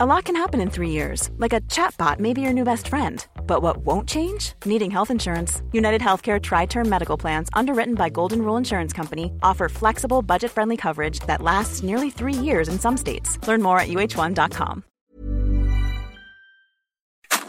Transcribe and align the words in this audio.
A 0.00 0.06
lot 0.06 0.26
can 0.26 0.36
happen 0.36 0.60
in 0.60 0.70
three 0.70 0.90
years, 0.90 1.28
like 1.38 1.52
a 1.52 1.60
chatbot 1.62 2.20
may 2.20 2.32
be 2.32 2.40
your 2.40 2.52
new 2.52 2.62
best 2.62 2.86
friend. 2.86 3.26
But 3.48 3.62
what 3.62 3.78
won't 3.78 4.08
change? 4.08 4.52
Needing 4.64 4.92
health 4.92 5.10
insurance. 5.10 5.60
United 5.72 6.00
Healthcare 6.00 6.40
Tri 6.40 6.66
Term 6.66 6.88
Medical 6.88 7.16
Plans, 7.16 7.48
underwritten 7.52 7.96
by 7.96 8.08
Golden 8.08 8.42
Rule 8.42 8.56
Insurance 8.56 8.92
Company, 8.92 9.32
offer 9.42 9.68
flexible, 9.68 10.22
budget 10.22 10.52
friendly 10.52 10.76
coverage 10.76 11.18
that 11.26 11.42
lasts 11.42 11.82
nearly 11.82 12.10
three 12.10 12.32
years 12.32 12.68
in 12.68 12.78
some 12.78 12.96
states. 12.96 13.44
Learn 13.48 13.60
more 13.60 13.80
at 13.80 13.88
uh1.com. 13.88 14.84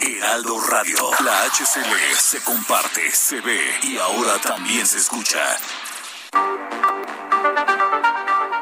Heraldo 0.02 0.60
Radio. 0.72 1.04
La 1.24 1.46
HCL 1.52 2.16
se 2.18 2.40
comparte, 2.40 3.12
se 3.12 3.42
ve 3.42 3.62
y 3.84 3.98
ahora 4.00 4.40
también 4.42 4.88
se 4.88 4.98
escucha. 4.98 5.56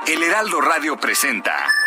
El 0.06 0.24
Heraldo 0.24 0.60
Radio 0.60 0.98
presenta. 0.98 1.87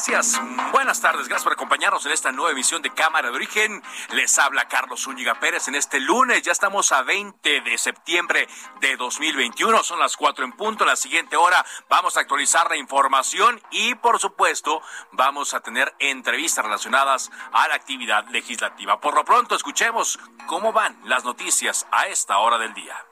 Gracias, 0.00 0.40
buenas 0.72 1.02
tardes, 1.02 1.28
gracias 1.28 1.44
por 1.44 1.52
acompañarnos 1.52 2.06
en 2.06 2.12
esta 2.12 2.32
nueva 2.32 2.52
emisión 2.52 2.80
de 2.80 2.88
Cámara 2.88 3.28
de 3.28 3.34
Origen. 3.34 3.82
Les 4.12 4.38
habla 4.38 4.66
Carlos 4.66 5.02
Zúñiga 5.02 5.38
Pérez 5.38 5.68
en 5.68 5.74
este 5.74 6.00
lunes, 6.00 6.40
ya 6.40 6.52
estamos 6.52 6.90
a 6.92 7.02
20 7.02 7.60
de 7.60 7.76
septiembre 7.76 8.48
de 8.80 8.96
2021, 8.96 9.84
son 9.84 9.98
las 9.98 10.16
4 10.16 10.42
en 10.46 10.52
punto, 10.52 10.84
en 10.84 10.88
la 10.88 10.96
siguiente 10.96 11.36
hora 11.36 11.66
vamos 11.90 12.16
a 12.16 12.20
actualizar 12.20 12.70
la 12.70 12.78
información 12.78 13.60
y 13.70 13.94
por 13.94 14.18
supuesto 14.18 14.80
vamos 15.12 15.52
a 15.52 15.60
tener 15.60 15.94
entrevistas 15.98 16.64
relacionadas 16.64 17.30
a 17.52 17.68
la 17.68 17.74
actividad 17.74 18.26
legislativa. 18.28 19.02
Por 19.02 19.14
lo 19.14 19.26
pronto 19.26 19.54
escuchemos 19.54 20.18
cómo 20.46 20.72
van 20.72 20.98
las 21.04 21.24
noticias 21.24 21.86
a 21.92 22.06
esta 22.06 22.38
hora 22.38 22.56
del 22.56 22.72
día. 22.72 23.04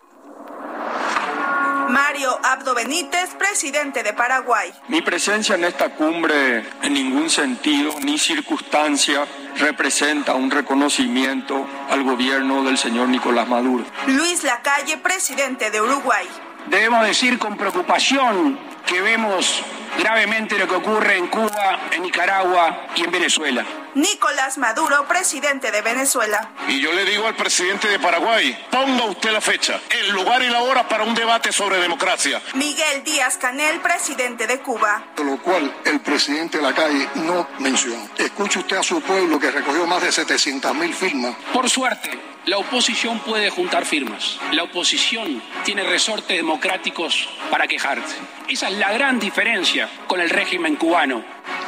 Mario 1.88 2.38
Abdo 2.42 2.74
Benítez, 2.74 3.30
presidente 3.38 4.02
de 4.02 4.12
Paraguay. 4.12 4.72
Mi 4.88 5.02
presencia 5.02 5.54
en 5.54 5.64
esta 5.64 5.90
cumbre 5.94 6.64
en 6.82 6.92
ningún 6.92 7.30
sentido 7.30 7.92
ni 8.02 8.18
circunstancia 8.18 9.26
representa 9.56 10.34
un 10.34 10.50
reconocimiento 10.50 11.66
al 11.90 12.02
gobierno 12.02 12.62
del 12.62 12.78
señor 12.78 13.08
Nicolás 13.08 13.48
Maduro. 13.48 13.84
Luis 14.06 14.44
Lacalle, 14.44 14.98
presidente 14.98 15.70
de 15.70 15.80
Uruguay. 15.80 16.26
Debemos 16.70 17.06
decir 17.06 17.38
con 17.38 17.56
preocupación 17.56 18.58
que 18.84 19.00
vemos 19.00 19.62
gravemente 19.98 20.58
lo 20.58 20.68
que 20.68 20.74
ocurre 20.74 21.16
en 21.16 21.28
Cuba, 21.28 21.88
en 21.90 22.02
Nicaragua 22.02 22.88
y 22.94 23.04
en 23.04 23.10
Venezuela. 23.10 23.64
Nicolás 23.94 24.58
Maduro, 24.58 25.06
presidente 25.08 25.70
de 25.70 25.80
Venezuela. 25.82 26.50
Y 26.68 26.80
yo 26.80 26.92
le 26.92 27.04
digo 27.04 27.26
al 27.26 27.34
presidente 27.34 27.88
de 27.88 27.98
Paraguay, 27.98 28.66
ponga 28.70 29.04
usted 29.06 29.32
la 29.32 29.40
fecha, 29.40 29.80
el 29.90 30.10
lugar 30.10 30.42
y 30.42 30.48
la 30.48 30.62
hora 30.62 30.86
para 30.88 31.04
un 31.04 31.14
debate 31.14 31.52
sobre 31.52 31.78
democracia. 31.78 32.40
Miguel 32.54 33.02
Díaz 33.02 33.38
Canel, 33.38 33.80
presidente 33.80 34.46
de 34.46 34.60
Cuba. 34.60 35.04
Lo 35.16 35.38
cual 35.38 35.74
el 35.84 36.00
presidente 36.00 36.58
de 36.58 36.64
la 36.64 36.74
calle 36.74 37.08
no 37.14 37.48
mencionó. 37.58 38.08
Escuche 38.18 38.60
usted 38.60 38.76
a 38.76 38.82
su 38.82 39.00
pueblo 39.00 39.40
que 39.40 39.50
recogió 39.50 39.86
más 39.86 40.02
de 40.02 40.12
700 40.12 40.74
mil 40.74 40.94
firmas. 40.94 41.34
Por 41.52 41.68
suerte, 41.68 42.10
la 42.48 42.56
oposición 42.56 43.18
puede 43.18 43.50
juntar 43.50 43.84
firmas. 43.84 44.38
La 44.52 44.62
oposición 44.62 45.42
tiene 45.66 45.82
resortes 45.82 46.34
democráticos 46.34 47.28
para 47.50 47.66
quejarse. 47.66 48.16
Esa 48.48 48.68
es 48.68 48.78
la 48.78 48.90
gran 48.90 49.18
diferencia 49.18 49.90
con 50.06 50.18
el 50.18 50.30
régimen 50.30 50.76
cubano. 50.76 51.22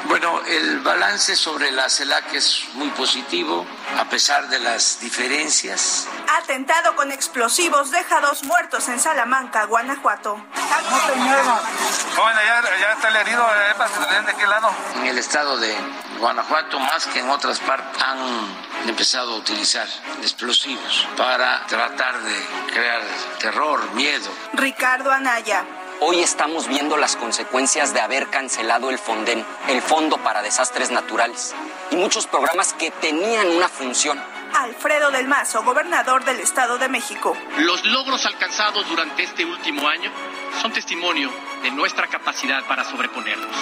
Bueno, 0.06 0.40
el 0.46 0.80
balance 0.80 1.36
sobre 1.36 1.70
la 1.70 1.88
CELAC 1.88 2.34
es 2.34 2.64
muy 2.74 2.88
positivo, 2.90 3.66
a 3.98 4.04
pesar 4.08 4.48
de 4.48 4.58
las 4.58 5.00
diferencias. 5.00 6.08
Atentado 6.42 6.96
con 6.96 7.12
explosivos 7.12 7.90
deja 7.90 8.20
dos 8.20 8.42
muertos 8.44 8.88
en 8.88 8.98
Salamanca, 8.98 9.64
Guanajuato. 9.64 10.36
No 10.36 10.98
te 11.06 11.14
muevas. 11.16 11.62
Bueno, 12.16 12.40
ya, 12.44 12.62
ya 12.80 12.92
está 12.92 13.08
el 13.08 13.16
herido, 13.16 13.46
¿eh? 13.46 14.26
¿de 14.26 14.34
qué 14.34 14.46
lado? 14.46 14.70
En 14.96 15.06
el 15.06 15.18
estado 15.18 15.56
de 15.58 15.76
Guanajuato, 16.18 16.78
más 16.80 17.06
que 17.06 17.20
en 17.20 17.30
otras 17.30 17.58
partes, 17.60 18.02
han 18.02 18.18
empezado 18.88 19.34
a 19.34 19.36
utilizar 19.38 19.86
explosivos 20.22 21.06
para 21.16 21.66
tratar 21.66 22.20
de 22.22 22.46
crear 22.72 23.02
terror, 23.38 23.92
miedo. 23.92 24.30
Ricardo 24.54 25.10
Anaya. 25.10 25.64
Hoy 26.02 26.20
estamos 26.20 26.66
viendo 26.66 26.96
las 26.96 27.14
consecuencias 27.14 27.92
de 27.92 28.00
haber 28.00 28.28
cancelado 28.28 28.88
el 28.88 28.98
FONDEN, 28.98 29.44
el 29.68 29.82
Fondo 29.82 30.16
para 30.16 30.40
Desastres 30.40 30.90
Naturales, 30.90 31.54
y 31.90 31.96
muchos 31.96 32.26
programas 32.26 32.72
que 32.72 32.90
tenían 32.90 33.48
una 33.48 33.68
función. 33.68 34.18
Alfredo 34.54 35.10
del 35.10 35.28
Mazo, 35.28 35.62
gobernador 35.62 36.24
del 36.24 36.40
Estado 36.40 36.78
de 36.78 36.88
México. 36.88 37.36
Los 37.58 37.84
logros 37.84 38.24
alcanzados 38.24 38.88
durante 38.88 39.24
este 39.24 39.44
último 39.44 39.86
año 39.86 40.10
son 40.62 40.72
testimonio 40.72 41.30
de 41.62 41.70
nuestra 41.70 42.06
capacidad 42.06 42.64
para 42.64 42.82
sobreponerlos. 42.84 43.54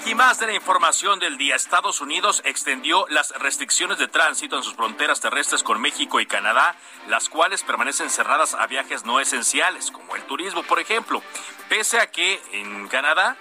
Aquí 0.00 0.14
más 0.14 0.38
de 0.38 0.46
la 0.46 0.54
información 0.54 1.18
del 1.18 1.36
día. 1.36 1.56
Estados 1.56 2.00
Unidos 2.00 2.42
extendió 2.44 3.06
las 3.08 3.30
restricciones 3.38 3.98
de 3.98 4.08
tránsito 4.08 4.56
en 4.56 4.62
sus 4.62 4.74
fronteras 4.74 5.20
terrestres 5.20 5.62
con 5.62 5.80
México 5.80 6.20
y 6.20 6.26
Canadá, 6.26 6.76
las 7.08 7.28
cuales 7.28 7.62
permanecen 7.62 8.10
cerradas 8.10 8.54
a 8.54 8.66
viajes 8.66 9.04
no 9.04 9.20
esenciales, 9.20 9.90
como 9.90 10.16
el 10.16 10.22
turismo, 10.24 10.62
por 10.62 10.80
ejemplo. 10.80 11.22
Pese 11.68 11.98
a 12.00 12.10
que 12.10 12.40
en 12.52 12.88
Canadá 12.88 13.36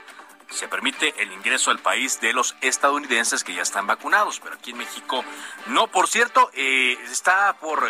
se 0.49 0.67
permite 0.67 1.13
el 1.17 1.31
ingreso 1.31 1.71
al 1.71 1.79
país 1.79 2.21
de 2.21 2.33
los 2.33 2.55
estadounidenses 2.61 3.43
que 3.43 3.55
ya 3.55 3.63
están 3.63 3.87
vacunados, 3.87 4.39
pero 4.39 4.55
aquí 4.55 4.71
en 4.71 4.77
México 4.77 5.23
no. 5.67 5.87
Por 5.87 6.07
cierto, 6.07 6.51
eh, 6.53 6.97
está 7.11 7.55
por 7.59 7.89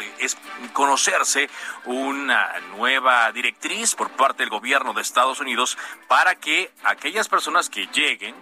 conocerse 0.73 1.49
una 1.83 2.53
nueva 2.77 3.31
directriz 3.31 3.95
por 3.95 4.09
parte 4.11 4.43
del 4.43 4.49
gobierno 4.49 4.93
de 4.93 5.01
Estados 5.01 5.39
Unidos 5.39 5.77
para 6.07 6.35
que 6.35 6.71
aquellas 6.83 7.27
personas 7.27 7.69
que 7.69 7.87
lleguen 7.87 8.35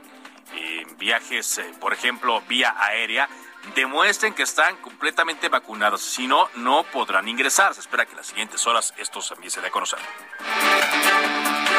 en 0.56 0.98
viajes, 0.98 1.58
eh, 1.58 1.72
por 1.80 1.94
ejemplo, 1.94 2.42
vía 2.48 2.76
aérea, 2.78 3.28
demuestren 3.76 4.34
que 4.34 4.44
están 4.44 4.76
completamente 4.78 5.50
vacunados. 5.50 6.02
Si 6.02 6.28
no, 6.28 6.50
no 6.56 6.84
podrán 6.84 7.28
ingresar. 7.28 7.74
Se 7.74 7.82
espera 7.82 8.06
que 8.06 8.12
en 8.12 8.18
las 8.18 8.28
siguientes 8.28 8.66
horas 8.68 8.94
esto 8.98 9.22
también 9.22 9.52
se 9.52 9.62
dé 9.62 9.68
a 9.68 9.72
conocer. 9.72 10.00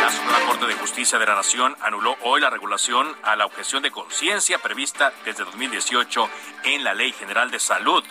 La 0.00 0.10
Suprema 0.10 0.40
Corte 0.46 0.66
de 0.66 0.74
Justicia 0.74 1.18
de 1.18 1.26
la 1.26 1.34
Nación 1.34 1.76
anuló 1.80 2.16
hoy 2.22 2.40
la 2.40 2.50
regulación 2.50 3.16
a 3.22 3.36
la 3.36 3.46
objeción 3.46 3.82
de 3.82 3.90
conciencia 3.90 4.58
prevista 4.58 5.12
desde 5.24 5.44
2018 5.44 6.28
en 6.64 6.84
la 6.84 6.94
Ley 6.94 7.12
General 7.12 7.50
de 7.50 7.58
Salud. 7.58 8.04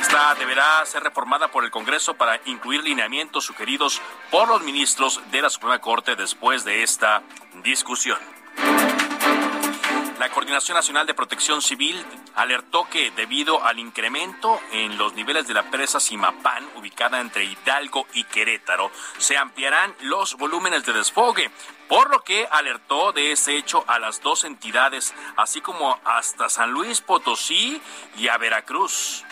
Esta 0.00 0.34
deberá 0.36 0.84
ser 0.86 1.02
reformada 1.02 1.48
por 1.48 1.64
el 1.64 1.70
Congreso 1.70 2.14
para 2.14 2.40
incluir 2.44 2.82
lineamientos 2.82 3.44
sugeridos 3.44 4.00
por 4.30 4.48
los 4.48 4.62
ministros 4.62 5.20
de 5.30 5.42
la 5.42 5.50
Suprema 5.50 5.80
Corte 5.80 6.16
después 6.16 6.64
de 6.64 6.82
esta 6.82 7.22
discusión. 7.62 8.18
La 10.18 10.30
Coordinación 10.30 10.76
Nacional 10.76 11.06
de 11.06 11.12
Protección 11.12 11.60
Civil 11.60 12.02
alertó 12.34 12.88
que 12.88 13.10
debido 13.10 13.62
al 13.62 13.78
incremento 13.78 14.58
en 14.72 14.96
los 14.96 15.12
niveles 15.12 15.46
de 15.46 15.52
la 15.52 15.70
presa 15.70 16.00
Simapán, 16.00 16.66
ubicada 16.76 17.20
entre 17.20 17.44
Hidalgo 17.44 18.06
y 18.14 18.24
Querétaro, 18.24 18.90
se 19.18 19.36
ampliarán 19.36 19.94
los 20.00 20.36
volúmenes 20.36 20.86
de 20.86 20.94
desfogue, 20.94 21.50
por 21.86 22.08
lo 22.10 22.24
que 22.24 22.48
alertó 22.50 23.12
de 23.12 23.32
ese 23.32 23.58
hecho 23.58 23.84
a 23.86 23.98
las 23.98 24.22
dos 24.22 24.44
entidades, 24.44 25.14
así 25.36 25.60
como 25.60 26.00
hasta 26.04 26.48
San 26.48 26.70
Luis 26.70 27.02
Potosí 27.02 27.82
y 28.16 28.28
a 28.28 28.38
Veracruz. 28.38 29.22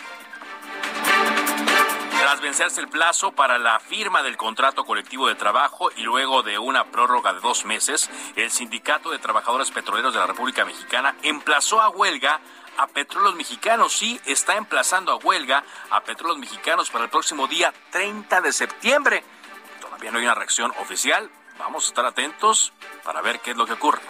Tras 2.25 2.41
vencerse 2.41 2.81
el 2.81 2.87
plazo 2.87 3.33
para 3.33 3.59
la 3.59 3.79
firma 3.79 4.23
del 4.23 4.35
contrato 4.35 4.83
colectivo 4.83 5.27
de 5.27 5.35
trabajo 5.35 5.91
y 5.95 6.01
luego 6.01 6.41
de 6.41 6.57
una 6.57 6.85
prórroga 6.85 7.33
de 7.33 7.39
dos 7.39 7.65
meses, 7.65 8.09
el 8.35 8.49
Sindicato 8.49 9.11
de 9.11 9.19
Trabajadores 9.19 9.69
Petroleros 9.69 10.11
de 10.11 10.21
la 10.21 10.25
República 10.25 10.65
Mexicana 10.65 11.15
emplazó 11.21 11.81
a 11.81 11.89
huelga 11.89 12.39
a 12.77 12.87
Petróleos 12.87 13.35
Mexicanos. 13.35 13.93
Sí, 13.93 14.19
está 14.25 14.55
emplazando 14.55 15.11
a 15.11 15.17
huelga 15.17 15.63
a 15.91 16.01
Petróleos 16.01 16.39
Mexicanos 16.39 16.89
para 16.89 17.03
el 17.03 17.11
próximo 17.11 17.45
día 17.45 17.71
30 17.91 18.41
de 18.41 18.51
septiembre. 18.51 19.23
Todavía 19.79 20.09
no 20.09 20.17
hay 20.17 20.23
una 20.23 20.33
reacción 20.33 20.73
oficial. 20.79 21.29
Vamos 21.59 21.85
a 21.85 21.87
estar 21.89 22.07
atentos 22.07 22.73
para 23.03 23.21
ver 23.21 23.39
qué 23.41 23.51
es 23.51 23.57
lo 23.57 23.67
que 23.67 23.73
ocurre. 23.73 24.01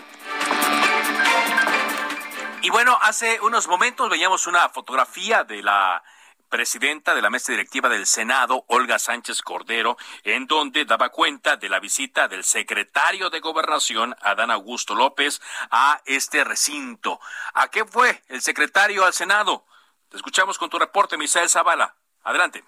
Y 2.62 2.70
bueno, 2.70 2.98
hace 3.02 3.42
unos 3.42 3.68
momentos 3.68 4.10
veíamos 4.10 4.48
una 4.48 4.70
fotografía 4.70 5.44
de 5.44 5.62
la 5.62 6.02
presidenta 6.50 7.14
de 7.16 7.22
la 7.22 7.30
mesa 7.30 7.52
directiva 7.52 7.90
del 7.90 8.06
Senado, 8.06 8.66
Olga 8.68 9.00
Sánchez 9.00 9.42
Cordero, 9.42 9.98
en 10.24 10.48
donde 10.48 10.86
daba 10.86 11.10
cuenta 11.10 11.58
de 11.58 11.70
la 11.70 11.80
visita 11.80 12.28
del 12.28 12.44
secretario 12.44 13.30
de 13.30 13.40
Gobernación, 13.40 14.16
Adán 14.22 14.52
Augusto 14.52 14.96
López, 14.96 15.42
a 15.72 16.02
este 16.06 16.44
recinto. 16.44 17.20
¿A 17.54 17.70
qué 17.70 17.86
fue 17.86 18.22
el 18.30 18.42
secretario 18.42 19.06
al 19.06 19.14
Senado? 19.14 19.66
Te 20.10 20.18
escuchamos 20.18 20.58
con 20.58 20.70
tu 20.70 20.80
reporte, 20.80 21.18
Misael 21.18 21.50
Zavala. 21.50 21.96
Adelante. 22.24 22.64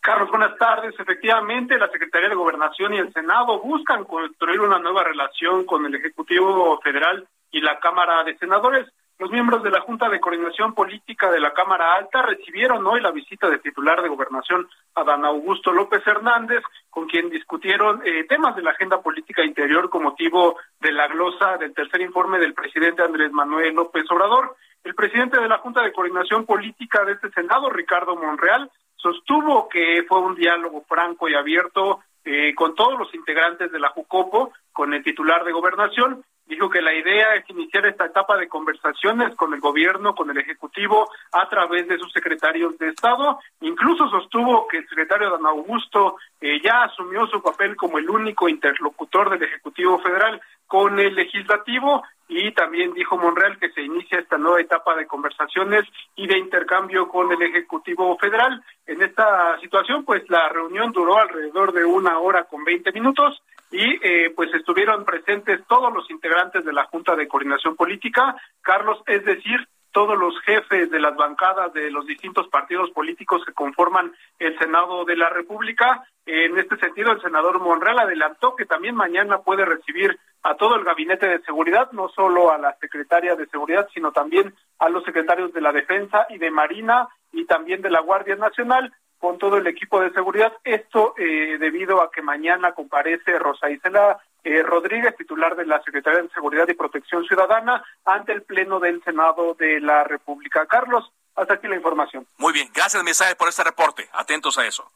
Carlos, 0.00 0.30
buenas 0.30 0.56
tardes. 0.56 0.98
Efectivamente, 0.98 1.76
la 1.76 1.90
Secretaría 1.90 2.30
de 2.30 2.34
Gobernación 2.34 2.94
y 2.94 2.98
el 2.98 3.12
Senado 3.12 3.60
buscan 3.60 4.04
construir 4.04 4.60
una 4.60 4.78
nueva 4.78 5.04
relación 5.04 5.66
con 5.66 5.84
el 5.84 5.94
Ejecutivo 5.94 6.80
Federal 6.80 7.28
y 7.50 7.60
la 7.60 7.78
Cámara 7.80 8.24
de 8.24 8.36
Senadores. 8.38 8.86
Los 9.20 9.30
miembros 9.30 9.62
de 9.62 9.70
la 9.70 9.82
Junta 9.82 10.08
de 10.08 10.18
Coordinación 10.18 10.72
Política 10.72 11.30
de 11.30 11.40
la 11.40 11.52
Cámara 11.52 11.92
Alta 11.92 12.22
recibieron 12.22 12.86
hoy 12.86 13.02
la 13.02 13.10
visita 13.10 13.50
del 13.50 13.60
titular 13.60 14.00
de 14.00 14.08
Gobernación, 14.08 14.66
Adán 14.94 15.26
Augusto 15.26 15.72
López 15.72 16.00
Hernández, 16.06 16.62
con 16.88 17.06
quien 17.06 17.28
discutieron 17.28 18.00
eh, 18.02 18.24
temas 18.26 18.56
de 18.56 18.62
la 18.62 18.70
agenda 18.70 19.02
política 19.02 19.44
interior 19.44 19.90
con 19.90 20.04
motivo 20.04 20.56
de 20.80 20.92
la 20.92 21.06
glosa 21.08 21.58
del 21.58 21.74
tercer 21.74 22.00
informe 22.00 22.38
del 22.38 22.54
presidente 22.54 23.02
Andrés 23.02 23.30
Manuel 23.30 23.74
López 23.74 24.10
Obrador. 24.10 24.56
El 24.82 24.94
presidente 24.94 25.38
de 25.38 25.48
la 25.48 25.58
Junta 25.58 25.82
de 25.82 25.92
Coordinación 25.92 26.46
Política 26.46 27.04
de 27.04 27.12
este 27.12 27.28
Senado, 27.32 27.68
Ricardo 27.68 28.16
Monreal, 28.16 28.70
sostuvo 28.96 29.68
que 29.68 30.02
fue 30.08 30.18
un 30.20 30.34
diálogo 30.34 30.82
franco 30.88 31.28
y 31.28 31.34
abierto 31.34 32.00
eh, 32.24 32.54
con 32.54 32.74
todos 32.74 32.98
los 32.98 33.14
integrantes 33.14 33.70
de 33.70 33.80
la 33.80 33.90
JUCOPO, 33.90 34.54
con 34.72 34.94
el 34.94 35.04
titular 35.04 35.44
de 35.44 35.52
gobernación. 35.52 36.24
Dijo 36.50 36.68
que 36.68 36.82
la 36.82 36.92
idea 36.92 37.36
es 37.36 37.48
iniciar 37.48 37.86
esta 37.86 38.06
etapa 38.06 38.36
de 38.36 38.48
conversaciones 38.48 39.36
con 39.36 39.54
el 39.54 39.60
gobierno, 39.60 40.16
con 40.16 40.30
el 40.30 40.38
Ejecutivo, 40.38 41.08
a 41.30 41.48
través 41.48 41.86
de 41.86 41.96
sus 41.96 42.12
secretarios 42.12 42.76
de 42.76 42.88
Estado. 42.88 43.38
Incluso 43.60 44.10
sostuvo 44.10 44.66
que 44.66 44.78
el 44.78 44.88
secretario 44.88 45.30
Dan 45.30 45.46
Augusto 45.46 46.16
eh, 46.40 46.60
ya 46.60 46.82
asumió 46.82 47.24
su 47.28 47.40
papel 47.40 47.76
como 47.76 47.98
el 47.98 48.10
único 48.10 48.48
interlocutor 48.48 49.30
del 49.30 49.44
Ejecutivo 49.44 50.00
Federal 50.00 50.40
con 50.66 50.98
el 50.98 51.14
Legislativo 51.14 52.02
y 52.26 52.50
también 52.50 52.94
dijo 52.94 53.16
Monreal 53.16 53.56
que 53.60 53.70
se 53.70 53.82
inicia 53.82 54.18
esta 54.18 54.36
nueva 54.36 54.60
etapa 54.60 54.96
de 54.96 55.06
conversaciones 55.06 55.84
y 56.16 56.26
de 56.26 56.36
intercambio 56.36 57.06
con 57.06 57.30
el 57.30 57.42
Ejecutivo 57.42 58.18
Federal. 58.18 58.60
En 58.88 59.00
esta 59.02 59.56
situación, 59.60 60.04
pues 60.04 60.28
la 60.28 60.48
reunión 60.48 60.90
duró 60.90 61.16
alrededor 61.16 61.72
de 61.72 61.84
una 61.84 62.18
hora 62.18 62.42
con 62.42 62.64
20 62.64 62.90
minutos 62.90 63.40
y 63.70 63.98
eh, 64.02 64.32
pues 64.34 64.52
estuvieron 64.54 65.04
presentes 65.04 65.60
todos 65.68 65.92
los 65.92 66.10
integrantes 66.10 66.64
de 66.64 66.72
la 66.72 66.84
Junta 66.86 67.14
de 67.14 67.28
Coordinación 67.28 67.76
Política, 67.76 68.36
Carlos, 68.62 69.02
es 69.06 69.24
decir, 69.24 69.66
todos 69.92 70.18
los 70.18 70.38
jefes 70.42 70.90
de 70.90 71.00
las 71.00 71.16
bancadas 71.16 71.72
de 71.72 71.90
los 71.90 72.06
distintos 72.06 72.48
partidos 72.48 72.90
políticos 72.90 73.42
que 73.44 73.52
conforman 73.52 74.12
el 74.38 74.56
Senado 74.58 75.04
de 75.04 75.16
la 75.16 75.28
República. 75.28 76.04
En 76.26 76.58
este 76.58 76.76
sentido, 76.76 77.10
el 77.12 77.20
senador 77.20 77.60
Monreal 77.60 77.98
adelantó 77.98 78.54
que 78.54 78.66
también 78.66 78.94
mañana 78.94 79.38
puede 79.38 79.64
recibir 79.64 80.16
a 80.42 80.54
todo 80.54 80.76
el 80.76 80.84
gabinete 80.84 81.28
de 81.28 81.42
seguridad, 81.42 81.90
no 81.92 82.08
solo 82.08 82.52
a 82.52 82.58
la 82.58 82.76
secretaria 82.80 83.34
de 83.34 83.46
seguridad, 83.46 83.88
sino 83.92 84.12
también 84.12 84.54
a 84.78 84.88
los 84.88 85.04
secretarios 85.04 85.52
de 85.52 85.60
la 85.60 85.72
defensa 85.72 86.26
y 86.30 86.38
de 86.38 86.50
marina 86.50 87.08
y 87.32 87.44
también 87.46 87.82
de 87.82 87.90
la 87.90 88.00
Guardia 88.00 88.36
Nacional 88.36 88.92
con 89.20 89.38
todo 89.38 89.58
el 89.58 89.66
equipo 89.66 90.00
de 90.00 90.10
seguridad. 90.12 90.52
Esto 90.64 91.14
eh, 91.16 91.58
debido 91.60 92.02
a 92.02 92.10
que 92.10 92.22
mañana 92.22 92.72
comparece 92.72 93.38
Rosa 93.38 93.70
Isela 93.70 94.18
eh, 94.42 94.62
Rodríguez, 94.62 95.14
titular 95.16 95.54
de 95.54 95.66
la 95.66 95.82
Secretaría 95.82 96.22
de 96.22 96.30
Seguridad 96.30 96.66
y 96.66 96.74
Protección 96.74 97.24
Ciudadana, 97.24 97.84
ante 98.06 98.32
el 98.32 98.42
Pleno 98.42 98.80
del 98.80 99.02
Senado 99.04 99.54
de 99.54 99.78
la 99.80 100.02
República. 100.04 100.66
Carlos, 100.66 101.12
hasta 101.36 101.54
aquí 101.54 101.68
la 101.68 101.76
información. 101.76 102.26
Muy 102.38 102.54
bien, 102.54 102.70
gracias, 102.74 103.04
Misael, 103.04 103.36
por 103.36 103.48
este 103.48 103.62
reporte. 103.62 104.08
Atentos 104.12 104.56
a 104.58 104.66
eso. 104.66 104.90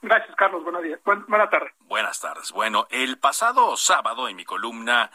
Gracias, 0.00 0.34
Carlos. 0.36 0.62
Buenos 0.62 0.82
días. 0.82 1.00
buenas 1.04 1.50
tardes. 1.50 1.72
Buenas 1.80 2.20
tardes. 2.20 2.52
Bueno, 2.52 2.86
el 2.90 3.18
pasado 3.18 3.76
sábado 3.76 4.28
en 4.28 4.36
mi 4.36 4.44
columna 4.44 5.10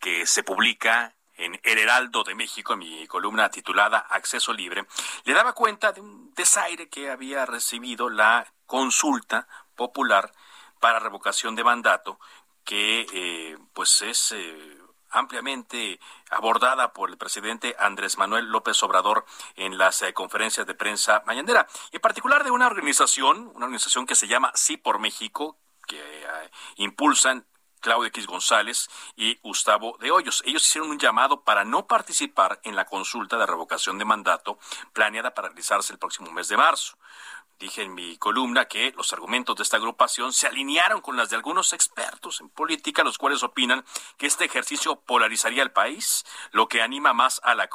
que 0.00 0.26
se 0.26 0.42
publica 0.42 1.12
en 1.36 1.60
El 1.62 1.78
Heraldo 1.78 2.22
de 2.24 2.34
México, 2.34 2.76
mi 2.76 3.06
columna 3.06 3.50
titulada 3.50 3.98
Acceso 3.98 4.52
Libre, 4.52 4.86
le 5.24 5.34
daba 5.34 5.52
cuenta 5.52 5.92
de 5.92 6.00
un 6.00 6.32
desaire 6.34 6.88
que 6.88 7.10
había 7.10 7.46
recibido 7.46 8.08
la 8.08 8.46
consulta 8.66 9.46
popular 9.74 10.32
para 10.80 10.98
revocación 10.98 11.54
de 11.56 11.64
mandato, 11.64 12.20
que 12.64 13.06
eh, 13.12 13.58
pues 13.72 14.02
es 14.02 14.32
eh, 14.32 14.78
ampliamente 15.10 16.00
abordada 16.30 16.92
por 16.92 17.10
el 17.10 17.16
presidente 17.16 17.76
Andrés 17.78 18.18
Manuel 18.18 18.46
López 18.46 18.82
Obrador 18.82 19.24
en 19.56 19.78
las 19.78 20.02
eh, 20.02 20.12
conferencias 20.12 20.66
de 20.66 20.74
prensa 20.74 21.22
mañanera, 21.26 21.66
y 21.92 21.96
en 21.96 22.02
particular 22.02 22.44
de 22.44 22.50
una 22.50 22.66
organización, 22.66 23.50
una 23.54 23.66
organización 23.66 24.06
que 24.06 24.14
se 24.14 24.28
llama 24.28 24.52
Sí 24.54 24.76
por 24.76 24.98
México, 24.98 25.58
que 25.86 26.02
impulsan 26.76 27.46
Claudio 27.84 28.08
X 28.08 28.26
González 28.26 28.88
y 29.14 29.38
Gustavo 29.42 29.98
de 30.00 30.10
Hoyos. 30.10 30.42
Ellos 30.46 30.66
hicieron 30.66 30.88
un 30.88 30.98
llamado 30.98 31.42
para 31.42 31.66
no 31.66 31.86
participar 31.86 32.58
en 32.62 32.76
la 32.76 32.86
consulta 32.86 33.36
de 33.36 33.44
revocación 33.44 33.98
de 33.98 34.06
mandato 34.06 34.58
planeada 34.94 35.34
para 35.34 35.48
realizarse 35.48 35.92
el 35.92 35.98
próximo 35.98 36.32
mes 36.32 36.48
de 36.48 36.56
marzo. 36.56 36.96
Dije 37.58 37.82
en 37.82 37.94
mi 37.94 38.16
columna 38.16 38.64
que 38.64 38.92
los 38.96 39.12
argumentos 39.12 39.54
de 39.56 39.64
esta 39.64 39.76
agrupación 39.76 40.32
se 40.32 40.46
alinearon 40.46 41.02
con 41.02 41.18
las 41.18 41.28
de 41.28 41.36
algunos 41.36 41.74
expertos 41.74 42.40
en 42.40 42.48
política, 42.48 43.04
los 43.04 43.18
cuales 43.18 43.42
opinan 43.42 43.84
que 44.16 44.28
este 44.28 44.46
ejercicio 44.46 44.96
polarizaría 44.96 45.62
al 45.62 45.72
país, 45.72 46.24
lo 46.52 46.68
que 46.68 46.80
anima 46.80 47.12
más 47.12 47.38
a 47.44 47.54
la, 47.54 47.68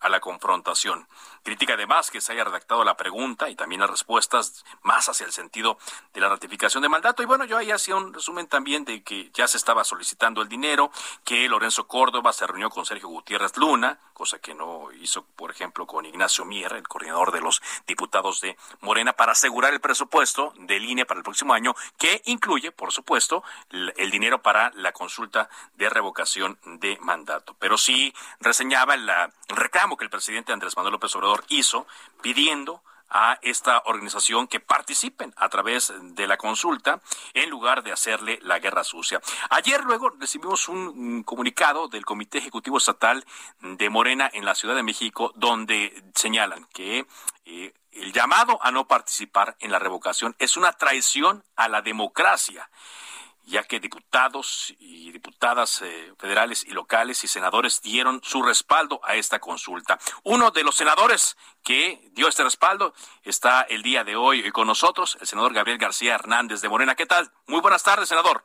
a 0.00 0.08
la 0.08 0.20
confrontación. 0.20 1.06
Critica 1.42 1.74
además 1.74 2.10
que 2.10 2.20
se 2.20 2.32
haya 2.32 2.44
redactado 2.44 2.84
la 2.84 2.96
pregunta 2.96 3.48
y 3.48 3.54
también 3.54 3.80
las 3.80 3.90
respuestas 3.90 4.64
más 4.82 5.08
hacia 5.08 5.26
el 5.26 5.32
sentido 5.32 5.78
de 6.12 6.20
la 6.20 6.28
ratificación 6.28 6.82
de 6.82 6.88
mandato. 6.88 7.22
Y 7.22 7.26
bueno, 7.26 7.44
yo 7.44 7.56
ahí 7.56 7.70
hacía 7.70 7.96
un 7.96 8.12
resumen 8.12 8.46
también 8.46 8.84
de 8.84 9.02
que 9.02 9.30
ya 9.32 9.48
se 9.48 9.56
estaba 9.56 9.84
solicitando 9.84 10.42
el 10.42 10.48
dinero, 10.48 10.90
que 11.24 11.48
Lorenzo 11.48 11.86
Córdoba 11.86 12.32
se 12.32 12.46
reunió 12.46 12.70
con 12.70 12.84
Sergio 12.84 13.08
Gutiérrez 13.08 13.56
Luna, 13.56 13.98
cosa 14.12 14.38
que 14.38 14.54
no 14.54 14.92
hizo, 14.92 15.24
por 15.24 15.50
ejemplo, 15.50 15.86
con 15.86 16.04
Ignacio 16.04 16.44
Mier, 16.44 16.72
el 16.74 16.86
coordinador 16.86 17.32
de 17.32 17.40
los 17.40 17.62
diputados 17.86 18.42
de 18.42 18.56
Morena, 18.80 19.14
para 19.14 19.32
asegurar 19.32 19.72
el 19.72 19.80
presupuesto 19.80 20.52
de 20.56 20.78
línea 20.78 21.06
para 21.06 21.18
el 21.18 21.24
próximo 21.24 21.54
año, 21.54 21.74
que 21.98 22.20
incluye, 22.26 22.70
por 22.70 22.92
supuesto, 22.92 23.42
el 23.70 24.10
dinero 24.10 24.42
para 24.42 24.70
la 24.74 24.92
consulta 24.92 25.48
de 25.74 25.88
revocación 25.88 26.58
de 26.64 26.98
mandato. 27.00 27.56
Pero 27.58 27.78
sí 27.78 28.12
reseñaba 28.40 28.94
el 28.94 29.10
reclamo 29.48 29.89
que 29.96 30.04
el 30.04 30.10
presidente 30.10 30.52
Andrés 30.52 30.76
Manuel 30.76 30.92
López 30.92 31.14
Obrador 31.16 31.44
hizo 31.48 31.86
pidiendo 32.22 32.82
a 33.10 33.38
esta 33.42 33.82
organización 33.86 34.46
que 34.46 34.60
participen 34.60 35.34
a 35.36 35.48
través 35.48 35.92
de 36.00 36.26
la 36.26 36.36
consulta 36.36 37.00
en 37.34 37.50
lugar 37.50 37.82
de 37.82 37.92
hacerle 37.92 38.38
la 38.42 38.60
guerra 38.60 38.84
sucia. 38.84 39.20
Ayer 39.50 39.82
luego 39.82 40.10
recibimos 40.10 40.68
un 40.68 41.24
comunicado 41.24 41.88
del 41.88 42.04
Comité 42.04 42.38
Ejecutivo 42.38 42.78
Estatal 42.78 43.24
de 43.60 43.90
Morena 43.90 44.30
en 44.32 44.44
la 44.44 44.54
Ciudad 44.54 44.76
de 44.76 44.84
México 44.84 45.32
donde 45.34 46.04
señalan 46.14 46.66
que 46.72 47.06
eh, 47.44 47.74
el 47.92 48.12
llamado 48.12 48.60
a 48.62 48.70
no 48.70 48.86
participar 48.86 49.56
en 49.58 49.72
la 49.72 49.80
revocación 49.80 50.36
es 50.38 50.56
una 50.56 50.72
traición 50.72 51.42
a 51.56 51.68
la 51.68 51.82
democracia 51.82 52.70
ya 53.50 53.64
que 53.64 53.80
diputados 53.80 54.72
y 54.78 55.10
diputadas 55.10 55.82
eh, 55.82 56.14
federales 56.18 56.64
y 56.64 56.70
locales 56.70 57.24
y 57.24 57.28
senadores 57.28 57.82
dieron 57.82 58.20
su 58.22 58.42
respaldo 58.42 59.00
a 59.02 59.16
esta 59.16 59.40
consulta. 59.40 59.98
Uno 60.22 60.52
de 60.52 60.62
los 60.62 60.76
senadores 60.76 61.36
que 61.64 62.00
dio 62.12 62.28
este 62.28 62.44
respaldo 62.44 62.94
está 63.24 63.62
el 63.62 63.82
día 63.82 64.04
de 64.04 64.16
hoy 64.16 64.50
con 64.52 64.68
nosotros, 64.68 65.18
el 65.20 65.26
senador 65.26 65.52
Gabriel 65.52 65.78
García 65.78 66.14
Hernández 66.14 66.60
de 66.60 66.68
Morena. 66.68 66.94
¿Qué 66.94 67.06
tal? 67.06 67.30
Muy 67.48 67.60
buenas 67.60 67.82
tardes, 67.82 68.08
senador. 68.08 68.44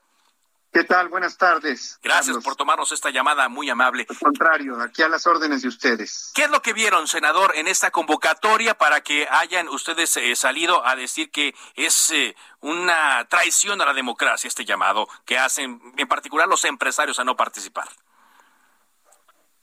¿Qué 0.76 0.84
tal? 0.84 1.08
Buenas 1.08 1.38
tardes. 1.38 1.98
Gracias 2.04 2.36
por 2.44 2.58
tomarnos 2.58 2.92
esta 2.92 3.10
llamada 3.10 3.48
muy 3.48 3.70
amable. 3.70 4.06
Al 4.10 4.20
contrario, 4.20 4.82
aquí 4.82 5.04
a 5.04 5.08
las 5.08 5.26
órdenes 5.26 5.62
de 5.62 5.70
ustedes. 5.70 6.34
¿Qué 6.36 6.44
es 6.44 6.50
lo 6.50 6.62
que 6.62 6.74
vieron, 6.74 7.08
senador, 7.08 7.54
en 7.56 7.70
esta 7.70 7.92
convocatoria 7.92 8.78
para 8.78 9.00
que 9.00 9.26
hayan 9.32 9.70
ustedes 9.70 10.18
eh, 10.18 10.36
salido 10.36 10.86
a 10.86 10.98
decir 10.98 11.32
que 11.32 11.56
es 11.76 12.12
eh, 12.12 12.36
una 12.60 13.26
traición 13.30 13.82
a 13.82 13.86
la 13.86 13.94
democracia 13.94 14.50
este 14.50 14.66
llamado 14.66 15.08
que 15.24 15.38
hacen 15.38 15.80
en 15.96 16.08
particular 16.10 16.46
los 16.50 16.66
empresarios 16.66 17.20
a 17.20 17.24
no 17.24 17.38
participar? 17.38 17.88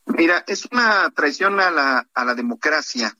Mira, 0.06 0.42
es 0.46 0.66
una 0.72 1.10
traición 1.10 1.60
a 1.60 1.70
la, 1.70 2.06
a 2.14 2.24
la 2.24 2.34
democracia 2.34 3.14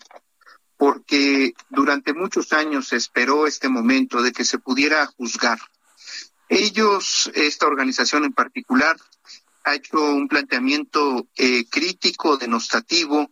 porque 0.79 1.53
durante 1.69 2.15
muchos 2.15 2.55
años 2.55 2.89
se 2.89 2.97
esperó 2.97 3.47
este 3.47 3.69
momento 3.69 4.23
de 4.23 4.33
que 4.33 4.47
se 4.47 4.59
pudiera 4.59 5.05
juzgar 5.09 5.59
ellos, 6.53 7.31
esta 7.35 7.67
organización 7.67 8.25
en 8.25 8.33
particular, 8.35 8.97
ha 9.65 9.75
hecho 9.75 9.99
un 9.99 10.29
planteamiento 10.29 11.27
eh, 11.37 11.65
crítico, 11.71 12.37
denostativo, 12.37 13.31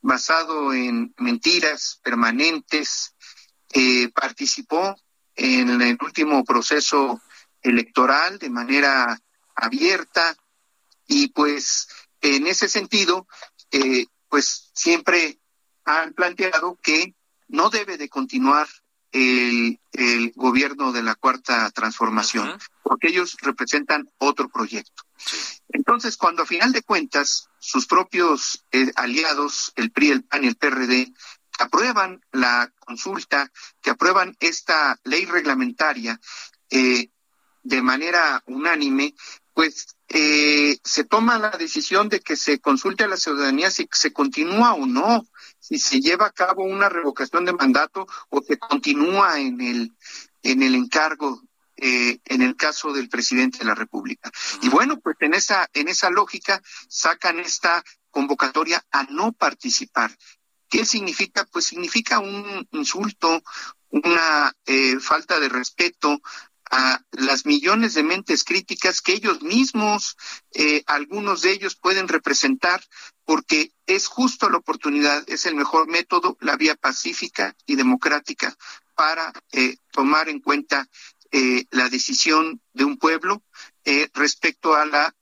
basado 0.00 0.72
en 0.72 1.14
mentiras 1.18 2.00
permanentes. 2.02 3.14
Eh, 3.72 4.08
participó 4.14 4.96
en 5.34 5.80
el 5.82 5.98
último 6.00 6.44
proceso 6.44 7.20
electoral 7.60 8.38
de 8.38 8.50
manera 8.50 9.20
abierta 9.54 10.36
y 11.06 11.28
pues 11.28 11.88
en 12.20 12.46
ese 12.46 12.68
sentido, 12.68 13.26
eh, 13.72 14.06
pues 14.28 14.70
siempre 14.72 15.38
han 15.84 16.14
planteado 16.14 16.78
que 16.82 17.14
no 17.48 17.68
debe 17.68 17.98
de 17.98 18.08
continuar 18.08 18.68
el, 19.12 19.78
gobierno 20.54 20.92
de 20.92 21.02
la 21.02 21.16
cuarta 21.16 21.68
transformación, 21.72 22.56
porque 22.84 23.08
ellos 23.08 23.36
representan 23.42 24.08
otro 24.18 24.48
proyecto. 24.48 25.02
Entonces, 25.68 26.16
cuando 26.16 26.44
a 26.44 26.46
final 26.46 26.70
de 26.70 26.82
cuentas 26.82 27.48
sus 27.58 27.88
propios 27.88 28.64
eh, 28.70 28.92
aliados, 28.94 29.72
el 29.74 29.90
PRI, 29.90 30.10
el 30.10 30.22
PAN 30.22 30.44
y 30.44 30.46
el 30.46 30.54
PRD, 30.54 31.12
aprueban 31.58 32.20
la 32.30 32.72
consulta, 32.78 33.50
que 33.82 33.90
aprueban 33.90 34.36
esta 34.38 34.96
ley 35.02 35.24
reglamentaria 35.24 36.20
eh, 36.70 37.08
de 37.64 37.82
manera 37.82 38.40
unánime, 38.46 39.12
pues 39.54 39.96
eh, 40.08 40.78
se 40.84 41.02
toma 41.02 41.36
la 41.40 41.50
decisión 41.50 42.08
de 42.08 42.20
que 42.20 42.36
se 42.36 42.60
consulte 42.60 43.02
a 43.02 43.08
la 43.08 43.16
ciudadanía 43.16 43.72
si 43.72 43.88
se 43.90 44.12
continúa 44.12 44.74
o 44.74 44.86
no, 44.86 45.26
si 45.58 45.78
se 45.78 46.00
lleva 46.00 46.26
a 46.26 46.32
cabo 46.32 46.62
una 46.62 46.88
revocación 46.88 47.44
de 47.44 47.54
mandato 47.54 48.06
o 48.28 48.42
se 48.42 48.56
continúa 48.58 49.40
en 49.40 49.60
el 49.60 49.92
en 50.44 50.62
el 50.62 50.76
encargo 50.76 51.42
eh, 51.76 52.20
en 52.26 52.42
el 52.42 52.54
caso 52.54 52.92
del 52.92 53.08
presidente 53.08 53.58
de 53.58 53.64
la 53.64 53.74
República. 53.74 54.30
Y 54.62 54.68
bueno, 54.68 55.00
pues 55.00 55.16
en 55.20 55.34
esa 55.34 55.68
en 55.74 55.88
esa 55.88 56.08
lógica 56.08 56.62
sacan 56.88 57.40
esta 57.40 57.82
convocatoria 58.12 58.84
a 58.92 59.02
no 59.04 59.32
participar. 59.32 60.16
¿Qué 60.68 60.84
significa? 60.84 61.44
Pues 61.50 61.64
significa 61.64 62.20
un 62.20 62.68
insulto, 62.70 63.42
una 63.90 64.54
eh, 64.66 65.00
falta 65.00 65.40
de 65.40 65.48
respeto 65.48 66.20
a 66.70 67.00
las 67.12 67.44
millones 67.44 67.94
de 67.94 68.02
mentes 68.02 68.44
críticas 68.44 69.00
que 69.00 69.12
ellos 69.12 69.42
mismos, 69.42 70.16
eh, 70.52 70.82
algunos 70.86 71.42
de 71.42 71.52
ellos 71.52 71.76
pueden 71.76 72.08
representar, 72.08 72.82
porque 73.24 73.72
es 73.86 74.06
justo 74.06 74.48
la 74.50 74.58
oportunidad, 74.58 75.24
es 75.28 75.46
el 75.46 75.54
mejor 75.54 75.88
método, 75.88 76.36
la 76.40 76.56
vía 76.56 76.74
pacífica 76.74 77.56
y 77.66 77.76
democrática 77.76 78.56
para 78.94 79.32
eh, 79.52 79.76
tomar 79.90 80.28
en 80.28 80.40
cuenta 80.40 80.88
la 81.70 81.88
decisión 81.88 82.60
de 82.74 82.84
un 82.84 82.96
pueblo 82.96 83.42
respecto 84.12 84.76
a 84.76 84.86
la 84.86 85.12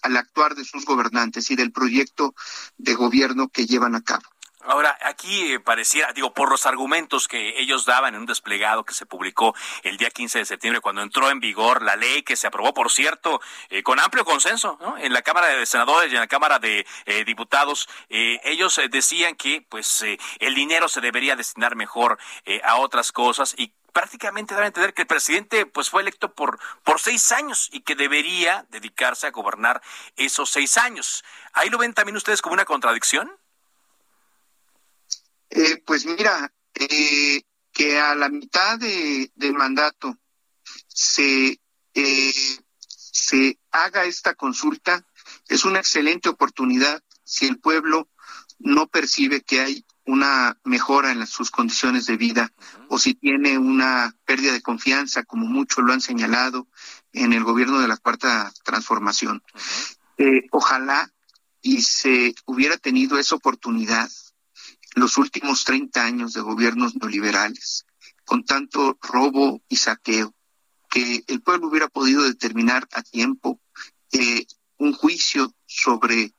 al 0.00 0.16
actuar 0.16 0.54
de 0.54 0.64
sus 0.64 0.86
gobernantes 0.86 1.50
y 1.50 1.54
del 1.54 1.70
proyecto 1.70 2.34
de 2.78 2.94
gobierno 2.94 3.48
que 3.48 3.66
llevan 3.66 3.94
a 3.94 4.02
cabo. 4.02 4.24
Ahora, 4.66 4.96
aquí 5.02 5.52
eh, 5.52 5.60
pareciera, 5.60 6.12
digo, 6.14 6.32
por 6.32 6.50
los 6.50 6.64
argumentos 6.64 7.28
que 7.28 7.60
ellos 7.60 7.84
daban 7.84 8.14
en 8.14 8.20
un 8.20 8.26
desplegado 8.26 8.84
que 8.84 8.94
se 8.94 9.04
publicó 9.04 9.54
el 9.82 9.98
día 9.98 10.08
15 10.08 10.38
de 10.38 10.44
septiembre, 10.46 10.80
cuando 10.80 11.02
entró 11.02 11.30
en 11.30 11.38
vigor 11.38 11.82
la 11.82 11.96
ley 11.96 12.22
que 12.22 12.34
se 12.34 12.46
aprobó, 12.46 12.72
por 12.72 12.90
cierto, 12.90 13.42
eh, 13.68 13.82
con 13.82 14.00
amplio 14.00 14.24
consenso, 14.24 14.78
¿no? 14.80 14.96
En 14.96 15.12
la 15.12 15.20
Cámara 15.20 15.48
de 15.48 15.66
Senadores 15.66 16.10
y 16.10 16.14
en 16.14 16.20
la 16.20 16.28
Cámara 16.28 16.58
de 16.58 16.86
eh, 17.04 17.24
Diputados, 17.24 17.88
ellos 18.08 18.80
decían 18.90 19.34
que, 19.34 19.60
pues, 19.68 20.04
el 20.38 20.54
dinero 20.54 20.88
se 20.88 21.00
debería 21.00 21.36
destinar 21.36 21.76
mejor 21.76 22.18
a 22.62 22.76
otras 22.76 23.12
cosas 23.12 23.54
y 23.58 23.72
prácticamente 23.92 24.54
deben 24.54 24.68
entender 24.68 24.94
que 24.94 25.02
el 25.02 25.08
presidente 25.08 25.66
pues 25.66 25.88
fue 25.90 26.02
electo 26.02 26.34
por, 26.34 26.58
por 26.82 27.00
seis 27.00 27.32
años 27.32 27.70
y 27.72 27.80
que 27.80 27.94
debería 27.94 28.66
dedicarse 28.70 29.26
a 29.26 29.30
gobernar 29.30 29.80
esos 30.16 30.50
seis 30.50 30.76
años. 30.76 31.24
¿Ahí 31.52 31.70
lo 31.70 31.78
ven 31.78 31.94
también 31.94 32.16
ustedes 32.16 32.42
como 32.42 32.54
una 32.54 32.64
contradicción? 32.64 33.30
Eh, 35.50 35.82
pues 35.84 36.06
mira, 36.06 36.52
eh, 36.74 37.42
que 37.72 37.98
a 37.98 38.14
la 38.14 38.28
mitad 38.28 38.78
de, 38.78 39.30
del 39.34 39.54
mandato 39.54 40.16
se, 40.86 41.60
eh, 41.94 42.58
se 42.86 43.58
haga 43.70 44.04
esta 44.04 44.34
consulta 44.34 45.04
es 45.48 45.64
una 45.64 45.80
excelente 45.80 46.28
oportunidad 46.28 47.02
si 47.24 47.46
el 47.46 47.58
pueblo 47.58 48.08
no 48.58 48.86
percibe 48.86 49.42
que 49.42 49.60
hay 49.60 49.84
una 50.06 50.58
mejora 50.64 51.12
en 51.12 51.26
sus 51.26 51.50
condiciones 51.50 52.06
de 52.06 52.16
vida 52.16 52.52
o 52.88 52.98
si 52.98 53.14
tiene 53.14 53.58
una 53.58 54.14
pérdida 54.24 54.52
de 54.52 54.62
confianza, 54.62 55.24
como 55.24 55.46
muchos 55.46 55.84
lo 55.84 55.92
han 55.92 56.00
señalado 56.00 56.68
en 57.12 57.32
el 57.32 57.42
gobierno 57.42 57.80
de 57.80 57.88
la 57.88 57.96
Cuarta 57.96 58.52
Transformación. 58.62 59.42
ojalá 60.50 61.10
y 61.62 61.80
se 61.80 62.34
hubiera 62.44 62.76
tenido 62.76 63.18
esa 63.18 63.34
oportunidad 63.34 64.10
los 64.94 65.16
últimos 65.18 65.64
30 65.64 66.02
años 66.02 66.32
de 66.32 66.40
gobiernos 66.40 66.94
neoliberales, 66.96 67.84
con 68.24 68.44
tanto 68.44 68.98
robo 69.02 69.62
y 69.68 69.76
saqueo, 69.76 70.34
que 70.90 71.24
el 71.26 71.42
pueblo 71.42 71.68
hubiera 71.68 71.88
podido 71.88 72.22
determinar 72.22 72.86
a 72.92 73.02
tiempo 73.02 73.60
eh, 74.12 74.46
un 74.78 74.92
juicio 74.92 75.52
sobre 75.66 76.32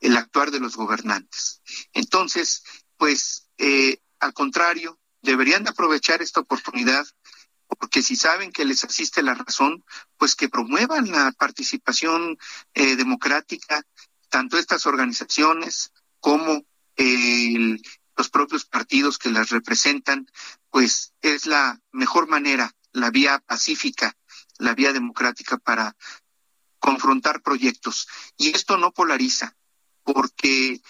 el 0.00 0.16
actuar 0.16 0.50
de 0.50 0.60
los 0.60 0.76
gobernantes. 0.76 1.62
Entonces, 1.92 2.64
pues, 2.96 3.48
eh, 3.58 3.98
al 4.18 4.32
contrario, 4.32 4.98
deberían 5.22 5.64
de 5.64 5.70
aprovechar 5.70 6.22
esta 6.22 6.40
oportunidad 6.40 7.06
porque 7.78 8.02
si 8.02 8.16
saben 8.16 8.52
que 8.52 8.64
les 8.64 8.84
asiste 8.84 9.22
la 9.22 9.34
razón, 9.34 9.84
pues 10.16 10.34
que 10.34 10.48
promuevan 10.48 11.10
la 11.10 11.32
participación 11.32 12.36
eh, 12.74 12.96
democrática, 12.96 13.82
tanto 14.28 14.58
estas 14.58 14.86
organizaciones 14.86 15.92
como 16.18 16.62
el, 16.96 17.80
los 18.20 18.28
propios 18.28 18.66
partidos 18.66 19.16
que 19.16 19.30
las 19.30 19.48
representan, 19.48 20.26
pues 20.68 21.14
es 21.22 21.46
la 21.46 21.80
mejor 21.90 22.28
manera, 22.28 22.70
la 22.92 23.08
vía 23.08 23.38
pacífica, 23.38 24.14
la 24.58 24.74
vía 24.74 24.92
democrática 24.92 25.56
para 25.56 25.96
confrontar 26.78 27.40
proyectos. 27.40 28.08
Y 28.36 28.50
esto 28.50 28.76
no 28.76 28.92
polariza, 28.92 29.56
porque 30.02 30.82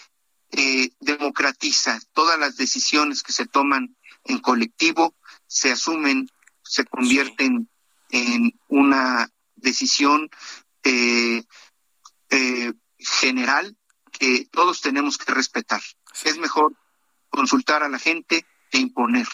eh, 0.51 0.91
democratiza 0.99 2.01
todas 2.13 2.37
las 2.37 2.57
decisiones 2.57 3.23
que 3.23 3.33
se 3.33 3.47
toman 3.47 3.97
en 4.25 4.41
colectivo, 4.41 5.15
se 5.47 5.71
asumen, 5.71 6.29
se 6.65 6.85
convierten 6.85 7.71
en 8.09 8.59
una 8.67 9.31
decisión 9.55 10.31
eh, 10.83 11.45
eh, 12.31 12.73
general 12.99 13.77
que 14.11 14.49
todos 14.51 14.81
tenemos 14.81 15.17
que 15.17 15.33
respetar. 15.33 15.81
Es 16.25 16.37
mejor 16.39 16.75
consultar 17.31 17.83
a 17.83 17.89
la 17.89 17.99
gente 17.99 18.45
e 18.73 18.79
imponer. 18.79 19.27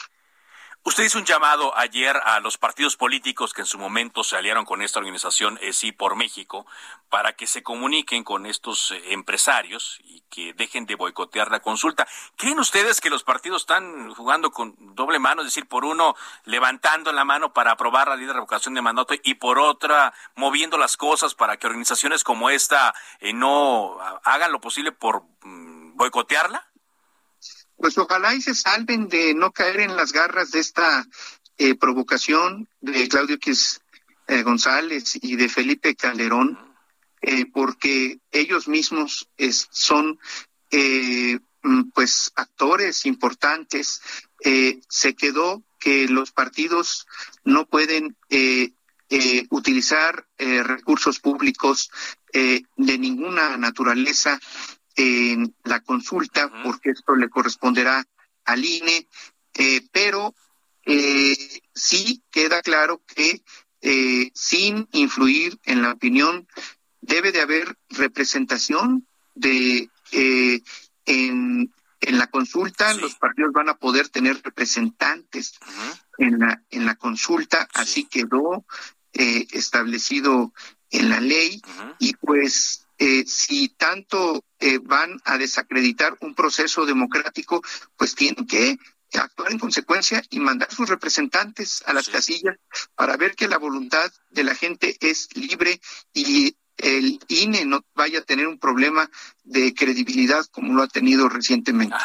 Usted 0.86 1.02
hizo 1.02 1.18
un 1.18 1.24
llamado 1.24 1.76
ayer 1.76 2.16
a 2.16 2.38
los 2.38 2.58
partidos 2.58 2.96
políticos 2.96 3.52
que 3.52 3.62
en 3.62 3.66
su 3.66 3.76
momento 3.76 4.22
se 4.22 4.36
aliaron 4.36 4.64
con 4.64 4.82
esta 4.82 5.00
organización 5.00 5.58
eh, 5.60 5.72
Sí 5.72 5.90
por 5.90 6.14
México 6.14 6.64
para 7.08 7.32
que 7.32 7.48
se 7.48 7.64
comuniquen 7.64 8.22
con 8.22 8.46
estos 8.46 8.92
eh, 8.92 9.02
empresarios 9.12 9.98
y 10.04 10.20
que 10.30 10.54
dejen 10.54 10.86
de 10.86 10.94
boicotear 10.94 11.50
la 11.50 11.58
consulta. 11.58 12.06
¿Creen 12.36 12.60
ustedes 12.60 13.00
que 13.00 13.10
los 13.10 13.24
partidos 13.24 13.62
están 13.62 14.14
jugando 14.14 14.52
con 14.52 14.76
doble 14.94 15.18
mano, 15.18 15.42
es 15.42 15.48
decir, 15.48 15.66
por 15.66 15.84
uno 15.84 16.14
levantando 16.44 17.10
la 17.10 17.24
mano 17.24 17.52
para 17.52 17.72
aprobar 17.72 18.06
la 18.06 18.14
ley 18.14 18.26
de 18.26 18.34
revocación 18.34 18.74
de 18.74 18.82
mandato 18.82 19.14
y 19.24 19.34
por 19.34 19.58
otra 19.58 20.14
moviendo 20.36 20.78
las 20.78 20.96
cosas 20.96 21.34
para 21.34 21.56
que 21.56 21.66
organizaciones 21.66 22.22
como 22.22 22.48
esta 22.48 22.94
eh, 23.18 23.32
no 23.32 23.98
hagan 24.22 24.52
lo 24.52 24.60
posible 24.60 24.92
por 24.92 25.24
mm, 25.42 25.96
boicotearla? 25.96 26.64
Pues 27.76 27.96
ojalá 27.98 28.34
y 28.34 28.42
se 28.42 28.54
salven 28.54 29.08
de 29.08 29.34
no 29.34 29.52
caer 29.52 29.80
en 29.80 29.96
las 29.96 30.12
garras 30.12 30.50
de 30.50 30.60
esta 30.60 31.06
eh, 31.58 31.74
provocación 31.74 32.68
de 32.80 33.08
Claudio 33.08 33.36
X 33.36 33.80
eh, 34.28 34.42
González 34.42 35.18
y 35.22 35.36
de 35.36 35.48
Felipe 35.48 35.94
Calderón, 35.94 36.58
eh, 37.22 37.46
porque 37.46 38.18
ellos 38.30 38.68
mismos 38.68 39.28
son 39.70 40.18
mm, 40.70 41.90
pues 41.94 42.32
actores 42.34 43.06
importantes. 43.06 44.02
se 44.88 45.14
quedó 45.14 45.62
que 45.80 46.08
los 46.08 46.30
partidos 46.30 47.06
no 47.44 47.66
pueden 47.66 48.16
utilizar 49.50 50.26
recursos 50.38 51.18
públicos 51.20 51.90
de 52.32 52.98
ninguna 52.98 53.56
naturaleza 53.56 54.38
en 54.96 55.54
la 55.64 55.80
consulta, 55.80 56.50
porque 56.64 56.90
esto 56.90 57.14
le 57.14 57.28
corresponderá 57.28 58.04
al 58.44 58.64
INE, 58.64 59.06
eh, 59.54 59.86
pero 59.92 60.34
eh, 60.84 61.36
sí 61.74 62.22
queda 62.30 62.62
claro 62.62 63.02
que 63.06 63.42
eh, 63.82 64.30
sin 64.34 64.88
influir 64.92 65.58
en 65.64 65.82
la 65.82 65.92
opinión, 65.92 66.48
debe 67.00 67.30
de 67.30 67.42
haber 67.42 67.76
representación 67.90 69.06
de 69.34 69.90
en, 71.04 71.72
en 72.00 72.18
la 72.18 72.26
consulta, 72.28 72.94
los 72.94 73.16
partidos 73.16 73.52
van 73.52 73.68
a 73.68 73.76
poder 73.76 74.08
tener 74.08 74.40
representantes 74.42 75.58
en 76.18 76.38
la 76.38 76.62
en 76.70 76.86
la 76.86 76.94
consulta, 76.94 77.68
así 77.74 78.04
quedó 78.04 78.64
establecido 79.12 80.52
en 80.90 81.10
la 81.10 81.20
ley 81.20 81.60
y 81.98 82.14
pues 82.14 82.85
eh, 82.98 83.24
si 83.26 83.68
tanto 83.68 84.44
eh, 84.58 84.78
van 84.78 85.20
a 85.24 85.38
desacreditar 85.38 86.16
un 86.20 86.34
proceso 86.34 86.86
democrático, 86.86 87.62
pues 87.96 88.14
tienen 88.14 88.46
que 88.46 88.78
actuar 89.14 89.52
en 89.52 89.58
consecuencia 89.58 90.22
y 90.30 90.40
mandar 90.40 90.72
sus 90.72 90.88
representantes 90.88 91.82
a 91.86 91.92
las 91.92 92.08
casillas 92.08 92.56
para 92.94 93.16
ver 93.16 93.34
que 93.34 93.48
la 93.48 93.58
voluntad 93.58 94.10
de 94.30 94.44
la 94.44 94.54
gente 94.54 94.96
es 95.00 95.28
libre 95.34 95.80
y 96.12 96.56
el 96.76 97.18
INE 97.28 97.64
no 97.64 97.84
vaya 97.94 98.18
a 98.18 98.22
tener 98.22 98.46
un 98.46 98.58
problema 98.58 99.08
de 99.44 99.74
credibilidad 99.74 100.44
como 100.50 100.74
lo 100.74 100.82
ha 100.82 100.88
tenido 100.88 101.28
recientemente. 101.28 101.96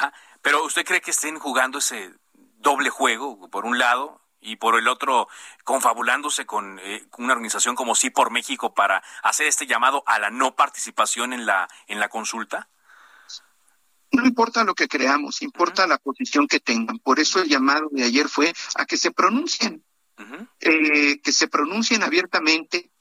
Pero 0.42 0.64
¿usted 0.64 0.86
cree 0.86 1.02
que 1.02 1.12
estén 1.12 1.38
jugando 1.40 1.80
ese 1.80 2.14
doble 2.60 2.90
juego? 2.90 3.50
Por 3.50 3.66
un 3.66 3.78
lado, 3.78 4.21
y 4.42 4.58
por 4.58 4.78
el 4.78 4.88
otro 4.88 5.28
confabulándose 5.64 6.46
con 6.46 6.80
eh, 6.80 7.08
una 7.18 7.34
organización 7.34 7.76
como 7.76 7.96
Sí 7.96 8.10
por 8.10 8.32
México 8.32 8.74
para 8.74 9.04
hacer 9.24 9.48
este 9.48 9.68
llamado 9.68 10.04
a 10.08 10.20
la 10.20 10.30
no 10.30 10.56
participación 10.56 11.34
en 11.34 11.46
la 11.46 11.68
en 11.88 12.00
la 12.00 12.10
consulta? 12.10 12.68
No 14.12 14.26
importa 14.26 14.64
lo 14.66 14.76
que 14.76 14.90
creamos, 14.90 15.42
importa 15.42 15.88
la 15.88 15.98
posición 15.98 16.48
que 16.48 16.60
tengan. 16.60 17.00
Por 17.00 17.20
eso 17.20 17.42
el 17.42 17.48
llamado 17.48 17.88
de 17.92 18.04
ayer 18.04 18.28
fue 18.28 18.54
a 18.76 18.86
que 18.86 18.98
se 18.98 19.12
pronuncien, 19.12 19.86
eh, 20.60 21.22
que 21.22 21.32
se 21.32 21.48
pronuncien 21.48 22.04
abiertamente. 22.04 22.92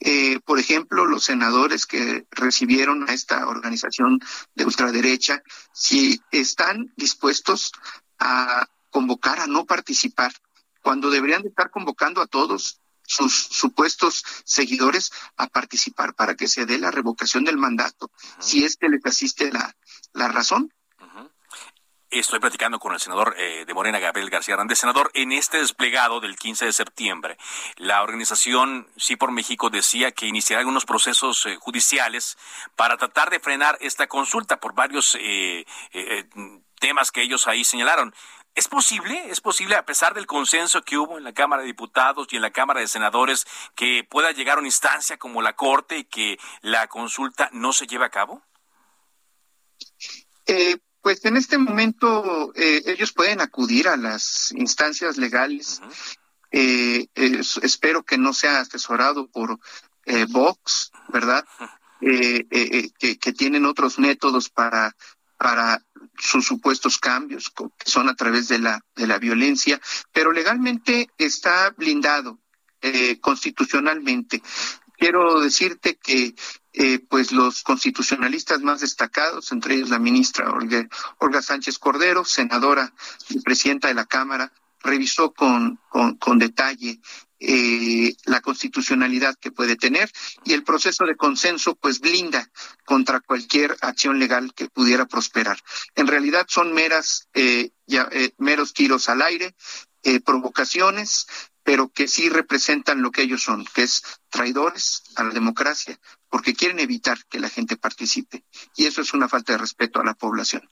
Eh, 0.00 0.40
por 0.44 0.58
ejemplo, 0.58 1.06
los 1.06 1.24
senadores 1.24 1.86
que 1.86 2.26
recibieron 2.30 3.08
a 3.08 3.12
esta 3.12 3.46
organización 3.46 4.20
de 4.54 4.64
ultraderecha, 4.64 5.42
si 5.72 6.20
están 6.30 6.92
dispuestos 6.96 7.72
a 8.18 8.66
convocar 8.90 9.40
a 9.40 9.46
no 9.46 9.64
participar, 9.64 10.32
cuando 10.82 11.10
deberían 11.10 11.42
de 11.42 11.48
estar 11.48 11.70
convocando 11.70 12.20
a 12.20 12.26
todos 12.26 12.80
sus 13.08 13.34
supuestos 13.34 14.22
seguidores 14.44 15.10
a 15.36 15.48
participar 15.48 16.14
para 16.14 16.34
que 16.34 16.46
se 16.46 16.66
dé 16.66 16.78
la 16.78 16.90
revocación 16.90 17.44
del 17.44 17.56
mandato, 17.56 18.10
si 18.38 18.64
es 18.64 18.76
que 18.76 18.88
les 18.88 19.04
asiste 19.06 19.50
la, 19.50 19.74
la 20.12 20.28
razón. 20.28 20.72
Estoy 22.10 22.40
platicando 22.40 22.78
con 22.78 22.94
el 22.94 23.00
senador 23.00 23.34
eh, 23.36 23.66
de 23.66 23.74
Morena, 23.74 23.98
Gabriel 23.98 24.30
García 24.30 24.54
Hernández. 24.54 24.78
Senador, 24.78 25.10
en 25.12 25.30
este 25.30 25.58
desplegado 25.58 26.20
del 26.20 26.36
15 26.36 26.64
de 26.64 26.72
septiembre, 26.72 27.36
la 27.76 28.02
organización 28.02 28.88
Sí 28.96 29.16
por 29.16 29.30
México 29.30 29.68
decía 29.68 30.10
que 30.12 30.26
iniciará 30.26 30.60
algunos 30.60 30.86
procesos 30.86 31.44
eh, 31.44 31.56
judiciales 31.56 32.38
para 32.76 32.96
tratar 32.96 33.28
de 33.28 33.40
frenar 33.40 33.76
esta 33.82 34.06
consulta 34.06 34.58
por 34.58 34.74
varios 34.74 35.18
eh, 35.20 35.66
temas 36.80 37.10
que 37.10 37.20
ellos 37.20 37.46
ahí 37.46 37.62
señalaron. 37.62 38.14
¿Es 38.58 38.66
posible? 38.66 39.30
¿Es 39.30 39.40
posible, 39.40 39.76
a 39.76 39.86
pesar 39.86 40.14
del 40.14 40.26
consenso 40.26 40.82
que 40.82 40.98
hubo 40.98 41.16
en 41.16 41.22
la 41.22 41.32
Cámara 41.32 41.62
de 41.62 41.68
Diputados 41.68 42.26
y 42.32 42.36
en 42.36 42.42
la 42.42 42.50
Cámara 42.50 42.80
de 42.80 42.88
Senadores, 42.88 43.46
que 43.76 44.02
pueda 44.02 44.32
llegar 44.32 44.56
a 44.56 44.58
una 44.58 44.66
instancia 44.66 45.16
como 45.16 45.42
la 45.42 45.52
Corte 45.52 45.98
y 45.98 46.04
que 46.06 46.40
la 46.62 46.88
consulta 46.88 47.50
no 47.52 47.72
se 47.72 47.86
lleve 47.86 48.06
a 48.06 48.10
cabo? 48.10 48.42
Eh, 50.44 50.76
pues 51.00 51.24
en 51.24 51.36
este 51.36 51.56
momento 51.56 52.52
eh, 52.56 52.82
ellos 52.86 53.12
pueden 53.12 53.40
acudir 53.40 53.86
a 53.86 53.96
las 53.96 54.50
instancias 54.50 55.18
legales. 55.18 55.80
Eh, 56.50 57.06
espero 57.14 58.02
que 58.02 58.18
no 58.18 58.32
sea 58.32 58.58
asesorado 58.58 59.28
por 59.28 59.56
Vox, 60.30 60.90
¿verdad? 61.10 61.46
que, 62.00 63.32
tienen 63.36 63.66
otros 63.66 64.00
métodos 64.00 64.50
para 64.50 64.96
para 65.38 65.80
sus 66.18 66.46
supuestos 66.46 66.98
cambios, 66.98 67.50
que 67.50 67.90
son 67.90 68.08
a 68.08 68.14
través 68.14 68.48
de 68.48 68.58
la, 68.58 68.80
de 68.96 69.06
la 69.06 69.18
violencia, 69.18 69.80
pero 70.12 70.32
legalmente 70.32 71.08
está 71.18 71.70
blindado 71.76 72.38
constitucionalmente. 73.20 74.42
Quiero 74.98 75.40
decirte 75.40 75.96
que 75.96 76.34
eh, 76.72 77.00
pues 77.08 77.32
los 77.32 77.62
constitucionalistas 77.62 78.60
más 78.60 78.80
destacados, 78.80 79.52
entre 79.52 79.74
ellos 79.74 79.90
la 79.90 79.98
ministra 79.98 80.50
Olga, 81.18 81.42
Sánchez 81.42 81.78
Cordero, 81.78 82.24
senadora 82.24 82.92
y 83.28 83.40
presidenta 83.40 83.88
de 83.88 83.94
la 83.94 84.06
Cámara, 84.06 84.52
revisó 84.80 85.32
con, 85.32 85.80
con, 85.88 86.38
detalle 86.38 87.00
eh, 87.40 88.14
la 88.24 88.40
constitucionalidad 88.40 89.36
que 89.38 89.50
puede 89.50 89.76
tener 89.76 90.10
y 90.44 90.52
el 90.52 90.64
proceso 90.64 91.04
de 91.04 91.16
consenso 91.16 91.76
pues 91.76 92.00
blinda 92.00 92.50
contra 92.84 93.20
cualquier 93.20 93.76
acción 93.80 94.18
legal 94.18 94.52
que 94.54 94.68
pudiera 94.68 95.06
prosperar. 95.06 95.58
En 95.94 96.06
realidad 96.06 96.46
son 96.48 96.72
meras 96.72 97.28
eh, 97.34 97.70
meros 98.38 98.74
tiros 98.74 99.08
al 99.08 99.22
aire, 99.22 99.54
provocaciones, 100.24 101.26
pero 101.62 101.90
que 101.90 102.08
sí 102.08 102.30
representan 102.30 103.02
lo 103.02 103.10
que 103.10 103.22
ellos 103.22 103.42
son, 103.42 103.66
que 103.74 103.82
es 103.82 104.02
traidores 104.30 105.02
a 105.16 105.24
la 105.24 105.34
democracia, 105.34 105.98
porque 106.28 106.54
quieren 106.54 106.78
evitar 106.78 107.18
que 107.26 107.40
la 107.40 107.48
gente 107.48 107.76
participe. 107.76 108.44
Y 108.76 108.86
eso 108.86 109.00
es 109.00 109.12
una 109.14 109.28
falta 109.28 109.52
de 109.52 109.58
respeto 109.58 110.00
a 110.00 110.04
la 110.04 110.14
población. 110.14 110.68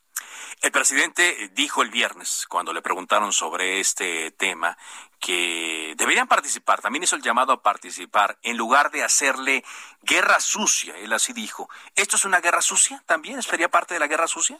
El 0.63 0.73
presidente 0.73 1.51
dijo 1.55 1.83
el 1.83 1.91
viernes, 1.91 2.47
cuando 2.49 2.73
le 2.73 2.83
preguntaron 2.83 3.33
sobre 3.33 3.81
este 3.81 4.31
tema, 4.33 4.77
que 5.21 5.95
deberían 5.97 6.29
participar, 6.29 6.81
también 6.81 7.03
hizo 7.03 7.17
el 7.17 7.23
llamado 7.23 7.53
a 7.53 7.63
participar, 7.63 8.39
en 8.43 8.57
lugar 8.57 8.91
de 8.91 9.03
hacerle 9.03 9.65
guerra 10.03 10.41
sucia, 10.41 10.97
él 10.97 11.13
así 11.13 11.33
dijo. 11.33 11.69
¿Esto 11.95 12.17
es 12.17 12.25
una 12.25 12.41
guerra 12.41 12.63
sucia 12.63 13.03
también? 13.07 13.43
¿Sería 13.43 13.69
parte 13.69 13.95
de 13.95 14.01
la 14.01 14.07
guerra 14.07 14.29
sucia? 14.29 14.59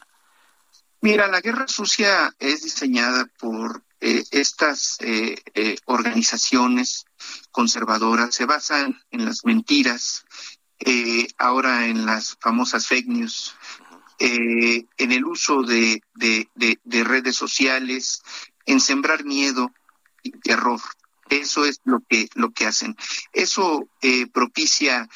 Mira, 1.01 1.27
la 1.27 1.41
guerra 1.41 1.67
sucia 1.67 2.35
es 2.39 2.63
diseñada 2.63 3.25
por 3.39 3.83
eh, 3.99 4.23
estas 4.31 4.97
eh, 4.99 5.41
eh, 5.53 5.77
organizaciones 5.85 7.05
conservadoras, 7.51 8.33
se 8.33 8.45
basan 8.45 8.99
en 9.11 9.25
las 9.25 9.45
mentiras, 9.45 10.25
ahora 11.37 11.87
en 11.87 12.05
las 12.05 12.37
famosas 12.39 12.87
fake 12.87 13.07
news, 13.07 13.55
en 14.19 15.11
el 15.11 15.25
uso 15.25 15.63
de, 15.63 16.01
redes 17.03 17.35
sociales, 17.35 18.23
en 18.65 18.79
sembrar 18.79 19.25
miedo 19.25 19.71
y 20.23 20.31
terror. 20.31 20.81
Eso 21.29 21.65
es 21.65 21.81
lo 21.83 21.99
que, 22.07 22.29
lo 22.35 22.51
que 22.51 22.65
hacen. 22.65 22.95
Eso 23.33 23.87
propicia 24.33 25.09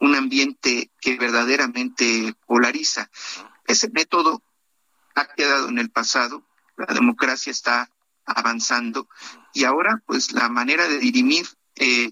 un 0.00 0.14
ambiente 0.14 0.90
que 1.00 1.16
verdaderamente 1.16 2.34
polariza. 2.46 3.10
Ese 3.66 3.88
método 3.90 4.42
ha 5.14 5.26
quedado 5.34 5.68
en 5.68 5.78
el 5.78 5.90
pasado, 5.90 6.44
la 6.76 6.92
democracia 6.92 7.50
está 7.50 7.90
avanzando 8.26 9.08
y 9.52 9.64
ahora 9.64 10.02
pues 10.06 10.32
la 10.32 10.48
manera 10.48 10.88
de 10.88 10.98
dirimir 10.98 11.46
eh, 11.76 12.10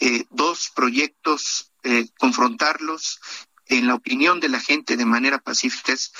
eh, 0.00 0.24
dos 0.30 0.70
proyectos, 0.74 1.72
eh, 1.82 2.08
confrontarlos 2.18 3.20
en 3.66 3.86
la 3.86 3.94
opinión 3.94 4.40
de 4.40 4.48
la 4.48 4.60
gente 4.60 4.96
de 4.96 5.04
manera 5.04 5.38
pacífica 5.38 5.92
es 5.92 6.12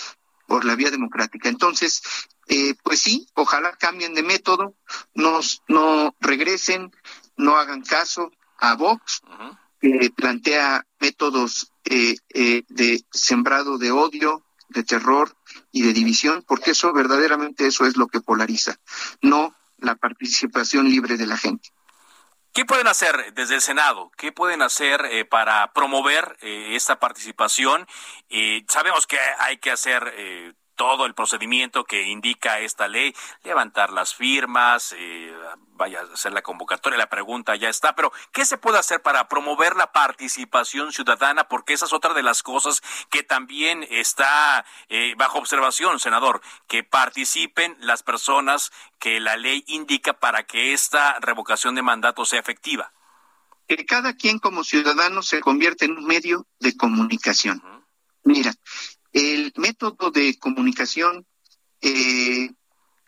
por 0.47 0.65
la 0.65 0.75
vía 0.75 0.91
democrática. 0.91 1.49
Entonces, 1.49 2.03
pues 2.83 3.01
sí, 3.01 3.27
ojalá 3.35 3.73
cambien 3.77 4.15
de 4.15 4.23
método, 4.23 4.75
nos, 5.15 5.63
no 5.69 6.15
regresen, 6.21 6.91
no 7.37 7.57
hagan 7.57 7.83
caso 7.83 8.31
a 8.59 8.75
Vox, 8.75 9.23
que 9.81 10.13
plantea 10.15 10.87
métodos 11.01 11.73
de 11.85 13.05
sembrado 13.11 13.79
de 13.79 13.91
odio, 13.93 14.45
de 14.73 14.83
terror 14.83 15.37
y 15.71 15.83
de 15.83 15.93
división, 15.93 16.45
porque 16.47 16.73
eso 16.73 16.93
verdaderamente 16.93 17.67
eso 17.67 17.87
es 17.87 17.97
lo 17.97 18.09
que 18.09 18.21
polariza, 18.21 18.77
no 19.21 19.55
la 19.79 19.95
participación 19.97 20.89
libre 20.89 21.17
de 21.17 21.27
la 21.27 21.37
gente. 21.37 21.71
¿Qué 22.53 22.67
pueden 22.67 22.87
hacer 22.87 23.33
desde 23.33 23.55
el 23.55 23.63
Senado? 23.63 24.13
¿Qué 24.19 24.31
pueden 24.31 24.61
hacer 24.61 25.07
eh, 25.07 25.25
para 25.25 25.73
promover 25.73 26.37
eh, 26.43 26.75
esta 26.77 27.01
participación? 27.01 27.87
Eh, 28.29 28.65
sabemos 28.69 29.07
que 29.07 29.19
hay 29.39 29.57
que 29.57 29.71
hacer 29.71 30.55
todo 30.75 31.07
el 31.07 31.15
procedimiento 31.15 31.85
que 31.85 32.09
indica 32.09 32.61
esta 32.61 32.89
ley, 32.89 33.15
levantar 33.45 33.93
las 33.93 34.15
firmas, 34.15 34.95
eh, 34.99 35.35
vaya 35.75 36.01
a 36.01 36.15
hacer 36.15 36.33
la 36.33 36.43
convocatoria, 36.43 36.99
la 36.99 37.09
pregunta 37.09 37.57
ya 37.57 37.69
está, 37.69 37.95
pero 37.95 38.13
¿qué 38.33 38.45
se 38.45 38.59
puede 38.59 38.79
hacer 38.79 39.03
para 39.03 39.29
promover 39.29 39.77
la 39.77 39.93
participación 39.93 40.93
ciudadana? 40.93 41.49
Porque 41.49 41.73
esa 41.73 41.87
es 41.87 41.93
otra 41.93 42.15
de 42.15 42.23
las 42.23 42.43
cosas 42.43 42.83
que 43.11 43.23
también 43.23 43.87
está 43.91 44.65
eh, 44.89 45.15
bajo 45.17 45.39
observación, 45.39 45.99
senador, 45.99 46.41
que 46.69 46.85
participen 46.85 47.77
las 47.81 48.03
personas 48.03 48.73
que 48.99 49.21
la 49.21 49.37
ley 49.37 49.65
indica 49.67 50.13
para 50.13 50.45
que 50.45 50.73
esta 50.73 51.19
revocación 51.21 51.75
de 51.75 51.83
mandato 51.83 52.25
sea 52.25 52.41
efectiva. 52.41 52.93
Que 53.67 53.87
cada 53.87 54.15
quien 54.15 54.39
como 54.39 54.65
ciudadano 54.65 55.23
se 55.23 55.41
convierte 55.41 55.85
en 55.87 55.99
un 55.99 56.05
medio 56.05 56.47
de 56.61 56.77
comunicación. 56.77 57.63
Mira, 58.25 58.53
el 59.13 59.53
método 59.57 60.11
de 60.11 60.39
comunicación, 60.39 61.27
eh, 61.81 62.51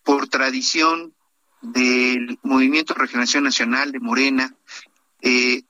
por 0.02 0.28
tradición 0.28 1.14
del 1.62 2.38
Movimiento 2.42 2.92
de 2.92 3.00
Regeneración 3.00 3.44
Nacional 3.44 3.92
de 3.92 4.00
Morena, 4.00 4.54
eh, 5.22 5.62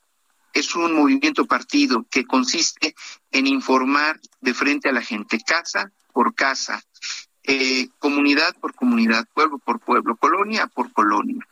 es 0.52 0.74
un 0.74 0.92
movimiento 0.92 1.44
partido 1.46 2.06
que 2.10 2.24
consiste 2.24 2.94
en 3.30 3.46
informar 3.46 4.20
de 4.40 4.54
frente 4.54 4.88
a 4.88 4.92
la 4.92 5.02
gente, 5.02 5.38
casa 5.46 5.92
por 6.12 6.34
casa, 6.34 6.82
eh, 7.42 7.88
comunidad 7.98 8.56
por 8.60 8.74
comunidad, 8.74 9.26
pueblo 9.34 9.58
por 9.58 9.80
pueblo, 9.80 10.16
colonia 10.16 10.66
por 10.66 10.92
colonia. 10.92 11.46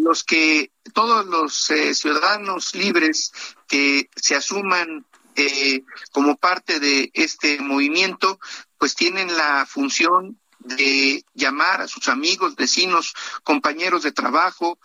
los 0.00 0.24
que 0.24 0.72
todos 0.94 1.26
los 1.26 1.70
ciudadanos 1.92 2.74
libres 2.74 3.32
que 3.68 4.08
se 4.16 4.36
asuman 4.36 5.04
eh, 5.38 5.84
como 6.10 6.36
parte 6.36 6.80
de 6.80 7.10
este 7.14 7.60
movimiento, 7.60 8.40
pues 8.76 8.94
tienen 8.96 9.36
la 9.36 9.66
función 9.66 10.40
de 10.58 11.24
llamar 11.32 11.82
a 11.82 11.88
sus 11.88 12.08
amigos, 12.08 12.56
vecinos, 12.56 13.14
compañeros 13.44 14.02
de 14.02 14.10
trabajo, 14.10 14.78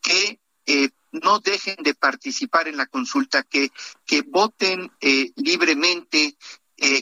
que 0.00 0.40
eh, 0.64 0.88
no 1.12 1.40
dejen 1.40 1.76
de 1.82 1.94
participar 1.94 2.66
en 2.68 2.78
la 2.78 2.86
consulta, 2.86 3.42
que, 3.42 3.70
que 4.06 4.22
voten 4.22 4.90
eh, 5.00 5.32
libremente, 5.36 6.36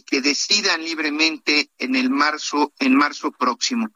que 0.07 0.21
decidan 0.21 0.83
libremente 0.83 1.71
en 1.79 1.95
el 1.95 2.11
marzo, 2.11 2.73
en 2.81 2.97
marzo 2.97 3.31
próximo. 3.31 3.91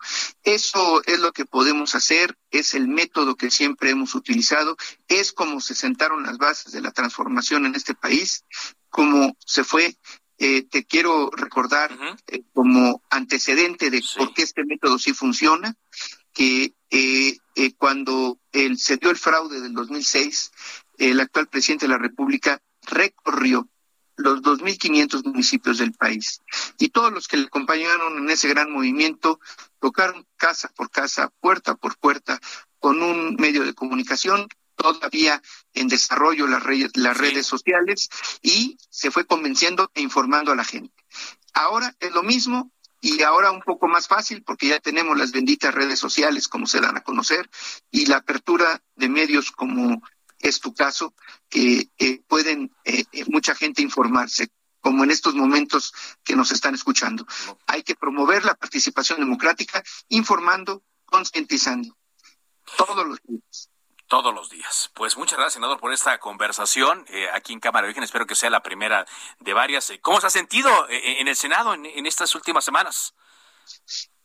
Eso 0.44 1.02
es 1.06 1.18
lo 1.18 1.32
que 1.32 1.44
podemos 1.44 1.96
hacer, 1.96 2.38
es 2.52 2.74
el 2.74 2.86
método 2.86 3.34
que 3.34 3.50
siempre 3.50 3.90
hemos 3.90 4.14
utilizado, 4.14 4.76
es 5.08 5.32
como 5.32 5.60
se 5.60 5.74
sentaron 5.74 6.22
las 6.22 6.38
bases 6.38 6.72
de 6.72 6.82
la 6.82 6.92
transformación 6.92 7.66
en 7.66 7.74
este 7.74 7.94
país 7.94 8.44
como 8.92 9.36
se 9.44 9.64
fue. 9.64 9.96
Eh, 10.38 10.62
te 10.64 10.84
quiero 10.84 11.30
recordar 11.30 11.90
eh, 12.26 12.42
como 12.52 13.02
antecedente 13.10 13.90
de 13.90 14.02
por 14.16 14.32
qué 14.34 14.42
este 14.42 14.64
método 14.64 14.98
sí 14.98 15.14
funciona, 15.14 15.74
que 16.32 16.74
eh, 16.90 17.38
cuando 17.78 18.38
el, 18.52 18.78
se 18.78 18.98
dio 18.98 19.10
el 19.10 19.16
fraude 19.16 19.60
del 19.60 19.72
2006, 19.72 20.52
el 20.98 21.20
actual 21.20 21.48
presidente 21.48 21.86
de 21.86 21.92
la 21.92 21.98
República 21.98 22.60
recorrió 22.82 23.68
los 24.16 24.42
2.500 24.42 25.24
municipios 25.24 25.78
del 25.78 25.92
país. 25.92 26.40
Y 26.78 26.88
todos 26.88 27.12
los 27.12 27.28
que 27.28 27.36
le 27.36 27.46
acompañaron 27.46 28.18
en 28.18 28.30
ese 28.30 28.48
gran 28.48 28.70
movimiento 28.70 29.40
tocaron 29.80 30.26
casa 30.36 30.68
por 30.68 30.90
casa, 30.90 31.32
puerta 31.40 31.74
por 31.74 31.96
puerta, 31.96 32.40
con 32.78 33.02
un 33.02 33.36
medio 33.36 33.64
de 33.64 33.74
comunicación 33.74 34.48
todavía 34.74 35.40
en 35.74 35.88
desarrollo 35.88 36.46
las 36.46 36.62
redes, 36.62 36.90
las 36.96 37.16
redes 37.16 37.46
sociales 37.46 38.08
y 38.42 38.76
se 38.90 39.10
fue 39.10 39.24
convenciendo 39.24 39.90
e 39.94 40.02
informando 40.02 40.52
a 40.52 40.56
la 40.56 40.64
gente. 40.64 40.94
Ahora 41.54 41.94
es 42.00 42.12
lo 42.12 42.22
mismo 42.22 42.72
y 43.00 43.22
ahora 43.22 43.50
un 43.50 43.62
poco 43.62 43.88
más 43.88 44.08
fácil 44.08 44.42
porque 44.42 44.68
ya 44.68 44.80
tenemos 44.80 45.16
las 45.18 45.32
benditas 45.32 45.74
redes 45.74 45.98
sociales 45.98 46.48
como 46.48 46.66
se 46.66 46.80
dan 46.80 46.96
a 46.96 47.02
conocer 47.02 47.48
y 47.90 48.06
la 48.06 48.18
apertura 48.18 48.82
de 48.96 49.08
medios 49.08 49.50
como 49.52 50.02
es 50.42 50.60
tu 50.60 50.74
caso, 50.74 51.14
que 51.48 51.88
pueden 52.28 52.74
eh, 52.84 53.04
eh, 53.12 53.24
mucha 53.28 53.54
gente 53.54 53.80
informarse 53.80 54.48
como 54.80 55.04
en 55.04 55.10
estos 55.10 55.34
momentos 55.34 55.94
que 56.24 56.36
nos 56.36 56.50
están 56.50 56.74
escuchando. 56.74 57.26
Hay 57.66 57.82
que 57.82 57.94
promover 57.94 58.44
la 58.44 58.54
participación 58.54 59.20
democrática 59.20 59.82
informando, 60.08 60.82
concientizando 61.06 61.96
todos 62.76 63.06
los 63.06 63.18
días 63.22 63.70
todos 64.12 64.34
los 64.34 64.50
días. 64.50 64.90
Pues 64.92 65.16
muchas 65.16 65.38
gracias, 65.38 65.54
senador, 65.54 65.80
por 65.80 65.90
esta 65.90 66.18
conversación 66.18 67.06
eh, 67.08 67.30
aquí 67.32 67.54
en 67.54 67.60
Cámara 67.60 67.86
de 67.86 67.92
Origen. 67.92 68.04
Espero 68.04 68.26
que 68.26 68.34
sea 68.34 68.50
la 68.50 68.62
primera 68.62 69.06
de 69.40 69.54
varias. 69.54 69.90
¿Cómo 70.02 70.20
se 70.20 70.26
ha 70.26 70.30
sentido 70.30 70.68
eh, 70.90 71.22
en 71.22 71.28
el 71.28 71.34
Senado 71.34 71.72
en, 71.72 72.04
estas 72.06 72.34
últimas 72.34 72.62
semanas? 72.62 73.14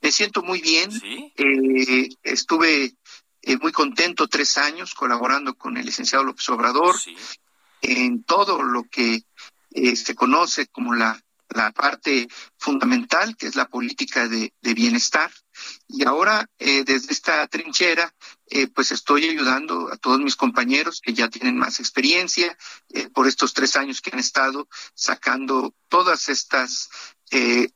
Me 0.01 0.11
siento 0.11 0.43
muy 0.43 0.59
bien. 0.59 0.91
Eh, 1.37 2.09
estuve 2.21 2.97
muy 3.55 3.71
contento 3.71 4.27
tres 4.27 4.57
años 4.57 4.93
colaborando 4.93 5.55
con 5.55 5.77
el 5.77 5.85
licenciado 5.85 6.25
López 6.25 6.49
Obrador 6.49 6.95
en 7.81 8.23
todo 8.23 8.61
lo 8.61 8.83
que 8.83 9.23
se 9.95 10.15
conoce 10.15 10.67
como 10.67 10.93
la 10.93 11.17
la 11.49 11.71
parte 11.71 12.27
fundamental, 12.57 13.35
que 13.35 13.47
es 13.47 13.55
la 13.55 13.67
política 13.67 14.27
de, 14.27 14.51
bienestar. 14.61 15.31
Y 15.87 16.05
ahora, 16.05 16.47
eh, 16.59 16.83
desde 16.83 17.11
esta 17.13 17.47
trinchera, 17.47 18.13
eh, 18.49 18.67
pues 18.67 18.91
estoy 18.91 19.27
ayudando 19.27 19.91
a 19.91 19.97
todos 19.97 20.19
mis 20.19 20.35
compañeros 20.35 21.01
que 21.01 21.13
ya 21.13 21.29
tienen 21.29 21.57
más 21.57 21.79
experiencia 21.79 22.55
eh, 22.89 23.09
por 23.09 23.27
estos 23.27 23.53
tres 23.53 23.75
años 23.75 24.01
que 24.01 24.11
han 24.13 24.19
estado 24.19 24.67
sacando 24.93 25.73
todas 25.89 26.29
estas 26.29 26.89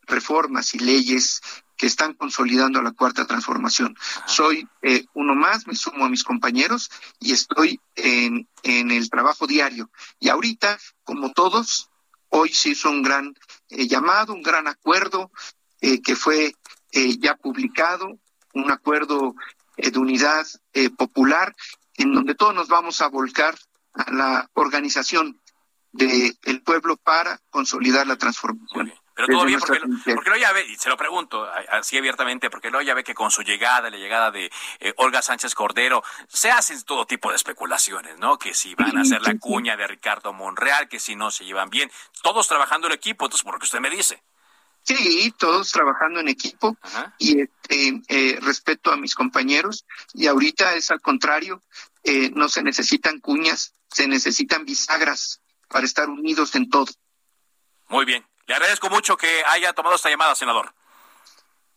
reformas 0.07 0.73
y 0.75 0.79
leyes 0.79 1.41
que 1.81 1.87
están 1.87 2.13
consolidando 2.13 2.79
la 2.83 2.91
cuarta 2.91 3.25
transformación. 3.25 3.97
Soy 4.27 4.69
uno 5.15 5.33
más, 5.33 5.65
me 5.65 5.73
sumo 5.73 6.05
a 6.05 6.09
mis 6.09 6.23
compañeros 6.23 6.91
y 7.19 7.31
estoy 7.31 7.81
en, 7.95 8.47
en 8.61 8.91
el 8.91 9.09
trabajo 9.09 9.47
diario. 9.47 9.89
Y 10.19 10.29
ahorita, 10.29 10.77
como 11.03 11.31
todos, 11.31 11.89
hoy 12.29 12.53
se 12.53 12.69
hizo 12.69 12.91
un 12.91 13.01
gran 13.01 13.33
eh, 13.69 13.87
llamado, 13.87 14.31
un 14.35 14.43
gran 14.43 14.67
acuerdo 14.67 15.31
eh, 15.81 16.03
que 16.03 16.15
fue 16.15 16.53
eh, 16.91 17.17
ya 17.17 17.35
publicado, 17.35 18.19
un 18.53 18.69
acuerdo 18.69 19.33
de 19.75 19.97
unidad 19.97 20.45
popular 20.99 21.55
en 21.95 22.13
donde 22.13 22.35
todos 22.35 22.53
nos 22.53 22.67
vamos 22.67 23.01
a 23.01 23.07
volcar 23.07 23.55
a 23.93 24.11
la 24.11 24.49
organización 24.53 25.41
del 25.91 26.61
pueblo 26.63 26.95
para 26.97 27.39
consolidar 27.49 28.05
la 28.05 28.17
transformación. 28.17 28.93
Pero 29.25 29.37
todo 29.37 29.45
bien, 29.45 29.59
porque, 29.59 30.15
porque 30.15 30.39
ya 30.39 30.51
ve, 30.51 30.65
y 30.65 30.75
se 30.77 30.89
lo 30.89 30.97
pregunto 30.97 31.47
así 31.69 31.97
abiertamente, 31.97 32.49
porque 32.49 32.71
luego 32.71 32.83
ya 32.83 32.93
ve 32.93 33.03
que 33.03 33.13
con 33.13 33.29
su 33.29 33.43
llegada, 33.43 33.89
la 33.89 33.97
llegada 33.97 34.31
de 34.31 34.51
eh, 34.79 34.93
Olga 34.97 35.21
Sánchez 35.21 35.53
Cordero, 35.53 36.03
se 36.27 36.49
hacen 36.49 36.81
todo 36.83 37.05
tipo 37.05 37.29
de 37.29 37.35
especulaciones, 37.35 38.17
¿no? 38.17 38.37
Que 38.37 38.53
si 38.53 38.73
van 38.73 38.97
a 38.97 39.01
hacer 39.01 39.21
la 39.21 39.37
cuña 39.37 39.77
de 39.77 39.85
Ricardo 39.85 40.33
Monreal, 40.33 40.89
que 40.89 40.99
si 40.99 41.15
no 41.15 41.29
se 41.29 41.45
llevan 41.45 41.69
bien, 41.69 41.91
todos 42.23 42.47
trabajando 42.47 42.87
en 42.87 42.93
equipo, 42.93 43.25
entonces 43.25 43.43
por 43.43 43.53
lo 43.53 43.59
que 43.59 43.65
usted 43.65 43.79
me 43.79 43.89
dice. 43.89 44.23
Sí, 44.83 45.31
todos 45.37 45.71
trabajando 45.71 46.19
en 46.19 46.27
equipo 46.27 46.75
y 47.19 47.41
este, 47.41 48.01
eh, 48.07 48.39
respeto 48.41 48.91
a 48.91 48.97
mis 48.97 49.13
compañeros 49.13 49.85
y 50.13 50.25
ahorita 50.25 50.73
es 50.73 50.89
al 50.89 51.01
contrario, 51.01 51.61
eh, 52.03 52.31
no 52.31 52.49
se 52.49 52.63
necesitan 52.63 53.19
cuñas, 53.19 53.75
se 53.91 54.07
necesitan 54.07 54.65
bisagras 54.65 55.41
para 55.67 55.85
estar 55.85 56.09
unidos 56.09 56.55
en 56.55 56.69
todo. 56.69 56.87
Muy 57.89 58.05
bien, 58.05 58.25
le 58.51 58.55
agradezco 58.55 58.89
mucho 58.89 59.15
que 59.15 59.45
haya 59.45 59.71
tomado 59.71 59.95
esta 59.95 60.09
llamada, 60.09 60.35
senador. 60.35 60.73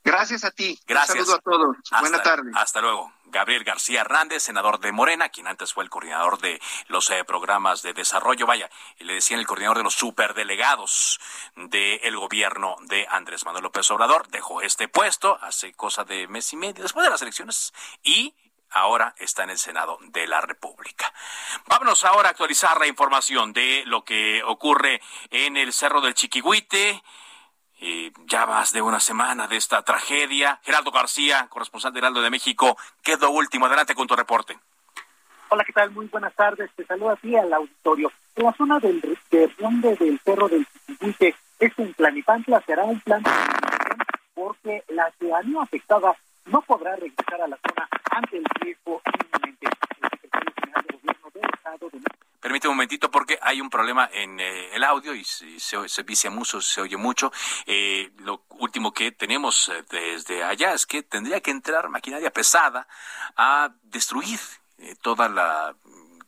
Gracias 0.02 0.42
a 0.42 0.50
ti. 0.50 0.76
Gracias. 0.88 1.20
Un 1.20 1.24
saludo 1.24 1.36
a 1.36 1.38
todos. 1.38 1.76
Buenas 2.00 2.22
tardes. 2.24 2.52
Hasta 2.56 2.80
luego. 2.80 3.12
Gabriel 3.26 3.62
García 3.62 4.00
Hernández, 4.00 4.42
senador 4.42 4.80
de 4.80 4.90
Morena, 4.90 5.28
quien 5.28 5.46
antes 5.46 5.72
fue 5.72 5.84
el 5.84 5.90
coordinador 5.90 6.40
de 6.40 6.60
los 6.88 7.10
eh, 7.10 7.24
programas 7.24 7.82
de 7.82 7.92
desarrollo, 7.92 8.46
vaya, 8.46 8.70
y 8.98 9.04
le 9.04 9.14
decían 9.14 9.38
el 9.38 9.46
coordinador 9.46 9.78
de 9.78 9.84
los 9.84 9.94
superdelegados 9.94 11.20
del 11.56 12.16
gobierno 12.16 12.76
de 12.82 13.06
Andrés 13.08 13.44
Manuel 13.44 13.64
López 13.64 13.88
Obrador, 13.92 14.28
dejó 14.28 14.60
este 14.60 14.88
puesto 14.88 15.38
hace 15.42 15.72
cosa 15.74 16.04
de 16.04 16.26
mes 16.28 16.52
y 16.52 16.56
medio 16.56 16.82
después 16.82 17.04
de 17.04 17.10
las 17.10 17.22
elecciones 17.22 17.72
y 18.02 18.34
ahora 18.70 19.14
está 19.18 19.44
en 19.44 19.50
el 19.50 19.58
Senado 19.58 19.98
de 20.02 20.26
la 20.26 20.40
República. 20.40 21.12
Vámonos 21.66 22.04
ahora 22.04 22.28
a 22.28 22.30
actualizar 22.30 22.78
la 22.78 22.86
información 22.86 23.52
de 23.52 23.84
lo 23.86 24.04
que 24.04 24.42
ocurre 24.44 25.00
en 25.30 25.56
el 25.56 25.72
Cerro 25.72 26.00
del 26.00 26.14
Chiquihuite. 26.14 27.02
ya 28.26 28.46
más 28.46 28.72
de 28.72 28.80
una 28.80 29.00
semana 29.00 29.46
de 29.46 29.56
esta 29.56 29.82
tragedia. 29.82 30.60
Geraldo 30.62 30.90
García, 30.90 31.46
corresponsal 31.48 31.92
de 31.92 31.98
Heraldo 31.98 32.22
de 32.22 32.30
México, 32.30 32.78
¿qué 33.02 33.12
es 33.12 33.20
lo 33.20 33.30
último? 33.30 33.66
Adelante 33.66 33.94
con 33.94 34.06
tu 34.06 34.16
reporte. 34.16 34.58
Hola, 35.50 35.64
¿qué 35.64 35.72
tal? 35.72 35.90
Muy 35.90 36.06
buenas 36.06 36.34
tardes. 36.34 36.70
Te 36.74 36.84
saludo 36.86 37.10
a 37.10 37.16
ti 37.16 37.36
al 37.36 37.52
auditorio. 37.52 38.10
En 38.36 38.44
la 38.44 38.52
zona 38.54 38.78
del 38.78 39.18
derrumbe 39.30 39.94
del 39.96 40.18
Cerro 40.24 40.48
del 40.48 40.66
Chiquihuite, 40.86 41.36
es 41.60 41.78
en 41.78 41.94
Planipantla, 41.94 42.62
será 42.66 42.84
un 42.84 43.00
plan 43.00 43.22
porque 44.34 44.82
la 44.88 45.10
ciudadanía 45.18 45.62
afectada 45.62 46.16
no 46.46 46.62
podrá 46.62 46.96
regresar 46.96 47.40
a 47.40 47.48
la 47.48 47.58
zona 47.66 47.88
ante 48.10 48.36
el 48.36 48.44
riesgo 48.60 49.00
inminente. 49.06 49.66
El 50.00 50.10
secretario 50.10 50.52
general 50.60 50.84
de 50.86 50.96
Gobierno 50.96 51.30
del 51.32 51.44
Estado 51.44 51.90
de 51.90 52.00
Permíteme 52.40 52.72
un 52.72 52.76
momentito 52.76 53.10
porque 53.10 53.38
hay 53.40 53.62
un 53.62 53.70
problema 53.70 54.10
en 54.12 54.38
eh, 54.38 54.74
el 54.74 54.84
audio 54.84 55.14
y 55.14 55.24
se, 55.24 55.58
se, 55.58 55.88
se 55.88 56.02
vicia 56.02 56.30
mucho, 56.30 56.60
se 56.60 56.82
oye 56.82 56.98
mucho. 56.98 57.32
Eh, 57.64 58.10
lo 58.18 58.42
último 58.58 58.92
que 58.92 59.12
tenemos 59.12 59.70
eh, 59.70 59.82
desde 59.88 60.44
allá 60.44 60.74
es 60.74 60.84
que 60.84 61.02
tendría 61.02 61.40
que 61.40 61.50
entrar 61.50 61.88
maquinaria 61.88 62.30
pesada 62.30 62.86
a 63.36 63.72
destruir 63.82 64.38
toda 65.00 65.30
la 65.30 65.74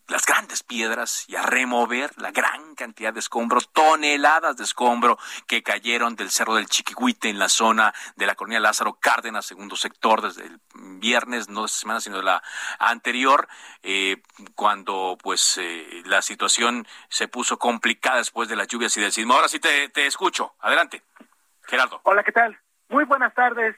las 0.09 0.25
grandes 0.25 0.63
piedras 0.63 1.25
y 1.29 1.37
a 1.37 1.43
remover 1.43 2.11
la 2.19 2.31
gran 2.31 2.75
cantidad 2.75 3.13
de 3.13 3.21
escombros, 3.21 3.73
toneladas 3.73 4.57
de 4.57 4.65
escombro 4.65 5.19
que 5.47 5.63
cayeron 5.63 6.17
del 6.17 6.31
Cerro 6.31 6.55
del 6.55 6.67
Chiquihuite 6.67 7.29
en 7.29 7.39
la 7.39 7.49
zona 7.49 7.93
de 8.17 8.27
la 8.27 8.35
colonia 8.35 8.61
Lázaro 8.61 8.99
Cárdenas, 9.01 9.47
segundo 9.47 9.77
sector, 9.77 10.23
desde 10.23 10.47
el 10.47 10.61
viernes, 10.99 11.49
no 11.49 11.63
de 11.63 11.67
esta 11.67 11.79
semana, 11.79 12.01
sino 12.01 12.19
de 12.19 12.23
la 12.23 12.43
anterior, 12.79 13.49
eh, 13.83 14.23
cuando 14.55 15.19
pues 15.23 15.59
eh, 15.59 16.03
la 16.05 16.23
situación 16.23 16.87
se 17.09 17.29
puso 17.29 17.59
complicada 17.59 18.19
después 18.19 18.49
de 18.49 18.57
las 18.57 18.69
lluvias 18.69 18.97
y 18.97 19.01
del 19.01 19.13
sismo. 19.13 19.35
Ahora 19.35 19.49
sí 19.49 19.59
te, 19.59 19.89
te 19.89 20.07
escucho. 20.07 20.55
Adelante, 20.61 21.03
Gerardo. 21.67 22.01
Hola, 22.05 22.23
¿qué 22.23 22.33
tal? 22.33 22.59
Muy 22.89 23.05
buenas 23.05 23.35
tardes. 23.35 23.77